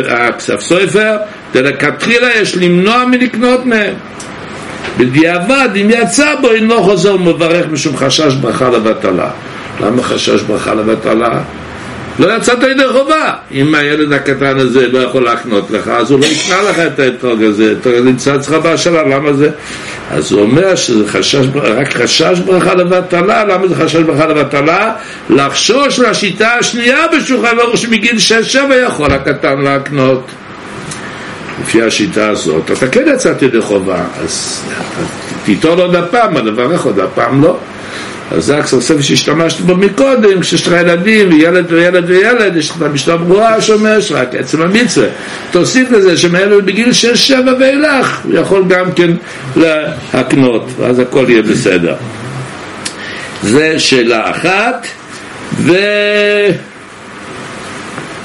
[0.09, 1.17] הכסף סופר,
[1.53, 3.93] ולכתחילה יש למנוע מלקנות מהם.
[4.97, 9.29] בדיעבד, אם יצא בו, אינו חוזר ומברך משום חשש ברכה לבטלה.
[9.81, 11.39] למה חשש ברכה לבטלה?
[12.19, 13.33] לא יצאת ידי חובה.
[13.51, 17.43] אם הילד הקטן הזה לא יכול להקנות לך, אז הוא לא יקנה לך את האתרוג
[17.43, 19.49] הזה, הזה נמצא אצלך בהשאלה, למה זה?
[20.11, 24.93] אז הוא אומר שזה חשש, רק חשש ברכה לבטלה, למה זה חשש ברכה לבטלה?
[25.29, 28.15] לחשוש לשיטה השנייה בשולחן ערוך שמגיל
[28.53, 30.27] 6-7 יכול הקטן להקנות.
[31.61, 34.63] לפי השיטה הזאת, אתה כן יצאת ידי חובה, אז
[35.45, 37.57] תיטול עוד הפעם, לברך עוד הפעם לא.
[38.31, 43.17] אז זה הכסף שהשתמשתי בו מקודם, כשיש לך ילדים וילד וילד וילד, יש לך משנה
[43.17, 45.07] ברורה שאומר שרק עצם המצווה.
[45.51, 46.89] תוסיף לזה שמילד בגיל
[47.29, 49.11] 6-7 ואילך, הוא יכול גם כן
[49.55, 51.95] להקנות, ואז הכל יהיה בסדר.
[53.43, 54.87] זה שאלה אחת,
[55.53, 55.73] ו...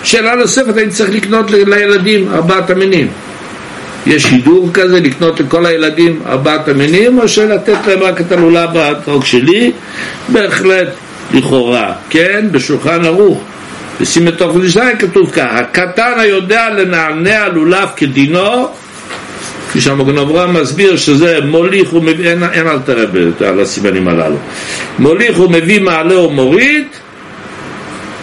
[0.04, 3.08] שאלה נוספת, אני צריך לקנות לילדים ארבעת המינים.
[4.06, 9.24] יש הידור כזה לקנות לכל הילדים ארבעת המינים, או שלתת להם רק את הלולב האתרוג
[9.24, 9.72] שלי?
[10.28, 10.88] בהחלט,
[11.34, 13.42] לכאורה, כן, בשולחן ערוך.
[14.00, 18.68] ושים את תוך לישניים כתוב ככה, הקטן היודע לנענע לולב כדינו,
[19.68, 23.04] כפי שהמגן אברהם מסביר שזה מוליך ומביא, אין, אין אל תראה
[23.48, 24.36] על הסימנים הללו.
[24.98, 26.84] מוליך ומביא מעלה ומוריד,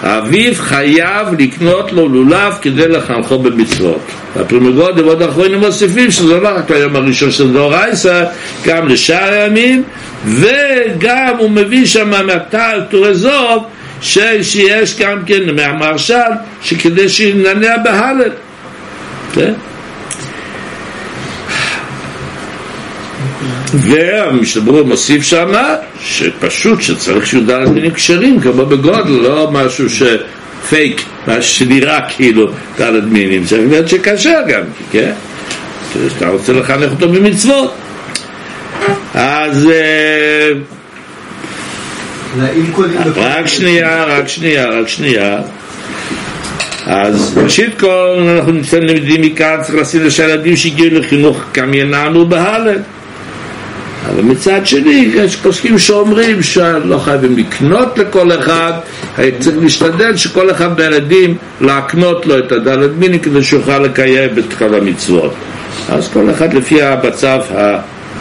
[0.03, 4.01] האביו חייב לקנות לו לולב כדי לחנכו במצוות.
[4.35, 8.25] הפרימגודים ועוד האחרונים מוסיפים שזה לא רק היום הראשון של דאורייסה,
[8.65, 9.83] גם לשאר הימים,
[10.25, 13.63] וגם הוא מביא שם מהטל טורזוב,
[14.01, 16.31] שיש גם כן מהמרשל,
[16.63, 18.31] שכדי שיננע בהלל.
[19.33, 19.53] כן?
[23.73, 25.51] והמשתברור מוסיף שם
[25.99, 33.45] שפשוט שצריך שיהודה מינים כשרים כמו בגודל, לא משהו שפייק, משהו שנראה כאילו דלת מינים,
[33.45, 35.11] צריך להיות שכשר גם, כן?
[35.93, 37.73] שאתה רוצה לחנך אותו במצוות.
[39.13, 39.69] אז
[43.15, 45.37] רק שנייה, רק שנייה, רק שנייה.
[46.85, 52.77] אז ראשית כל אנחנו נמצאים למדים מכאן צריך לשים שהילדים שהגיעו לחינוך ינענו בהלל
[54.09, 58.71] אבל מצד שני יש פוסקים שאומרים שלא חייבים לקנות לכל אחד
[59.39, 64.75] צריך להשתדל שכל אחד מהילדים להקנות לו את הדלת מיני כדי שיוכל לקיים את כל
[64.75, 65.33] המצוות.
[65.89, 67.41] אז כל אחד לפי המצב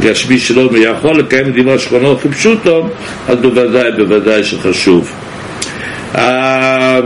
[0.00, 2.88] הגשמי שלו ויכול לקיים דברי שכונו כפשוטו
[3.28, 5.12] אז בוודאי בוודאי שחשוב.
[6.14, 7.00] אה,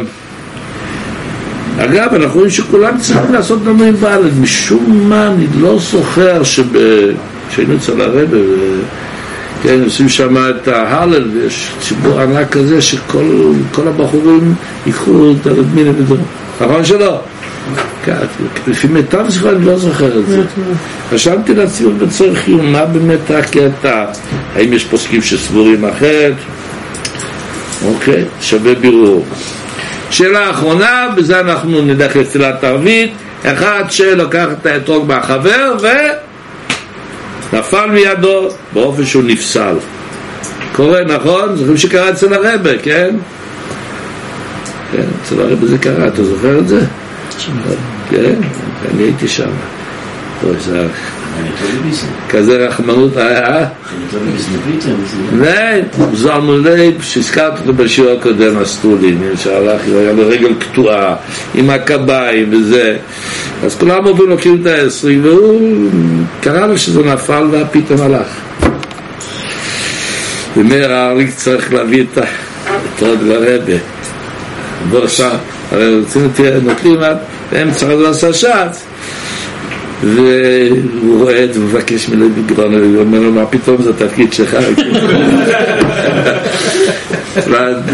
[1.79, 6.43] אגב, אנחנו רואים שכולם צריכים לעשות דברים באלף, משום מה אני לא זוכר
[7.51, 8.21] כשהיינו אצל הרבה,
[9.63, 14.55] כן, עושים שם את ההלל, ויש ציבור ענק כזה שכל הבחורים
[14.87, 16.25] ייקחו את הרדמינה ודברים.
[16.61, 17.21] נכון שלא?
[18.05, 18.15] כן,
[18.67, 20.43] לפי מיטב זכר אני לא זוכר את זה.
[21.11, 24.05] חשבתי לעצמי בצורך חיום, מה באמת הקטע?
[24.55, 26.35] האם יש פוסקים שסבורים אחרת?
[27.85, 29.27] אוקיי, שווה בירור.
[30.11, 33.13] שאלה אחרונה, בזה אנחנו נלך לתפילת ערבית,
[33.45, 35.77] אחד שלוקח את האתרוג מהחבר
[37.53, 39.75] ונפל מידו באופן שהוא נפסל.
[40.73, 41.57] קורה, נכון?
[41.57, 43.15] זוכרים שקרה אצל הרבה, כן?
[44.93, 46.81] כן, אצל הרבה זה קרה, אתה זוכר את זה?
[48.11, 48.35] כן,
[48.95, 49.51] אני הייתי שם.
[52.29, 53.67] כזה רחמנות היה?
[55.41, 61.17] nein, זלמו לב, שהזכרת אותו בשיעור הקודם, הסטולין, שהלך, היה לו רגל קטועה,
[61.55, 62.97] עם הקביים וזה,
[63.65, 65.91] אז כולם עוברים לוקחים את העשרים, והוא
[66.41, 68.27] קרא לו שזה נפל והפתאום הלך.
[70.57, 73.79] ומאיר האריק צריך להביא את עוד לרבה.
[74.91, 75.37] בוא שם,
[75.73, 76.29] הרי רוצים
[76.63, 77.17] נותנים עד
[77.53, 78.77] באמצע עשה שעת
[80.05, 84.57] והוא רואה את זה, מבקש ממנו בגרון, הוא אומר לו, מה פתאום זה התפקיד שלך?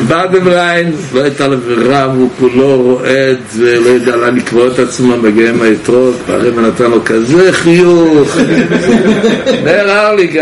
[0.08, 5.16] באדם ליין, לא הייתה לו ברירה, הוא כולו רועד ולא יודע לאן לקבוע את עצמו,
[5.16, 8.38] מגיע עם האתרוג, והרבא נתן לו כזה חיוך.
[9.64, 10.34] מאיר ארליק,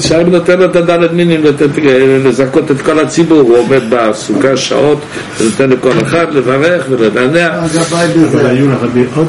[0.00, 1.40] שהרבא נותן לו את הדלת מינים,
[2.24, 4.98] לזכות את כל הציבור, הוא עומד בסוכה שעות,
[5.40, 7.50] ונותן לכל אחד לברך ולדענע.
[8.32, 9.28] אבל היו לרבי עוד.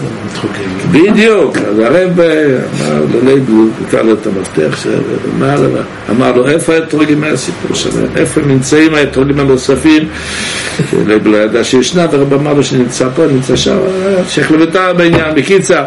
[0.92, 4.86] בדיוק, אז הרב אמר ללייבו, נתן לו את המפתח,
[6.10, 8.08] אמר לו, איפה האתרוגים מהסיפור שלהם?
[8.16, 10.08] איפה נמצאים האתרוגים הנוספים?
[11.08, 13.78] לייבו לא ידע שישנה, והרב אמר לו שנמצא פה, נמצא שם,
[14.30, 15.36] שייך לביתר בעניין.
[15.36, 15.84] בקיצה,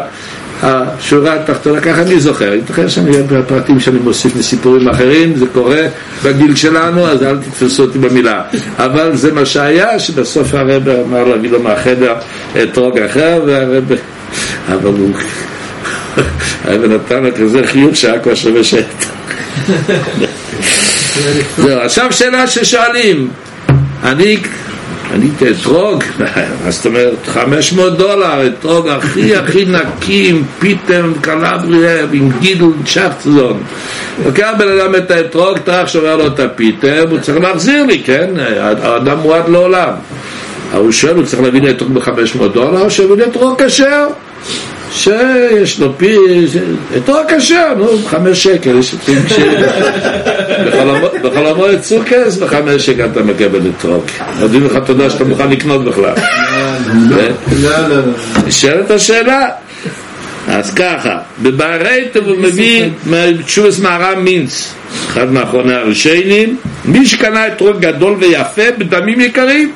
[0.63, 5.81] השורה התחתונה, ככה אני זוכר, זוכר שאני בפרטים שאני מוסיף מסיפורים אחרים, זה קורה
[6.23, 8.41] בגיל שלנו, אז אל תתפסו אותי במילה.
[8.77, 12.13] אבל זה מה שהיה, שבסוף הרב אמר להביא לו מהחדר
[12.63, 13.83] אתרוג אחר, והרב...
[14.67, 15.13] אבל הוא...
[16.63, 19.05] הרב נתן לו כזה חיוך שהיה כבר שווה שאת.
[21.57, 23.29] זהו, עכשיו שאלה ששואלים,
[24.03, 24.37] אני
[25.13, 26.03] אני אתרוג,
[26.65, 33.63] מה זאת אומרת, 500 דולר, אתרוג הכי הכי נקי עם פיטם, קלבריה, עם גידול צ'פטזון.
[34.25, 38.29] לוקח בן אדם את האתרוג, טרח שובר לו את הפיטם, הוא צריך להחזיר לי, כן?
[38.59, 39.93] האדם מועד לעולם.
[40.73, 44.07] הוא שואל, הוא צריך להביא לי אתרוג ב-500 דולר, או שיביא לי אתרוג כשר?
[44.91, 46.15] שיש לו פי,
[46.95, 49.15] יותר כשר, נו, חמש שקל, יש פי
[51.23, 54.05] בכל המועד סוכס, בחמש שקל אתה מקבל את רוק.
[54.39, 56.13] נותנים לך תודה שאתה מוכן לקנות בכלל.
[57.09, 57.17] לא,
[57.61, 58.01] לא, לא.
[58.47, 59.49] נשאלת השאלה.
[60.47, 64.73] אז ככה, בברייתא הוא מביא מתשובס מהר"ם מינץ,
[65.07, 69.71] אחד מאחרוני הראשיינים, מי שקנה את רוק גדול ויפה בדמים יקרים,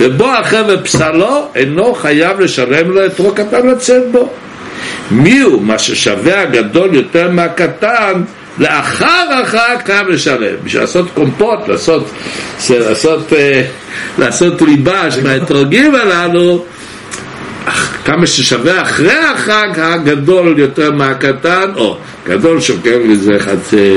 [0.00, 4.28] ובו החבר פסלו, אינו חייב לשלם לו את רוק קטן לצאת בו.
[5.10, 5.62] מי הוא?
[5.62, 8.22] מה ששווה הגדול יותר מהקטן,
[8.58, 10.54] לאחר החג חייב לשלם.
[10.64, 12.10] בשביל לעשות קומפוט, לעשות,
[12.70, 13.62] לעשות, אה,
[14.18, 16.64] לעשות ליבש מהאתרוגים הללו,
[18.04, 23.92] כמה ששווה אחרי החג הגדול יותר מהקטן, או גדול שוקל איזה חצי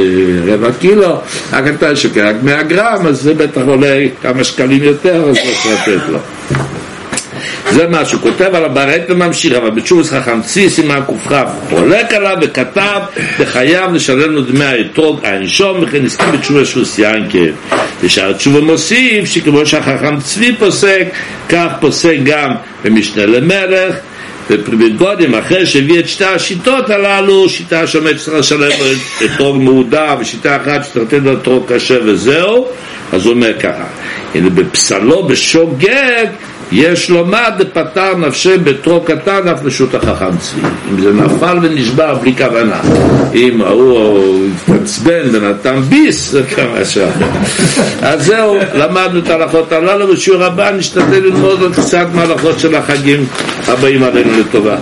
[0.47, 1.21] רבע קילו,
[1.51, 5.87] הקטן שוקל רק 100 גרם, אז זה בטח עולה כמה שקלים יותר, אז לא צריך
[5.87, 6.19] לתת לו.
[7.71, 11.35] זה מה שהוא כותב על הברית וממשיך, אבל בתשובס חכם צי סימן קכ
[11.69, 12.99] חולק עליו וכתב
[13.39, 17.51] וחייב לשלם לו דמי האתרוג האנשום וכן הסכים בתשובה שהוא סיינקב
[18.03, 21.07] ושאר תשובה מוסיף שכמו שהחכם צבי פוסק
[21.49, 22.51] כך פוסק גם
[22.83, 23.95] במשנה למלך
[24.49, 28.71] ובגודים אחרי שהביא את שתי השיטות הללו שיטה שאומרת שצריך לשלם
[29.25, 32.67] אתרוג מעודה ושיטה אחת לתת לו אתרוג קשה וזהו
[33.11, 33.83] אז הוא אומר ככה
[34.35, 36.25] הנה בפסלו בשוגג
[36.71, 40.61] יש לומר דפטר נפשי בתרו קטן אף לשות החכם צבי.
[40.91, 42.81] אם זה נפל ונשבר בלי כוונה.
[43.33, 47.25] אם ההוא התעצבן ונתן ביס זה כמה שאחר
[48.01, 53.25] אז זהו, למדנו את ההלכות הללו בשיעור הבא נשתדל ללמוד עוד קצת מההלכות של החגים
[53.67, 54.75] הבאים עלינו לטובה